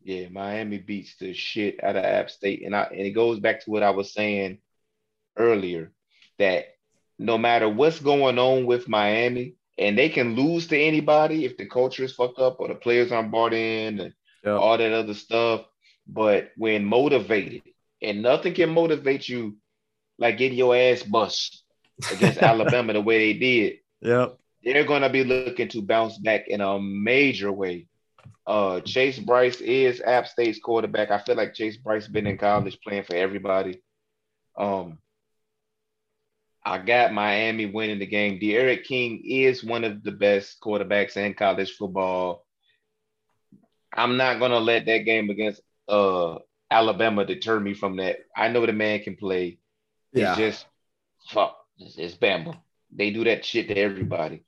Yeah, 0.03 0.29
Miami 0.29 0.77
beats 0.77 1.15
the 1.19 1.33
shit 1.33 1.83
out 1.83 1.97
of 1.97 2.05
App 2.05 2.29
State, 2.29 2.63
and 2.65 2.73
I 2.73 2.83
and 2.83 3.01
it 3.01 3.11
goes 3.11 3.39
back 3.39 3.63
to 3.63 3.71
what 3.71 3.83
I 3.83 3.89
was 3.89 4.13
saying 4.13 4.59
earlier 5.37 5.91
that 6.39 6.65
no 7.19 7.37
matter 7.37 7.67
what's 7.69 7.99
going 7.99 8.39
on 8.39 8.65
with 8.65 8.87
Miami, 8.87 9.55
and 9.77 9.97
they 9.97 10.09
can 10.09 10.35
lose 10.35 10.67
to 10.67 10.77
anybody 10.79 11.43
if 11.45 11.57
the 11.57 11.65
culture 11.65 12.03
is 12.03 12.13
fucked 12.15 12.39
up 12.39 12.59
or 12.59 12.67
the 12.69 12.75
players 12.75 13.11
aren't 13.11 13.31
bought 13.31 13.53
in 13.53 13.99
and 13.99 14.13
Yep. 14.43 14.59
all 14.59 14.77
that 14.77 14.93
other 14.93 15.13
stuff. 15.13 15.65
But 16.07 16.51
when 16.57 16.83
motivated, 16.85 17.61
and 18.01 18.21
nothing 18.21 18.53
can 18.53 18.69
motivate 18.69 19.27
you 19.29 19.57
like 20.17 20.37
getting 20.37 20.57
your 20.57 20.75
ass 20.75 21.03
bust 21.03 21.63
against 22.11 22.37
Alabama 22.41 22.93
the 22.93 23.01
way 23.01 23.33
they 23.33 23.39
did, 23.39 23.73
Yep. 24.01 24.37
they're 24.63 24.83
going 24.85 25.01
to 25.03 25.09
be 25.09 25.23
looking 25.23 25.67
to 25.69 25.81
bounce 25.81 26.17
back 26.17 26.47
in 26.47 26.61
a 26.61 26.79
major 26.79 27.51
way. 27.51 27.87
Uh, 28.45 28.81
Chase 28.81 29.19
Brice 29.19 29.61
is 29.61 30.01
App 30.01 30.27
State's 30.27 30.59
quarterback. 30.59 31.11
I 31.11 31.19
feel 31.19 31.35
like 31.35 31.53
Chase 31.53 31.77
Brice 31.77 32.07
been 32.07 32.27
in 32.27 32.37
college 32.37 32.79
playing 32.81 33.03
for 33.03 33.15
everybody. 33.15 33.81
Um, 34.57 34.97
I 36.63 36.77
got 36.79 37.13
Miami 37.13 37.65
winning 37.65 37.99
the 37.99 38.05
game. 38.05 38.37
D'Eriq 38.39 38.83
King 38.83 39.23
is 39.25 39.63
one 39.63 39.83
of 39.83 40.03
the 40.03 40.11
best 40.11 40.59
quarterbacks 40.59 41.17
in 41.17 41.33
college 41.33 41.71
football. 41.71 42.45
I'm 43.93 44.17
not 44.17 44.39
gonna 44.39 44.59
let 44.59 44.85
that 44.85 44.99
game 44.99 45.29
against 45.29 45.61
uh 45.87 46.35
Alabama 46.71 47.25
deter 47.25 47.59
me 47.59 47.73
from 47.73 47.97
that. 47.97 48.19
I 48.35 48.47
know 48.47 48.65
the 48.65 48.73
man 48.73 49.01
can 49.03 49.15
play. 49.17 49.59
Yeah. 50.13 50.31
It's 50.31 50.37
just 50.39 50.65
fuck. 51.29 51.57
It's, 51.77 51.97
it's 51.97 52.15
Bama. 52.15 52.57
They 52.91 53.11
do 53.11 53.23
that 53.25 53.45
shit 53.45 53.67
to 53.67 53.75
everybody. 53.75 54.43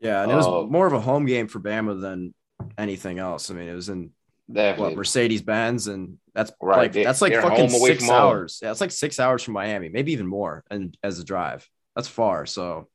Yeah, 0.00 0.22
and 0.22 0.32
it 0.32 0.34
was 0.34 0.46
Uh, 0.46 0.62
more 0.62 0.86
of 0.86 0.92
a 0.92 1.00
home 1.00 1.26
game 1.26 1.46
for 1.48 1.60
Bama 1.60 2.00
than 2.00 2.34
anything 2.76 3.18
else. 3.18 3.50
I 3.50 3.54
mean, 3.54 3.68
it 3.68 3.74
was 3.74 3.88
in 3.88 4.10
what 4.46 4.96
Mercedes 4.96 5.42
Benz, 5.42 5.86
and 5.86 6.18
that's 6.34 6.50
Right, 6.60 6.78
like 6.78 6.92
they- 6.92 7.04
that's 7.04 7.22
like 7.22 7.34
fucking 7.34 7.68
six 7.68 8.04
from 8.04 8.14
home. 8.14 8.22
hours. 8.22 8.60
Yeah, 8.62 8.70
it's 8.72 8.80
like 8.80 8.90
six 8.90 9.20
hours 9.20 9.42
from 9.42 9.54
Miami, 9.54 9.88
maybe 9.88 10.12
even 10.12 10.26
more, 10.26 10.64
and 10.70 10.96
as 11.02 11.18
a 11.20 11.24
drive, 11.24 11.68
that's 11.94 12.08
far. 12.08 12.46
So, 12.46 12.88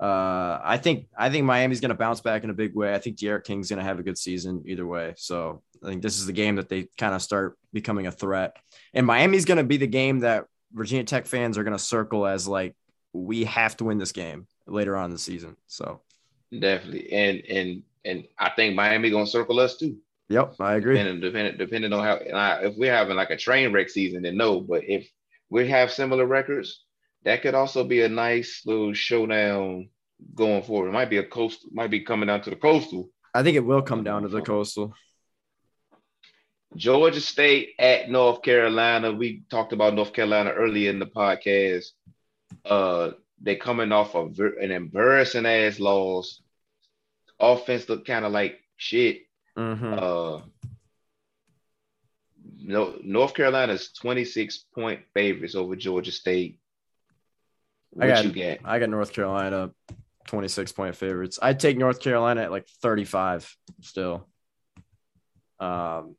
uh, 0.00 0.60
I 0.62 0.78
think 0.78 1.06
I 1.16 1.30
think 1.30 1.44
Miami's 1.44 1.80
gonna 1.80 1.94
bounce 1.94 2.20
back 2.20 2.44
in 2.44 2.50
a 2.50 2.54
big 2.54 2.74
way. 2.74 2.94
I 2.94 2.98
think 2.98 3.18
D'Eriq 3.18 3.44
King's 3.44 3.68
gonna 3.68 3.82
have 3.82 3.98
a 3.98 4.02
good 4.02 4.18
season 4.18 4.62
either 4.66 4.86
way. 4.86 5.14
So, 5.16 5.62
I 5.82 5.88
think 5.88 6.02
this 6.02 6.18
is 6.18 6.26
the 6.26 6.32
game 6.32 6.56
that 6.56 6.68
they 6.68 6.88
kind 6.98 7.14
of 7.14 7.22
start 7.22 7.58
becoming 7.72 8.06
a 8.06 8.12
threat, 8.12 8.56
and 8.94 9.06
Miami's 9.06 9.44
gonna 9.44 9.64
be 9.64 9.76
the 9.76 9.86
game 9.86 10.20
that 10.20 10.46
Virginia 10.72 11.04
Tech 11.04 11.26
fans 11.26 11.58
are 11.58 11.64
gonna 11.64 11.78
circle 11.78 12.26
as 12.26 12.46
like 12.46 12.76
we 13.12 13.44
have 13.44 13.76
to 13.78 13.84
win 13.84 13.98
this 13.98 14.12
game 14.12 14.46
later 14.66 14.96
on 14.96 15.06
in 15.06 15.10
the 15.12 15.18
season. 15.18 15.56
So, 15.66 16.00
Definitely. 16.56 17.12
And 17.12 17.42
and 17.48 17.82
and 18.04 18.24
I 18.38 18.50
think 18.50 18.74
Miami 18.74 19.10
gonna 19.10 19.26
circle 19.26 19.58
us 19.60 19.76
too. 19.76 19.96
yep, 20.28 20.54
I 20.60 20.74
agree. 20.74 20.96
Depending 20.96 21.20
depending 21.20 21.56
depending 21.58 21.92
on 21.92 22.04
how 22.04 22.16
and 22.16 22.36
I, 22.36 22.64
if 22.64 22.76
we're 22.76 22.92
having 22.94 23.16
like 23.16 23.30
a 23.30 23.36
train 23.36 23.72
wreck 23.72 23.88
season, 23.88 24.22
then 24.22 24.36
no. 24.36 24.60
But 24.60 24.84
if 24.84 25.08
we 25.50 25.68
have 25.68 25.90
similar 25.92 26.26
records, 26.26 26.84
that 27.26 27.42
could 27.42 27.56
also 27.56 27.82
be 27.82 28.02
a 28.02 28.08
nice 28.08 28.62
little 28.64 28.94
showdown 28.94 29.88
going 30.34 30.62
forward. 30.62 30.88
It 30.88 30.92
might 30.92 31.10
be 31.10 31.18
a 31.18 31.24
coast, 31.24 31.66
might 31.72 31.90
be 31.90 32.00
coming 32.00 32.28
down 32.28 32.40
to 32.42 32.50
the 32.50 32.56
coastal. 32.56 33.10
I 33.34 33.42
think 33.42 33.56
it 33.56 33.66
will 33.66 33.82
come 33.82 34.04
down 34.04 34.22
to 34.22 34.28
the 34.28 34.40
coastal. 34.40 34.94
Georgia 36.76 37.20
State 37.20 37.70
at 37.80 38.08
North 38.08 38.42
Carolina. 38.42 39.10
We 39.10 39.42
talked 39.50 39.72
about 39.72 39.94
North 39.94 40.12
Carolina 40.12 40.52
earlier 40.52 40.88
in 40.88 41.00
the 41.00 41.06
podcast. 41.06 41.86
Uh, 42.64 43.10
they 43.42 43.56
coming 43.56 43.90
off 43.90 44.14
of 44.14 44.38
an 44.38 44.70
embarrassing 44.70 45.46
ass 45.46 45.80
loss. 45.80 46.40
Offense 47.40 47.88
looked 47.88 48.06
kind 48.06 48.24
of 48.24 48.30
like 48.30 48.60
shit. 48.76 49.22
Mhm. 49.58 49.98
Uh, 50.00 50.42
no, 52.58 52.98
North 53.02 53.34
Carolina's 53.34 53.92
26 53.94 54.58
point 54.72 55.00
favorites 55.12 55.56
over 55.56 55.74
Georgia 55.74 56.12
State. 56.12 56.60
I 58.00 58.06
got, 58.08 58.24
you 58.24 58.32
get? 58.32 58.60
I 58.64 58.78
got 58.78 58.90
North 58.90 59.12
Carolina 59.12 59.70
26 60.28 60.72
point 60.72 60.96
favorites. 60.96 61.38
I'd 61.40 61.60
take 61.60 61.76
North 61.78 62.00
Carolina 62.00 62.42
at 62.42 62.50
like 62.50 62.66
35 62.82 63.54
still. 63.80 64.28
Um, 65.60 66.16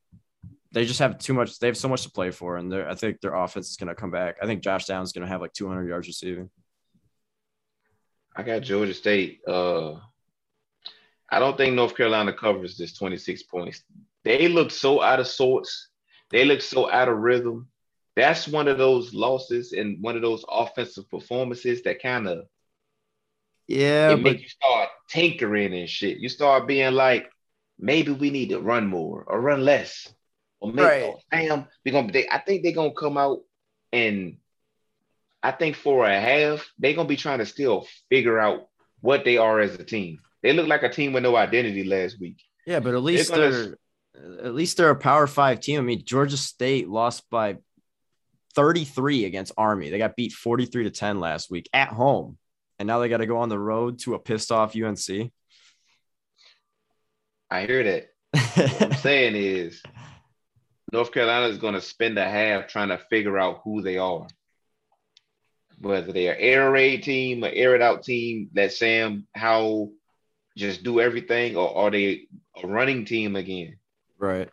they 0.71 0.85
just 0.85 0.99
have 0.99 1.17
too 1.17 1.33
much. 1.33 1.59
They 1.59 1.67
have 1.67 1.77
so 1.77 1.87
much 1.87 2.03
to 2.03 2.09
play 2.11 2.31
for, 2.31 2.57
and 2.57 2.71
they're- 2.71 2.87
I 2.87 2.95
think 2.95 3.21
their 3.21 3.35
offense 3.35 3.69
is 3.69 3.77
going 3.77 3.87
to 3.89 3.95
come 3.95 4.11
back. 4.11 4.37
I 4.41 4.45
think 4.45 4.61
Josh 4.63 4.85
Downs 4.85 5.09
is 5.09 5.13
going 5.13 5.25
to 5.25 5.29
have 5.31 5.41
like 5.41 5.53
200 5.53 5.87
yards 5.87 6.07
receiving. 6.07 6.49
I 8.35 8.43
got 8.43 8.61
Georgia 8.61 8.93
State. 8.93 9.41
Uh, 9.47 9.95
I 11.29 11.39
don't 11.39 11.57
think 11.57 11.75
North 11.75 11.95
Carolina 11.95 12.31
covers 12.33 12.77
this 12.77 12.93
26 12.93 13.43
points. 13.43 13.83
They 14.23 14.47
look 14.47 14.71
so 14.71 15.01
out 15.01 15.19
of 15.19 15.27
sorts. 15.27 15.89
They 16.29 16.45
look 16.45 16.61
so 16.61 16.89
out 16.91 17.09
of 17.09 17.17
rhythm. 17.17 17.67
That's 18.17 18.47
one 18.47 18.67
of 18.67 18.79
those 18.79 19.13
losses 19.13 19.73
and 19.73 20.01
one 20.01 20.15
of 20.15 20.23
those 20.23 20.43
offensive 20.49 21.07
performances 21.07 21.83
that 21.83 22.01
kind 22.01 22.27
of 22.27 22.45
Yeah, 23.67 24.13
it 24.13 24.15
but 24.23 24.33
make 24.33 24.41
you 24.41 24.49
start 24.49 24.89
tinkering 25.07 25.73
and 25.75 25.87
shit. 25.87 26.17
You 26.17 26.27
start 26.27 26.67
being 26.67 26.93
like, 26.93 27.29
maybe 27.77 28.11
we 28.11 28.31
need 28.31 28.49
to 28.49 28.59
run 28.59 28.87
more 28.87 29.23
or 29.27 29.39
run 29.39 29.63
less. 29.63 30.11
Or 30.59 30.73
maybe 30.73 30.87
Right. 30.87 31.03
oh, 31.03 31.19
damn, 31.31 31.67
we 31.85 31.91
gonna 31.91 32.11
they, 32.11 32.27
I 32.27 32.39
think 32.39 32.63
they're 32.63 32.71
gonna 32.73 32.91
come 32.91 33.19
out 33.19 33.41
and 33.93 34.37
I 35.43 35.51
think 35.51 35.75
for 35.75 36.03
a 36.07 36.19
half, 36.19 36.67
they're 36.79 36.95
gonna 36.95 37.07
be 37.07 37.17
trying 37.17 37.37
to 37.37 37.45
still 37.45 37.85
figure 38.09 38.39
out 38.39 38.67
what 39.01 39.25
they 39.25 39.37
are 39.37 39.59
as 39.59 39.75
a 39.75 39.83
team. 39.83 40.17
They 40.41 40.53
look 40.53 40.67
like 40.67 40.81
a 40.81 40.89
team 40.89 41.13
with 41.13 41.21
no 41.21 41.35
identity 41.35 41.83
last 41.83 42.19
week. 42.19 42.41
yeah, 42.65 42.79
but 42.79 42.95
at 42.95 43.03
least 43.03 43.29
gonna- 43.29 43.51
they're 43.51 43.77
at 44.43 44.55
least 44.55 44.77
they're 44.77 44.89
a 44.89 44.95
Power 44.95 45.27
Five 45.27 45.59
team. 45.59 45.77
I 45.79 45.83
mean, 45.83 46.03
Georgia 46.03 46.37
State 46.37 46.89
lost 46.89 47.29
by 47.29 47.57
33 48.57 49.25
against 49.25 49.53
Army. 49.55 49.91
They 49.91 49.99
got 49.99 50.15
beat 50.15 50.33
43 50.33 50.85
to 50.85 50.89
10 50.89 51.19
last 51.19 51.51
week 51.51 51.69
at 51.73 51.89
home, 51.89 52.39
and 52.79 52.87
now 52.87 52.97
they 52.97 53.07
got 53.07 53.17
to 53.17 53.27
go 53.27 53.37
on 53.37 53.49
the 53.49 53.59
road 53.59 53.99
to 53.99 54.15
a 54.15 54.19
pissed 54.19 54.51
off 54.51 54.75
UNC. 54.75 55.31
I 57.51 57.65
hear 57.65 57.83
that. 57.83 58.09
What 58.55 58.81
I'm 58.81 58.93
saying 58.93 59.35
is 59.35 59.81
North 60.91 61.11
Carolina 61.11 61.47
is 61.47 61.59
gonna 61.59 61.79
spend 61.79 62.17
a 62.17 62.27
half 62.27 62.67
trying 62.67 62.89
to 62.89 62.97
figure 62.97 63.37
out 63.37 63.61
who 63.63 63.83
they 63.83 63.99
are. 63.99 64.27
Whether 65.79 66.11
they're 66.11 66.33
an 66.33 66.41
air 66.41 66.71
raid 66.71 67.03
team, 67.03 67.43
an 67.43 67.53
air 67.53 67.75
it 67.75 67.83
out 67.83 68.03
team, 68.03 68.49
that 68.53 68.73
Sam 68.73 69.27
Howell 69.35 69.93
just 70.57 70.81
do 70.81 70.99
everything, 70.99 71.55
or 71.55 71.77
are 71.77 71.91
they 71.91 72.27
a 72.61 72.67
running 72.67 73.05
team 73.05 73.35
again? 73.35 73.77
right. 74.17 74.49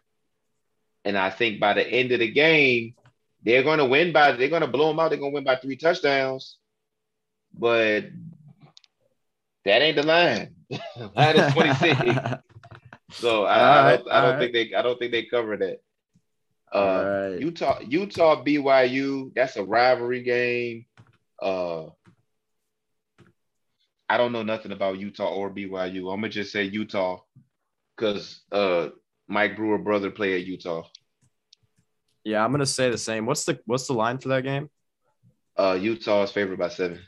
And 1.07 1.17
I 1.19 1.31
think 1.31 1.59
by 1.59 1.73
the 1.73 1.87
end 1.87 2.13
of 2.13 2.21
the 2.21 2.31
game, 2.31 2.95
they're 3.45 3.63
gonna 3.63 3.85
win 3.85 4.13
by 4.13 4.33
they're 4.33 4.49
gonna 4.49 4.67
blow 4.67 4.89
them 4.89 5.01
out. 5.01 5.11
They're 5.11 5.19
gonna 5.19 5.33
win 5.33 5.45
by 5.45 5.57
three 5.57 5.77
touchdowns. 5.77 6.59
But 7.53 8.07
that 9.65 9.83
ain't 9.83 9.97
the 9.97 10.03
line. 10.03 10.55
line 11.15 11.37
is 11.37 11.53
26. 11.53 12.19
So 13.11 13.45
I, 13.45 13.55
I 13.55 13.97
don't, 13.97 14.11
I 14.11 14.21
don't 14.21 14.25
alright. 14.25 14.41
think 14.41 14.53
they 14.53 14.75
I 14.75 14.83
don't 14.83 14.99
think 14.99 15.13
they 15.13 15.23
cover 15.25 15.57
that. 15.57 15.81
Uh, 16.73 16.79
Alright. 16.79 17.41
Utah 17.41 17.79
Utah 17.87 18.43
BYU 18.43 19.33
that's 19.35 19.57
a 19.57 19.63
rivalry 19.63 20.23
game. 20.23 20.87
Uh, 21.41 21.85
I 24.09 24.17
don't 24.17 24.33
know 24.33 24.43
nothing 24.43 24.73
about 24.73 24.99
Utah 24.99 25.33
or 25.33 25.49
BYU. 25.51 26.13
I'm 26.13 26.21
gonna 26.21 26.29
just 26.29 26.51
say 26.51 26.65
Utah 26.65 27.21
because 27.97 28.41
uh 28.51 28.89
Mike 29.29 29.57
Brewer 29.57 29.79
brother 29.79 30.11
play 30.11 30.35
at 30.35 30.47
Utah. 30.47 30.83
Yeah, 32.25 32.45
I'm 32.45 32.51
gonna 32.51 32.67
say 32.67 32.91
the 32.91 32.99
same. 32.99 33.27
What's 33.27 33.45
the 33.45 33.59
what's 33.67 33.87
the 33.87 33.93
line 33.93 34.19
for 34.19 34.29
that 34.29 34.43
game? 34.43 34.71
Uh 35.57 35.79
Utah 35.81 36.23
is 36.23 36.33
favored 36.33 36.59
by 36.59 36.69
seven. 36.69 37.01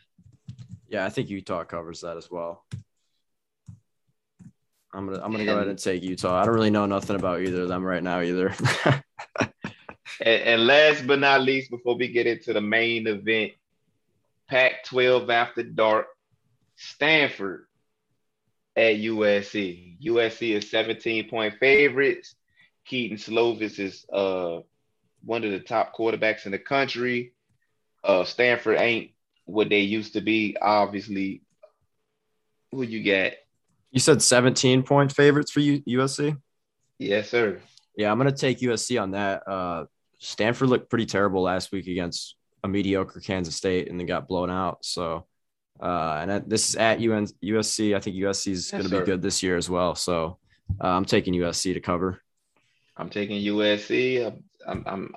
Yeah, 0.88 1.04
I 1.04 1.08
think 1.08 1.30
Utah 1.30 1.64
covers 1.64 2.02
that 2.02 2.16
as 2.16 2.30
well. 2.30 2.64
I'm 4.92 5.06
gonna 5.06 5.22
I'm 5.22 5.32
gonna 5.32 5.44
go 5.44 5.56
ahead 5.56 5.68
and 5.68 5.78
take 5.78 6.02
Utah. 6.02 6.40
I 6.40 6.44
don't 6.44 6.54
really 6.54 6.70
know 6.70 6.86
nothing 6.86 7.16
about 7.16 7.40
either 7.40 7.62
of 7.62 7.68
them 7.68 7.84
right 7.84 8.02
now 8.02 8.20
either. 8.20 8.54
And, 10.20 10.42
and 10.42 10.66
last 10.66 11.06
but 11.06 11.18
not 11.18 11.42
least, 11.42 11.70
before 11.70 11.96
we 11.96 12.08
get 12.08 12.26
into 12.26 12.52
the 12.52 12.60
main 12.60 13.06
event, 13.06 13.52
Pac 14.48 14.84
12 14.84 15.28
after 15.30 15.62
dark, 15.62 16.06
Stanford 16.76 17.66
at 18.76 18.96
USC. 18.96 20.00
USC 20.02 20.54
is 20.54 20.70
17 20.70 21.28
point 21.28 21.54
favorites. 21.58 22.34
Kedon 22.84 23.16
Slovis 23.16 23.78
is 23.78 24.06
uh, 24.12 24.60
one 25.26 25.44
of 25.44 25.50
the 25.50 25.60
top 25.60 25.94
quarterbacks 25.94 26.46
in 26.46 26.52
the 26.52 26.58
country. 26.58 27.32
Uh, 28.02 28.24
Stanford 28.24 28.78
ain't 28.78 29.10
what 29.44 29.68
they 29.68 29.80
used 29.80 30.14
to 30.14 30.20
be. 30.20 30.56
Obviously, 30.60 31.42
who 32.70 32.82
you 32.82 33.04
got? 33.04 33.32
you 33.90 34.00
said 34.00 34.20
17 34.20 34.82
point 34.82 35.10
favorites 35.12 35.50
for 35.50 35.60
U- 35.60 35.82
USC. 35.88 36.36
Yes, 36.98 37.30
sir. 37.30 37.60
Yeah, 37.96 38.10
I'm 38.12 38.18
gonna 38.18 38.32
take 38.32 38.60
USC 38.60 39.00
on 39.02 39.12
that. 39.12 39.42
Uh, 39.48 39.86
Stanford 40.18 40.68
looked 40.68 40.90
pretty 40.90 41.06
terrible 41.06 41.42
last 41.42 41.72
week 41.72 41.86
against 41.86 42.36
a 42.62 42.68
mediocre 42.68 43.20
Kansas 43.20 43.56
State, 43.56 43.88
and 43.88 43.98
then 43.98 44.06
got 44.06 44.28
blown 44.28 44.50
out. 44.50 44.84
So, 44.84 45.26
uh, 45.80 46.18
and 46.20 46.30
at, 46.30 46.48
this 46.48 46.70
is 46.70 46.76
at 46.76 47.00
UN, 47.00 47.26
USC. 47.42 47.94
I 47.96 48.00
think 48.00 48.16
USC 48.16 48.52
is 48.52 48.70
Yes, 48.72 48.72
going 48.72 48.90
to 48.90 49.00
be 49.00 49.04
good 49.04 49.22
this 49.22 49.42
year 49.42 49.56
as 49.56 49.70
well. 49.70 49.94
So, 49.94 50.38
uh, 50.82 50.88
I'm 50.88 51.04
taking 51.04 51.34
USC 51.34 51.74
to 51.74 51.80
cover. 51.80 52.20
I'm 52.96 53.10
taking 53.10 53.42
USC. 53.42 54.26
I'm, 54.66 54.82
I'm, 54.86 55.14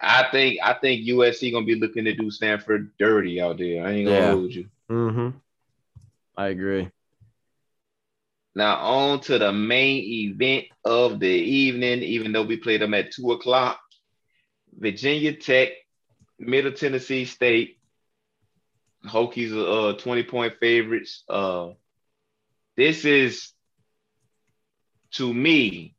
I'm 0.00 0.30
think 0.30 0.58
I 0.62 0.74
think 0.74 1.06
USC 1.06 1.52
gonna 1.52 1.66
be 1.66 1.74
looking 1.74 2.04
to 2.04 2.14
do 2.14 2.30
Stanford 2.30 2.90
dirty 2.98 3.40
out 3.40 3.58
there. 3.58 3.84
I 3.86 3.92
ain't 3.92 4.06
gonna 4.08 4.18
Yeah. 4.18 4.32
hold 4.32 4.54
you. 4.54 4.68
Mm-hmm. 4.90 5.36
I 6.36 6.48
agree. 6.48 6.90
Now 8.54 8.76
on 8.76 9.20
to 9.22 9.38
the 9.38 9.52
main 9.52 10.02
event 10.30 10.66
of 10.84 11.20
the 11.20 11.26
evening, 11.28 12.02
even 12.02 12.32
though 12.32 12.42
we 12.42 12.56
played 12.56 12.80
them 12.80 12.94
at 12.94 13.12
two 13.12 13.32
o'clock. 13.32 13.80
Virginia 14.76 15.32
Tech, 15.32 15.70
Middle 16.38 16.72
Tennessee 16.72 17.24
State. 17.24 17.78
Hokies 19.06 19.52
are 19.52 19.90
uh, 19.90 19.92
20 19.98 20.22
point 20.24 20.54
favorites. 20.58 21.22
Uh, 21.28 21.70
this 22.76 23.04
is 23.04 23.52
to 25.12 25.32
me, 25.32 25.94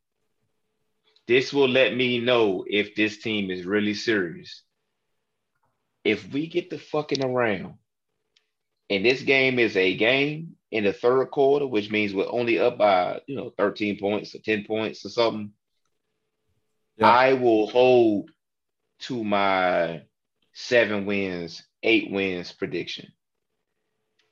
this 1.30 1.52
will 1.52 1.68
let 1.68 1.94
me 1.94 2.18
know 2.18 2.64
if 2.66 2.96
this 2.96 3.18
team 3.18 3.52
is 3.52 3.64
really 3.64 3.94
serious. 3.94 4.64
If 6.02 6.32
we 6.32 6.48
get 6.48 6.70
the 6.70 6.78
fucking 6.78 7.24
around 7.24 7.74
and 8.90 9.04
this 9.04 9.22
game 9.22 9.60
is 9.60 9.76
a 9.76 9.96
game 9.96 10.56
in 10.72 10.82
the 10.82 10.92
third 10.92 11.30
quarter, 11.30 11.68
which 11.68 11.88
means 11.88 12.12
we're 12.12 12.28
only 12.28 12.58
up 12.58 12.78
by, 12.78 13.20
you 13.28 13.36
know, 13.36 13.52
13 13.56 14.00
points 14.00 14.34
or 14.34 14.40
10 14.40 14.64
points 14.64 15.04
or 15.04 15.10
something, 15.10 15.52
Yeah. 16.96 17.06
I 17.06 17.34
will 17.34 17.68
hold 17.68 18.32
to 19.02 19.22
my 19.22 20.02
seven 20.52 21.06
wins, 21.06 21.62
eight 21.84 22.10
wins 22.10 22.50
prediction. 22.50 23.12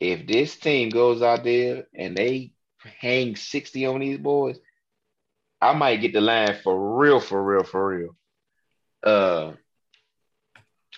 If 0.00 0.26
this 0.26 0.56
team 0.56 0.88
goes 0.88 1.22
out 1.22 1.44
there 1.44 1.86
and 1.94 2.16
they 2.16 2.54
hang 2.98 3.36
60 3.36 3.86
on 3.86 4.00
these 4.00 4.18
boys, 4.18 4.58
I 5.60 5.72
might 5.74 5.96
get 5.96 6.12
the 6.12 6.20
line 6.20 6.56
for 6.62 6.98
real, 6.98 7.20
for 7.20 7.42
real, 7.42 7.64
for 7.64 7.88
real. 7.88 8.16
Uh 9.02 9.52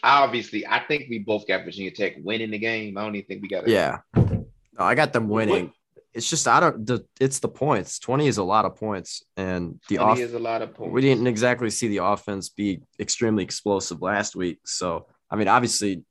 obviously, 0.03 0.67
I 0.67 0.81
think 0.81 1.07
we 1.11 1.19
both 1.19 1.47
got 1.47 1.65
Virginia 1.65 1.91
Tech 1.91 2.15
winning 2.23 2.51
the 2.51 2.59
game. 2.59 2.97
I 2.97 3.03
don't 3.03 3.15
even 3.15 3.27
think 3.27 3.43
we 3.43 3.49
got 3.49 3.65
it. 3.65 3.71
Yeah. 3.71 3.99
No, 4.15 4.87
I 4.87 4.95
got 4.95 5.13
them 5.13 5.29
winning. 5.29 5.73
It's 6.13 6.29
just 6.29 6.49
I 6.49 6.59
don't. 6.59 6.85
The 6.85 7.05
it's 7.21 7.39
the 7.39 7.49
points. 7.49 8.01
Twenty 8.01 8.27
is 8.27 8.39
a 8.39 8.43
lot 8.43 8.65
of 8.65 8.75
points, 8.75 9.23
and 9.37 9.81
the 9.89 9.97
20 9.97 10.11
off. 10.11 10.19
is 10.19 10.35
a 10.35 10.41
lot 10.41 10.61
of 10.61 10.75
points. 10.75 10.93
We 10.93 11.03
didn't 11.03 11.29
exactly 11.29 11.71
see 11.71 11.87
the 11.87 11.99
offense 11.99 12.49
be 12.49 12.81
extremely 12.99 13.45
explosive 13.45 14.03
last 14.03 14.35
week. 14.35 14.59
So 14.65 15.07
I 15.31 15.37
mean, 15.37 15.47
obviously, 15.47 16.03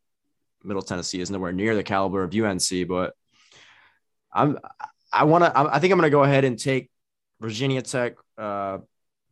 Middle 0.64 0.82
Tennessee 0.82 1.20
is 1.20 1.30
nowhere 1.30 1.52
near 1.52 1.76
the 1.76 1.84
caliber 1.84 2.24
of 2.24 2.34
UNC, 2.34 2.88
but 2.88 3.14
I'm. 4.32 4.58
I 5.12 5.24
want 5.24 5.43
to. 5.43 5.52
I 5.58 5.80
think 5.80 5.91
I'm 5.91 5.97
going 5.97 6.10
to 6.10 6.16
go 6.16 6.24
ahead 6.24 6.45
and 6.45 6.58
take 6.58 6.91
Virginia 7.41 7.82
Tech 7.82 8.14
uh, 8.40 8.80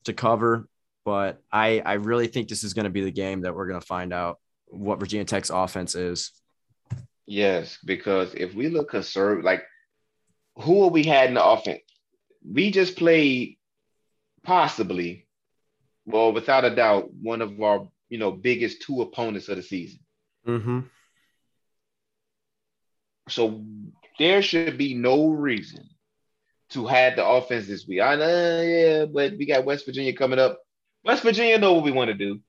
to 0.04 0.14
cover, 0.14 0.68
but 1.06 1.42
I 1.52 1.80
I 1.80 1.94
really 1.94 2.28
think 2.28 2.50
this 2.50 2.64
is 2.64 2.74
going 2.74 2.86
to 2.86 2.92
be 2.92 3.04
the 3.04 3.12
game 3.12 3.42
that 3.42 3.56
we're 3.56 3.68
going 3.68 3.80
to 3.80 3.86
find 3.86 4.14
out 4.14 4.40
what 4.68 5.00
Virginia 5.00 5.26
Tech's 5.26 5.50
offense 5.50 5.96
is. 5.96 6.32
Yes, 7.26 7.78
because 7.84 8.34
if 8.34 8.54
we 8.54 8.70
look 8.70 8.90
conservative, 8.90 9.44
like 9.44 9.64
who 10.58 10.84
are 10.84 10.90
we 10.90 11.04
had 11.04 11.30
in 11.30 11.36
the 11.36 11.46
offense? 11.46 11.82
We 12.50 12.72
just 12.72 12.96
played 12.96 13.58
possibly, 14.44 15.28
well, 16.06 16.32
without 16.34 16.66
a 16.66 16.76
doubt, 16.76 17.10
one 17.14 17.42
of 17.42 17.62
our 17.62 17.88
you 18.10 18.18
know 18.18 18.32
biggest 18.32 18.82
two 18.82 19.02
opponents 19.02 19.50
of 19.50 19.58
the 19.58 19.64
season. 19.64 20.00
Mm-hmm. 20.48 20.80
So 23.30 23.64
there 24.20 24.42
should 24.42 24.78
be 24.78 24.94
no 24.94 25.28
reason 25.28 25.88
to 26.72 26.86
have 26.88 27.16
the 27.16 27.26
offense 27.26 27.68
this 27.68 27.88
week. 27.88 28.02
I 28.02 28.16
know, 28.16 28.62
yeah, 28.62 29.06
but 29.06 29.34
we 29.38 29.46
got 29.46 29.66
West 29.66 29.86
Virginia 29.86 30.14
coming 30.14 30.40
up. 30.40 30.60
West 31.04 31.24
Virginia 31.24 31.58
know 31.58 31.74
what 31.74 31.84
we 31.84 31.92
want 31.92 32.10
to 32.10 32.14
do. 32.14 32.40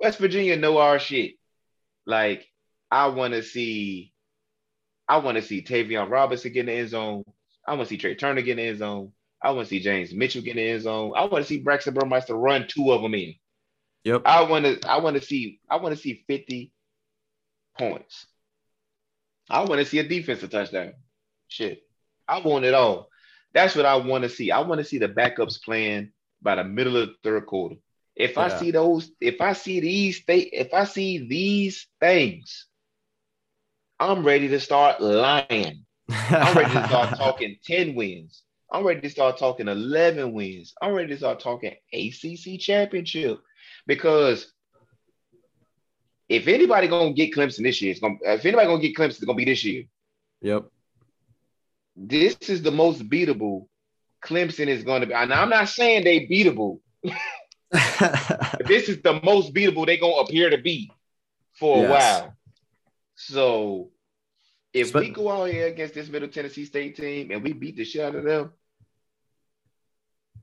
West 0.00 0.18
Virginia 0.18 0.56
know 0.56 0.78
our 0.78 0.98
shit. 0.98 1.34
Like 2.06 2.46
I 2.90 3.08
want 3.08 3.34
to 3.34 3.42
see, 3.42 4.12
I 5.08 5.18
want 5.18 5.36
to 5.36 5.42
see 5.42 5.62
Tayvion 5.62 6.10
Robinson 6.10 6.52
get 6.52 6.60
in 6.60 6.66
the 6.66 6.72
end 6.72 6.90
zone. 6.90 7.24
I 7.66 7.74
want 7.74 7.88
to 7.88 7.94
see 7.94 7.98
Tre 7.98 8.14
Turner 8.14 8.42
get 8.42 8.52
in 8.52 8.56
the 8.58 8.62
end 8.64 8.78
zone. 8.78 9.12
I 9.40 9.50
want 9.50 9.66
to 9.66 9.70
see 9.70 9.82
James 9.82 10.14
Mitchell 10.14 10.42
get 10.42 10.56
in 10.56 10.64
the 10.64 10.70
end 10.70 10.82
zone. 10.82 11.12
I 11.16 11.24
want 11.24 11.44
to 11.44 11.48
see 11.48 11.60
Braxton 11.60 11.94
Burmeister 11.94 12.34
run 12.34 12.66
two 12.68 12.92
of 12.92 13.02
them 13.02 13.14
in. 13.14 13.34
Yep. 14.04 14.22
I 14.24 14.42
want 14.42 14.64
to, 14.64 14.88
I 14.88 14.98
want 14.98 15.16
to 15.16 15.22
see, 15.22 15.60
I 15.70 15.76
want 15.76 15.94
to 15.94 16.00
see 16.00 16.24
50 16.26 16.72
points. 17.78 18.26
I 19.48 19.60
want 19.60 19.80
to 19.80 19.84
see 19.84 19.98
a 19.98 20.08
defensive 20.08 20.50
touchdown. 20.50 20.94
Shit. 21.48 21.82
I 22.26 22.40
want 22.40 22.64
it 22.64 22.74
all. 22.74 23.08
That's 23.54 23.74
what 23.76 23.86
I 23.86 23.96
want 23.96 24.24
to 24.24 24.30
see. 24.30 24.50
I 24.50 24.60
want 24.60 24.78
to 24.80 24.84
see 24.84 24.98
the 24.98 25.08
backups 25.08 25.62
playing 25.62 26.12
by 26.40 26.56
the 26.56 26.64
middle 26.64 26.96
of 26.96 27.08
the 27.08 27.14
third 27.22 27.46
quarter. 27.46 27.76
If 28.16 28.36
I 28.38 28.48
see 28.48 28.70
those, 28.70 29.10
if 29.20 29.40
I 29.40 29.52
see 29.52 29.80
these 29.80 30.24
th- 30.24 30.50
if 30.52 30.74
I 30.74 30.84
see 30.84 31.26
these 31.26 31.86
things, 32.00 32.66
I'm 33.98 34.24
ready 34.24 34.48
to 34.48 34.60
start 34.60 35.00
lying. 35.00 35.84
I'm 36.08 36.56
ready 36.56 36.74
to 36.74 36.86
start 36.88 37.14
talking 37.16 37.56
10 37.64 37.94
wins. 37.94 38.42
I'm 38.70 38.84
ready 38.86 39.00
to 39.02 39.10
start 39.10 39.38
talking 39.38 39.68
11 39.68 40.32
wins. 40.32 40.74
I'm 40.80 40.92
ready 40.92 41.08
to 41.08 41.16
start 41.16 41.40
talking 41.40 41.74
ACC 41.92 42.58
championship 42.58 43.38
because 43.86 44.52
if 46.28 46.48
anybody 46.48 46.88
gonna 46.88 47.12
get 47.12 47.34
Clemson 47.34 47.62
this 47.62 47.80
year, 47.82 47.90
it's 47.92 48.00
gonna 48.00 48.16
if 48.22 48.44
anybody 48.44 48.66
gonna 48.66 48.82
get 48.82 48.96
Clemson, 48.96 49.10
it's 49.10 49.24
gonna 49.24 49.36
be 49.36 49.44
this 49.44 49.64
year. 49.64 49.84
Yep. 50.40 50.64
This 51.96 52.36
is 52.48 52.62
the 52.62 52.70
most 52.70 53.08
beatable 53.08 53.66
Clemson 54.24 54.68
is 54.68 54.84
gonna 54.84 55.06
be. 55.06 55.14
And 55.14 55.32
I'm 55.32 55.50
not 55.50 55.68
saying 55.68 56.04
they 56.04 56.26
beatable. 56.26 56.80
this 58.66 58.88
is 58.88 59.02
the 59.02 59.20
most 59.24 59.52
beatable 59.52 59.86
they 59.86 59.96
gonna 59.98 60.14
appear 60.22 60.50
to 60.50 60.58
be 60.58 60.90
for 61.58 61.78
a 61.78 61.88
Yes. 61.88 62.20
while. 62.22 62.36
So 63.16 63.90
if 64.72 64.92
But- 64.92 65.02
we 65.02 65.10
go 65.10 65.30
out 65.30 65.50
here 65.50 65.66
against 65.66 65.94
this 65.94 66.08
Middle 66.08 66.28
Tennessee 66.28 66.64
State 66.64 66.96
team 66.96 67.30
and 67.30 67.42
we 67.42 67.52
beat 67.52 67.76
the 67.76 67.84
shit 67.84 68.02
out 68.02 68.14
of 68.14 68.24
them, 68.24 68.52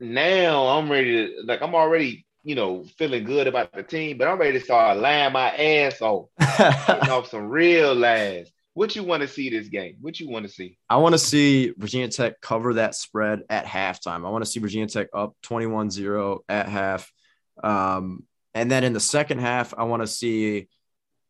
now 0.00 0.66
I'm 0.68 0.90
ready 0.90 1.26
to 1.26 1.42
like 1.44 1.62
I'm 1.62 1.74
already 1.74 2.26
you 2.42 2.54
know 2.54 2.84
feeling 2.96 3.24
good 3.24 3.46
about 3.46 3.72
the 3.72 3.82
team, 3.82 4.18
but 4.18 4.28
I'm 4.28 4.38
ready 4.38 4.58
to 4.58 4.64
start 4.64 4.98
lying 4.98 5.32
my 5.32 5.50
ass 5.54 6.00
off, 6.00 6.28
off 7.10 7.28
some 7.28 7.48
real 7.48 7.94
lies. 7.94 8.50
What 8.80 8.96
you 8.96 9.04
want 9.04 9.20
to 9.20 9.28
see 9.28 9.50
this 9.50 9.68
game? 9.68 9.96
What 10.00 10.18
you 10.20 10.30
want 10.30 10.46
to 10.46 10.50
see? 10.50 10.78
I 10.88 10.96
want 10.96 11.12
to 11.12 11.18
see 11.18 11.74
Virginia 11.76 12.08
Tech 12.08 12.40
cover 12.40 12.72
that 12.72 12.94
spread 12.94 13.42
at 13.50 13.66
halftime. 13.66 14.26
I 14.26 14.30
want 14.30 14.42
to 14.42 14.50
see 14.50 14.58
Virginia 14.58 14.86
Tech 14.86 15.08
up 15.12 15.36
21 15.42 15.90
0 15.90 16.42
at 16.48 16.66
half. 16.66 17.12
Um, 17.62 18.24
and 18.54 18.70
then 18.70 18.82
in 18.82 18.94
the 18.94 18.98
second 18.98 19.40
half, 19.40 19.74
I 19.76 19.82
want 19.82 20.02
to 20.02 20.06
see 20.06 20.68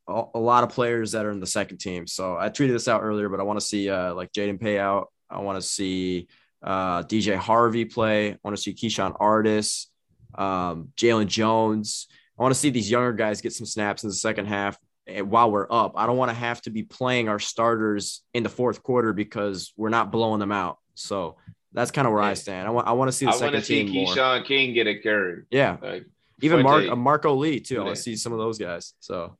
a, 0.07 0.23
a 0.33 0.39
lot 0.39 0.63
of 0.63 0.71
players 0.71 1.11
that 1.11 1.27
are 1.27 1.33
in 1.33 1.41
the 1.41 1.47
second 1.49 1.79
team. 1.79 2.07
So 2.07 2.37
I 2.37 2.51
tweeted 2.51 2.71
this 2.71 2.87
out 2.87 3.03
earlier, 3.03 3.29
but 3.29 3.41
I 3.41 3.43
want 3.43 3.59
to 3.59 3.67
see 3.67 3.91
uh, 3.91 4.15
like 4.15 4.31
Jaden 4.31 4.61
Payoute. 4.61 5.07
I 5.29 5.41
want 5.41 5.61
to 5.61 5.69
see 5.69 6.29
uh, 6.63 7.03
DJ 7.03 7.35
Harvey 7.35 7.85
play. 7.85 8.31
I 8.31 8.39
want 8.45 8.57
to 8.57 8.63
see 8.63 8.75
Keyshawn 8.75 9.17
Artis, 9.19 9.91
um, 10.37 10.91
Jalen 10.97 11.27
Jones. 11.27 12.07
I 12.39 12.45
want 12.45 12.55
to 12.55 12.61
see 12.61 12.71
these 12.71 12.89
younger 12.89 13.13
guys 13.13 13.41
get 13.41 13.55
some 13.55 13.67
snaps 13.67 14.05
in 14.05 14.09
the 14.09 14.15
second 14.15 14.47
half 14.47 14.79
while 15.19 15.51
we're 15.51 15.67
up. 15.71 15.93
I 15.97 16.07
don't 16.07 16.17
want 16.17 16.31
to 16.31 16.37
have 16.37 16.61
to 16.63 16.71
be 16.71 16.83
playing 16.83 17.29
our 17.29 17.39
starters 17.39 18.23
in 18.35 18.43
the 18.43 18.49
fourth 18.49 18.83
quarter 18.83 19.13
because 19.13 19.73
we're 19.77 19.89
not 19.89 20.11
blowing 20.13 20.41
them 20.41 20.53
out. 20.53 20.79
So 20.95 21.37
that's 21.73 21.91
kind 21.91 22.07
of 22.07 22.13
where 22.13 22.23
I 22.23 22.35
stand. 22.35 22.67
I 22.67 22.71
want 22.71 22.87
I 22.87 22.93
want 22.93 23.09
to 23.09 23.13
see 23.13 23.27
the 23.27 23.31
I 23.31 23.35
want 23.35 23.41
second 23.41 23.61
to 23.61 23.67
see 23.67 23.87
team 23.87 24.05
more. 24.05 24.15
Keshawn 24.15 24.45
King 24.45 24.75
get 24.75 24.87
a 24.87 24.99
carry. 24.99 25.43
Yeah, 25.51 25.77
Like, 25.81 26.07
even 26.41 26.63
Mark 26.63 26.81
Fuente, 26.81 26.93
uh, 26.93 26.97
Marco 26.97 27.35
Lee 27.35 27.61
too. 27.61 27.81
I 27.81 27.85
want 27.85 27.97
to 27.97 28.03
see 28.03 28.17
some 28.17 28.33
of 28.33 28.39
those 28.39 28.59
guys. 28.59 28.95
So 29.01 29.37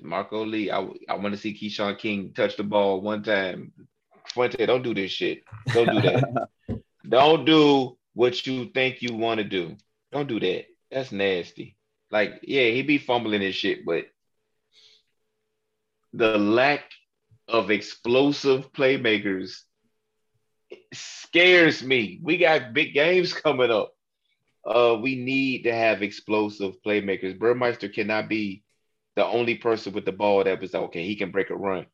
Marco 0.00 0.44
Lee. 0.44 0.70
I, 0.70 0.86
I 1.08 1.14
want 1.16 1.34
to 1.34 1.40
see 1.40 1.54
Keshawn 1.54 1.98
King 1.98 2.32
touch 2.34 2.56
the 2.56 2.64
ball 2.64 3.00
one 3.00 3.22
time. 3.22 3.72
Fuente, 4.28 4.64
don't 4.66 4.82
do 4.82 4.94
this 4.94 5.10
shit. 5.10 5.42
Don't 5.72 5.90
do 5.90 6.00
that. 6.00 6.48
don't 7.08 7.44
do 7.44 7.96
what 8.14 8.46
you 8.46 8.66
think 8.66 9.02
you 9.02 9.14
want 9.14 9.38
to 9.38 9.44
do. 9.44 9.76
Don't 10.10 10.28
do 10.28 10.38
that. 10.40 10.66
That's 10.90 11.12
nasty. 11.12 11.76
Like, 12.12 12.40
yeah, 12.42 12.68
he 12.68 12.82
be 12.82 12.98
fumbling 12.98 13.40
his 13.40 13.56
shit, 13.56 13.86
but 13.86 14.04
the 16.12 16.38
lack 16.38 16.84
of 17.48 17.70
explosive 17.70 18.72
playmakers 18.72 19.62
scares 20.92 21.82
me. 21.82 22.20
We 22.22 22.36
got 22.36 22.74
big 22.74 22.94
games 22.94 23.32
coming 23.32 23.70
up. 23.70 23.92
Uh, 24.64 24.98
we 25.00 25.16
need 25.16 25.64
to 25.64 25.74
have 25.74 26.02
explosive 26.02 26.74
playmakers. 26.86 27.38
Burmeister 27.38 27.88
cannot 27.88 28.28
be 28.28 28.62
the 29.16 29.26
only 29.26 29.56
person 29.56 29.92
with 29.92 30.04
the 30.04 30.12
ball 30.12 30.44
that 30.44 30.60
was 30.60 30.74
okay. 30.74 31.04
He 31.04 31.16
can 31.16 31.30
break 31.30 31.50
a 31.50 31.56
run. 31.56 31.86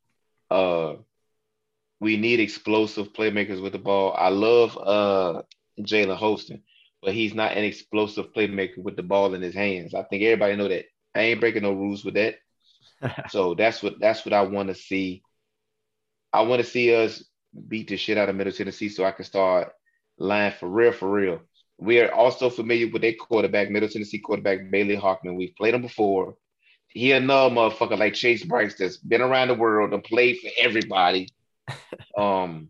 Uh, 0.51 0.95
we 1.99 2.17
need 2.17 2.39
explosive 2.39 3.13
playmakers 3.13 3.61
with 3.61 3.73
the 3.73 3.79
ball. 3.79 4.13
I 4.17 4.29
love 4.29 4.77
uh 4.77 5.41
Jalen 5.79 6.17
Holston, 6.17 6.63
but 7.01 7.13
he's 7.13 7.33
not 7.33 7.53
an 7.53 7.63
explosive 7.63 8.33
playmaker 8.33 8.77
with 8.77 8.95
the 8.95 9.03
ball 9.03 9.33
in 9.33 9.41
his 9.41 9.55
hands. 9.55 9.93
I 9.93 10.03
think 10.03 10.23
everybody 10.23 10.55
know 10.55 10.67
that. 10.67 10.85
I 11.15 11.21
ain't 11.21 11.39
breaking 11.39 11.63
no 11.63 11.73
rules 11.73 12.03
with 12.03 12.15
that. 12.15 12.35
so 13.29 13.55
that's 13.55 13.81
what 13.81 13.99
that's 13.99 14.25
what 14.25 14.33
I 14.33 14.41
want 14.43 14.69
to 14.69 14.75
see. 14.75 15.23
I 16.31 16.41
want 16.41 16.61
to 16.61 16.69
see 16.69 16.93
us 16.93 17.23
beat 17.67 17.87
the 17.87 17.97
shit 17.97 18.17
out 18.17 18.29
of 18.29 18.35
Middle 18.35 18.53
Tennessee 18.53 18.89
so 18.89 19.03
I 19.03 19.11
can 19.11 19.25
start 19.25 19.71
lying 20.17 20.53
for 20.59 20.69
real, 20.69 20.91
for 20.91 21.09
real. 21.09 21.41
We 21.77 22.01
are 22.01 22.11
also 22.11 22.49
familiar 22.49 22.89
with 22.91 23.01
their 23.01 23.13
quarterback, 23.13 23.69
Middle 23.69 23.89
Tennessee 23.89 24.19
quarterback 24.19 24.69
Bailey 24.69 24.97
Hockman. 24.97 25.37
We've 25.37 25.55
played 25.55 25.73
him 25.73 25.81
before. 25.81 26.35
He 26.89 27.11
another 27.11 27.53
motherfucker 27.55 27.97
like 27.97 28.15
Chase 28.15 28.43
Brice 28.43 28.75
that's 28.75 28.97
been 28.97 29.21
around 29.21 29.47
the 29.47 29.53
world 29.53 29.93
and 29.93 30.03
played 30.03 30.39
for 30.39 30.49
everybody. 30.59 31.29
um, 32.17 32.69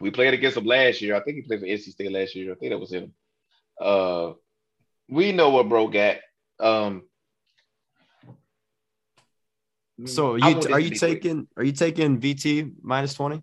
we 0.00 0.10
played 0.10 0.34
against 0.34 0.56
him 0.56 0.64
last 0.64 1.00
year. 1.00 1.14
I 1.16 1.20
think 1.20 1.36
he 1.36 1.42
played 1.42 1.60
for 1.60 1.66
NC 1.66 1.90
State 1.92 2.12
last 2.12 2.34
year. 2.34 2.52
I 2.52 2.56
think 2.56 2.70
that 2.72 2.78
was 2.78 2.92
him. 2.92 3.12
Uh, 3.80 4.32
we 5.08 5.32
know 5.32 5.50
what 5.50 5.68
bro 5.68 5.88
got. 5.88 6.16
Um, 6.58 7.02
so 10.04 10.36
you 10.36 10.44
are 10.44 10.80
you 10.80 10.90
be 10.90 10.98
quick. 10.98 11.22
taking 11.22 11.48
are 11.56 11.64
you 11.64 11.72
taking 11.72 12.20
VT 12.20 12.72
minus 12.82 13.14
twenty? 13.14 13.42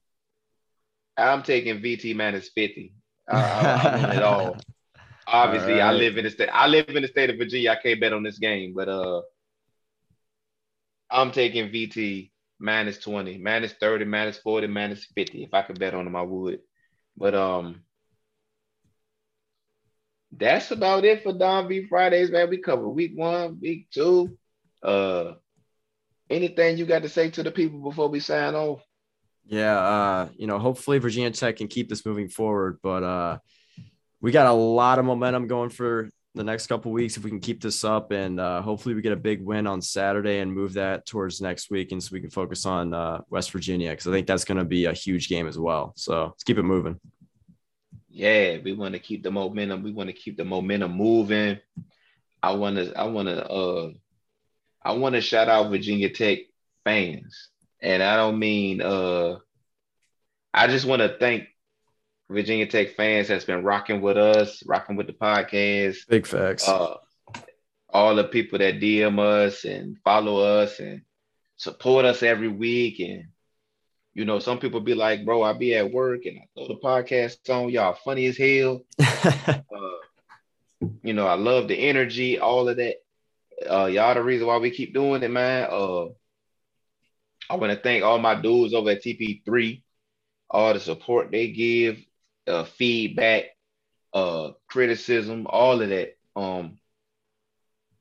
I'm 1.18 1.44
taking 1.44 1.80
VT 1.80 2.16
minus 2.16 2.50
50. 2.56 2.94
I, 3.30 3.38
I, 3.38 3.42
I 3.42 3.98
want 4.02 4.14
it 4.14 4.24
all. 4.24 4.58
Obviously, 5.28 5.80
I 5.80 5.92
live 5.92 6.18
in 6.18 6.26
the 6.26 6.30
state. 6.30 6.50
I 6.52 6.68
live 6.68 6.90
in 6.90 7.02
the 7.02 7.08
state 7.08 7.30
of 7.30 7.38
Virginia. 7.38 7.72
I 7.72 7.76
can't 7.76 8.00
bet 8.00 8.14
on 8.14 8.24
this 8.24 8.40
game, 8.40 8.74
but 8.76 8.90
uh, 8.90 9.22
I'm 11.10 11.32
taking 11.32 11.70
VT 11.70 12.32
minus 12.60 12.98
20, 13.00 13.38
minus 13.40 13.74
30, 13.74 14.06
minus 14.06 14.38
40, 14.38 14.68
minus 14.68 15.06
50. 15.16 15.44
If 15.44 15.54
I 15.54 15.62
could 15.62 15.80
bet 15.80 15.94
on 15.94 16.06
them, 16.06 16.16
I 16.16 16.22
would. 16.22 16.60
But 17.18 17.36
um, 17.36 17.84
that's 20.32 20.72
about 20.72 21.06
it 21.06 21.24
for 21.24 21.34
Don 21.34 21.68
V 21.68 21.88
Fridays, 21.88 22.32
man. 22.32 22.50
We 22.50 22.58
covered 22.58 22.90
week 22.90 23.14
one, 23.16 23.60
week 23.62 23.88
two. 23.92 24.38
Uh, 24.82 25.34
anything 26.30 26.78
you 26.78 26.86
got 26.86 27.04
to 27.04 27.10
say 27.10 27.30
to 27.32 27.44
the 27.44 27.52
people 27.52 27.80
before 27.80 28.10
we 28.10 28.20
sign 28.20 28.56
off? 28.56 28.82
Yeah, 29.46 29.78
uh, 29.78 30.30
you 30.38 30.48
know, 30.48 30.58
hopefully 30.58 31.00
Virginia 31.00 31.32
Tech 31.32 31.58
can 31.58 31.68
keep 31.68 31.90
this 31.90 32.06
moving 32.06 32.30
forward, 32.30 32.80
but 32.82 33.04
uh 33.04 33.38
we 34.24 34.32
got 34.32 34.48
a 34.48 34.54
lot 34.54 35.00
of 35.00 35.06
momentum 35.06 35.48
going 35.48 35.70
for 35.70 36.10
the 36.36 36.44
next 36.44 36.68
couple 36.68 36.92
weeks 36.92 37.16
if 37.16 37.24
we 37.24 37.30
can 37.30 37.40
keep 37.40 37.62
this 37.62 37.84
up 37.84 38.12
and 38.12 38.40
uh 38.40 38.62
hopefully 38.62 38.96
we 38.96 39.02
get 39.02 39.12
a 39.12 39.18
big 39.18 39.44
win 39.44 39.68
on 39.68 39.82
Saturday 39.82 40.40
and 40.40 40.52
move 40.52 40.74
that 40.74 41.06
towards 41.06 41.42
next 41.42 41.70
week 41.70 41.92
and 41.92 42.04
so 42.04 42.10
we 42.12 42.22
can 42.22 42.30
focus 42.30 42.66
on 42.66 42.94
uh 42.94 43.22
West 43.30 43.52
Virginia 43.52 43.92
because 43.92 44.08
I 44.08 44.12
think 44.12 44.26
that's 44.26 44.46
going 44.46 44.58
to 44.58 44.66
be 44.66 44.86
a 44.86 44.94
huge 44.94 45.30
game 45.30 45.48
as 45.48 45.60
well. 45.60 45.94
So, 45.96 46.26
let's 46.26 46.44
keep 46.44 46.58
it 46.58 46.64
moving. 46.64 47.00
Yeah, 48.10 48.58
we 48.64 48.74
want 48.74 48.94
to 48.94 49.00
keep 49.00 49.24
the 49.24 49.32
momentum. 49.32 49.82
We 49.82 49.92
want 49.92 50.08
to 50.08 50.14
keep 50.14 50.38
the 50.38 50.46
momentum 50.46 50.92
moving. 50.92 51.58
I 52.44 52.52
want 52.52 52.76
to, 52.76 52.94
I 52.96 53.06
want 53.06 53.28
to, 53.28 53.50
uh, 53.50 53.90
I 54.84 54.92
want 54.92 55.16
to 55.16 55.22
shout 55.22 55.50
out 55.50 55.72
Virginia 55.72 56.10
Tech 56.12 56.40
fans, 56.84 57.50
and 57.82 58.04
I 58.04 58.18
don't 58.18 58.38
mean, 58.38 58.82
uh, 58.82 59.38
I 60.54 60.68
just 60.68 60.86
want 60.86 61.02
to 61.02 61.18
thank 61.20 61.46
Virginia 62.30 62.66
Tech 62.66 62.96
fans 62.96 63.28
that's 63.28 63.46
been 63.46 63.64
rocking 63.64 64.02
with 64.02 64.18
us, 64.18 64.64
rocking 64.66 64.96
with 64.96 65.08
the 65.08 65.14
podcast. 65.14 66.08
Big 66.08 66.26
facts. 66.26 66.68
Uh, 66.68 66.98
all 67.90 68.16
the 68.16 68.24
people 68.24 68.60
that 68.60 68.80
DM 68.80 69.20
us 69.20 69.66
and 69.66 69.98
follow 70.04 70.40
us 70.40 70.80
and 70.80 71.02
support 71.58 72.06
us 72.06 72.24
every 72.24 72.48
week. 72.48 73.00
And, 73.00 73.26
you 74.14 74.26
know, 74.26 74.40
some 74.40 74.60
people 74.60 74.82
be 74.82 74.96
like, 74.96 75.26
bro, 75.26 75.44
I 75.44 75.54
be 75.54 75.76
at 75.76 75.92
work 75.92 76.26
and 76.26 76.40
I 76.40 76.46
throw 76.56 76.68
the 76.68 76.76
podcast 76.76 77.50
on. 77.50 77.70
Y'all 77.70 77.94
funny 77.94 78.26
as 78.26 78.38
hell. 78.38 78.84
Uh, 79.74 80.88
you 81.02 81.14
know, 81.14 81.26
I 81.26 81.36
love 81.36 81.68
the 81.68 81.76
energy, 81.76 82.40
all 82.40 82.68
of 82.68 82.78
that. 82.78 82.96
Uh, 83.70 83.86
y'all 83.86 84.14
the 84.14 84.22
reason 84.22 84.48
why 84.48 84.58
we 84.58 84.70
keep 84.70 84.94
doing 84.94 85.24
it, 85.24 85.32
man. 85.32 85.68
Uh, 85.72 86.06
I 87.50 87.56
want 87.56 87.72
to 87.72 87.80
thank 87.80 88.04
all 88.04 88.20
my 88.20 88.36
dudes 88.36 88.74
over 88.74 88.90
at 88.90 89.04
TP3, 89.04 89.82
all 90.50 90.74
the 90.74 90.80
support 90.80 91.32
they 91.32 91.52
give, 91.52 92.04
uh, 92.48 92.64
feedback, 92.64 93.46
uh, 94.14 94.52
criticism, 94.68 95.48
all 95.50 95.82
of 95.82 95.90
that. 95.90 96.16
Um, 96.36 96.78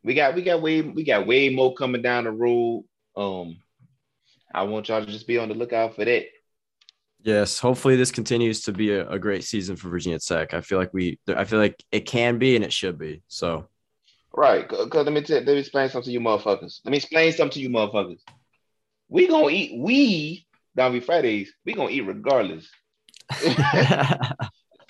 we 0.05 0.14
got 0.14 0.35
we 0.35 0.43
got 0.43 0.62
way 0.62 0.82
we 0.82 1.05
got 1.05 1.27
way 1.27 1.48
more 1.51 1.74
coming 1.74 2.02
down 2.02 2.24
the 2.24 2.32
road. 2.32 2.85
Um, 3.16 3.59
I 4.55 4.64
want 4.64 4.89
y'all 4.89 5.05
to 5.05 5.10
just 5.10 5.27
be 5.27 5.39
on 5.39 5.48
the 5.48 5.55
lookout 5.55 5.94
for 5.94 6.05
that. 6.05 6.27
Yes, 7.24 7.60
hopefully 7.60 7.94
this 7.97 8.10
continues 8.10 8.62
to 8.62 8.73
be 8.73 8.90
a, 8.93 9.09
a 9.09 9.19
great 9.19 9.44
season 9.44 9.77
for 9.77 9.89
Virginia 9.89 10.19
Tech. 10.19 10.55
I 10.55 10.60
feel 10.60 10.78
like 10.78 10.93
we 10.93 11.19
I 11.28 11.44
feel 11.44 11.60
like 11.60 11.82
it 11.93 12.01
can 12.01 12.39
be 12.39 12.56
and 12.56 12.64
it 12.64 12.73
should 12.73 12.98
be. 12.98 13.23
So, 13.28 13.69
Right, 14.35 14.66
cause 14.66 14.89
let 14.93 15.12
me 15.12 15.20
tell, 15.20 15.36
let 15.36 15.47
me 15.47 15.59
explain 15.59 15.89
something 15.89 16.09
to 16.09 16.12
you 16.12 16.20
motherfuckers. 16.20 16.81
Let 16.85 16.90
me 16.90 16.97
explain 16.97 17.32
something 17.32 17.55
to 17.55 17.60
you 17.60 17.69
motherfuckers. 17.69 18.20
We 19.09 19.28
gonna 19.28 19.51
eat. 19.51 19.78
We 19.78 20.47
Don 20.74 20.93
V 20.93 21.01
Fridays. 21.01 21.52
We 21.64 21.74
gonna 21.74 21.90
eat 21.90 22.01
regardless. 22.01 22.69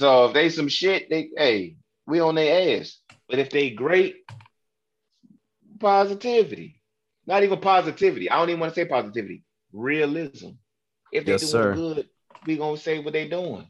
So 0.00 0.24
if 0.26 0.34
they 0.34 0.48
some 0.48 0.68
shit, 0.68 1.08
they 1.10 1.30
hey, 1.36 1.76
we 2.06 2.18
on 2.20 2.34
their 2.34 2.80
ass. 2.80 2.98
But 3.28 3.38
if 3.38 3.50
they 3.50 3.70
great, 3.70 4.16
positivity. 5.78 6.80
Not 7.26 7.44
even 7.44 7.60
positivity. 7.60 8.28
I 8.28 8.36
don't 8.36 8.48
even 8.48 8.60
want 8.60 8.74
to 8.74 8.80
say 8.80 8.86
positivity. 8.88 9.44
Realism. 9.72 10.50
If 11.12 11.24
they 11.24 11.32
Yes, 11.32 11.42
doing 11.42 11.52
sir. 11.52 11.74
good, 11.74 12.08
we 12.46 12.56
gonna 12.56 12.76
say 12.76 12.98
what 12.98 13.12
they 13.12 13.28
doing. 13.28 13.66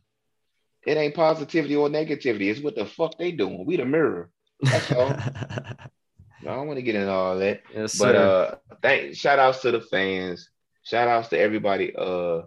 It 0.86 0.96
ain't 0.96 1.14
positivity 1.14 1.76
or 1.76 1.88
negativity. 1.88 2.50
It's 2.50 2.60
what 2.60 2.76
the 2.76 2.86
fuck 2.86 3.18
they 3.18 3.32
doing. 3.32 3.66
We 3.66 3.76
the 3.76 3.84
mirror. 3.84 4.30
That's 4.62 4.90
all. 4.92 5.10
I 5.10 5.84
don't 6.40 6.66
want 6.66 6.78
to 6.78 6.82
get 6.82 6.94
into 6.94 7.10
all 7.12 7.38
that. 7.38 7.60
yes, 7.74 7.98
But 7.98 8.14
sir. 8.14 8.58
uh 8.70 8.74
thank 8.80 9.14
shout 9.16 9.38
outs 9.38 9.60
to 9.62 9.70
the 9.70 9.80
fans. 9.80 10.48
Shout 10.82 11.08
outs 11.08 11.28
to 11.28 11.38
everybody 11.38 11.94
uh 11.94 12.42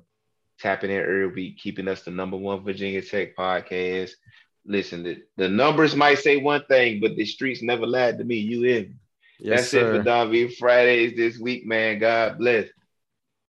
tapping 0.60 0.92
in 0.92 0.98
every 0.98 1.28
week, 1.28 1.58
keeping 1.58 1.88
us 1.88 2.04
the 2.04 2.12
number 2.12 2.38
one 2.38 2.64
Virginia 2.64 3.02
Tech 3.02 3.36
podcast. 3.36 4.12
Listen, 4.66 5.04
the, 5.04 5.22
the 5.38 5.48
numbers 5.48 5.96
might 5.96 6.20
say 6.20 6.38
one 6.38 6.64
thing, 6.66 7.00
but 7.00 7.16
the 7.16 7.26
streets 7.26 7.62
never 7.62 7.86
lied 7.86 8.18
to 8.18 8.24
me. 8.24 8.36
You 8.38 8.64
in. 8.64 9.00
yes, 9.40 9.60
That's 9.60 9.70
sir. 9.70 9.94
it 9.94 9.98
for 9.98 10.04
Don 10.04 10.32
V 10.32 10.48
Fridays 10.56 11.16
this 11.16 11.38
week, 11.38 11.66
man. 11.66 12.00
God 12.00 12.38
bless. 12.40 12.68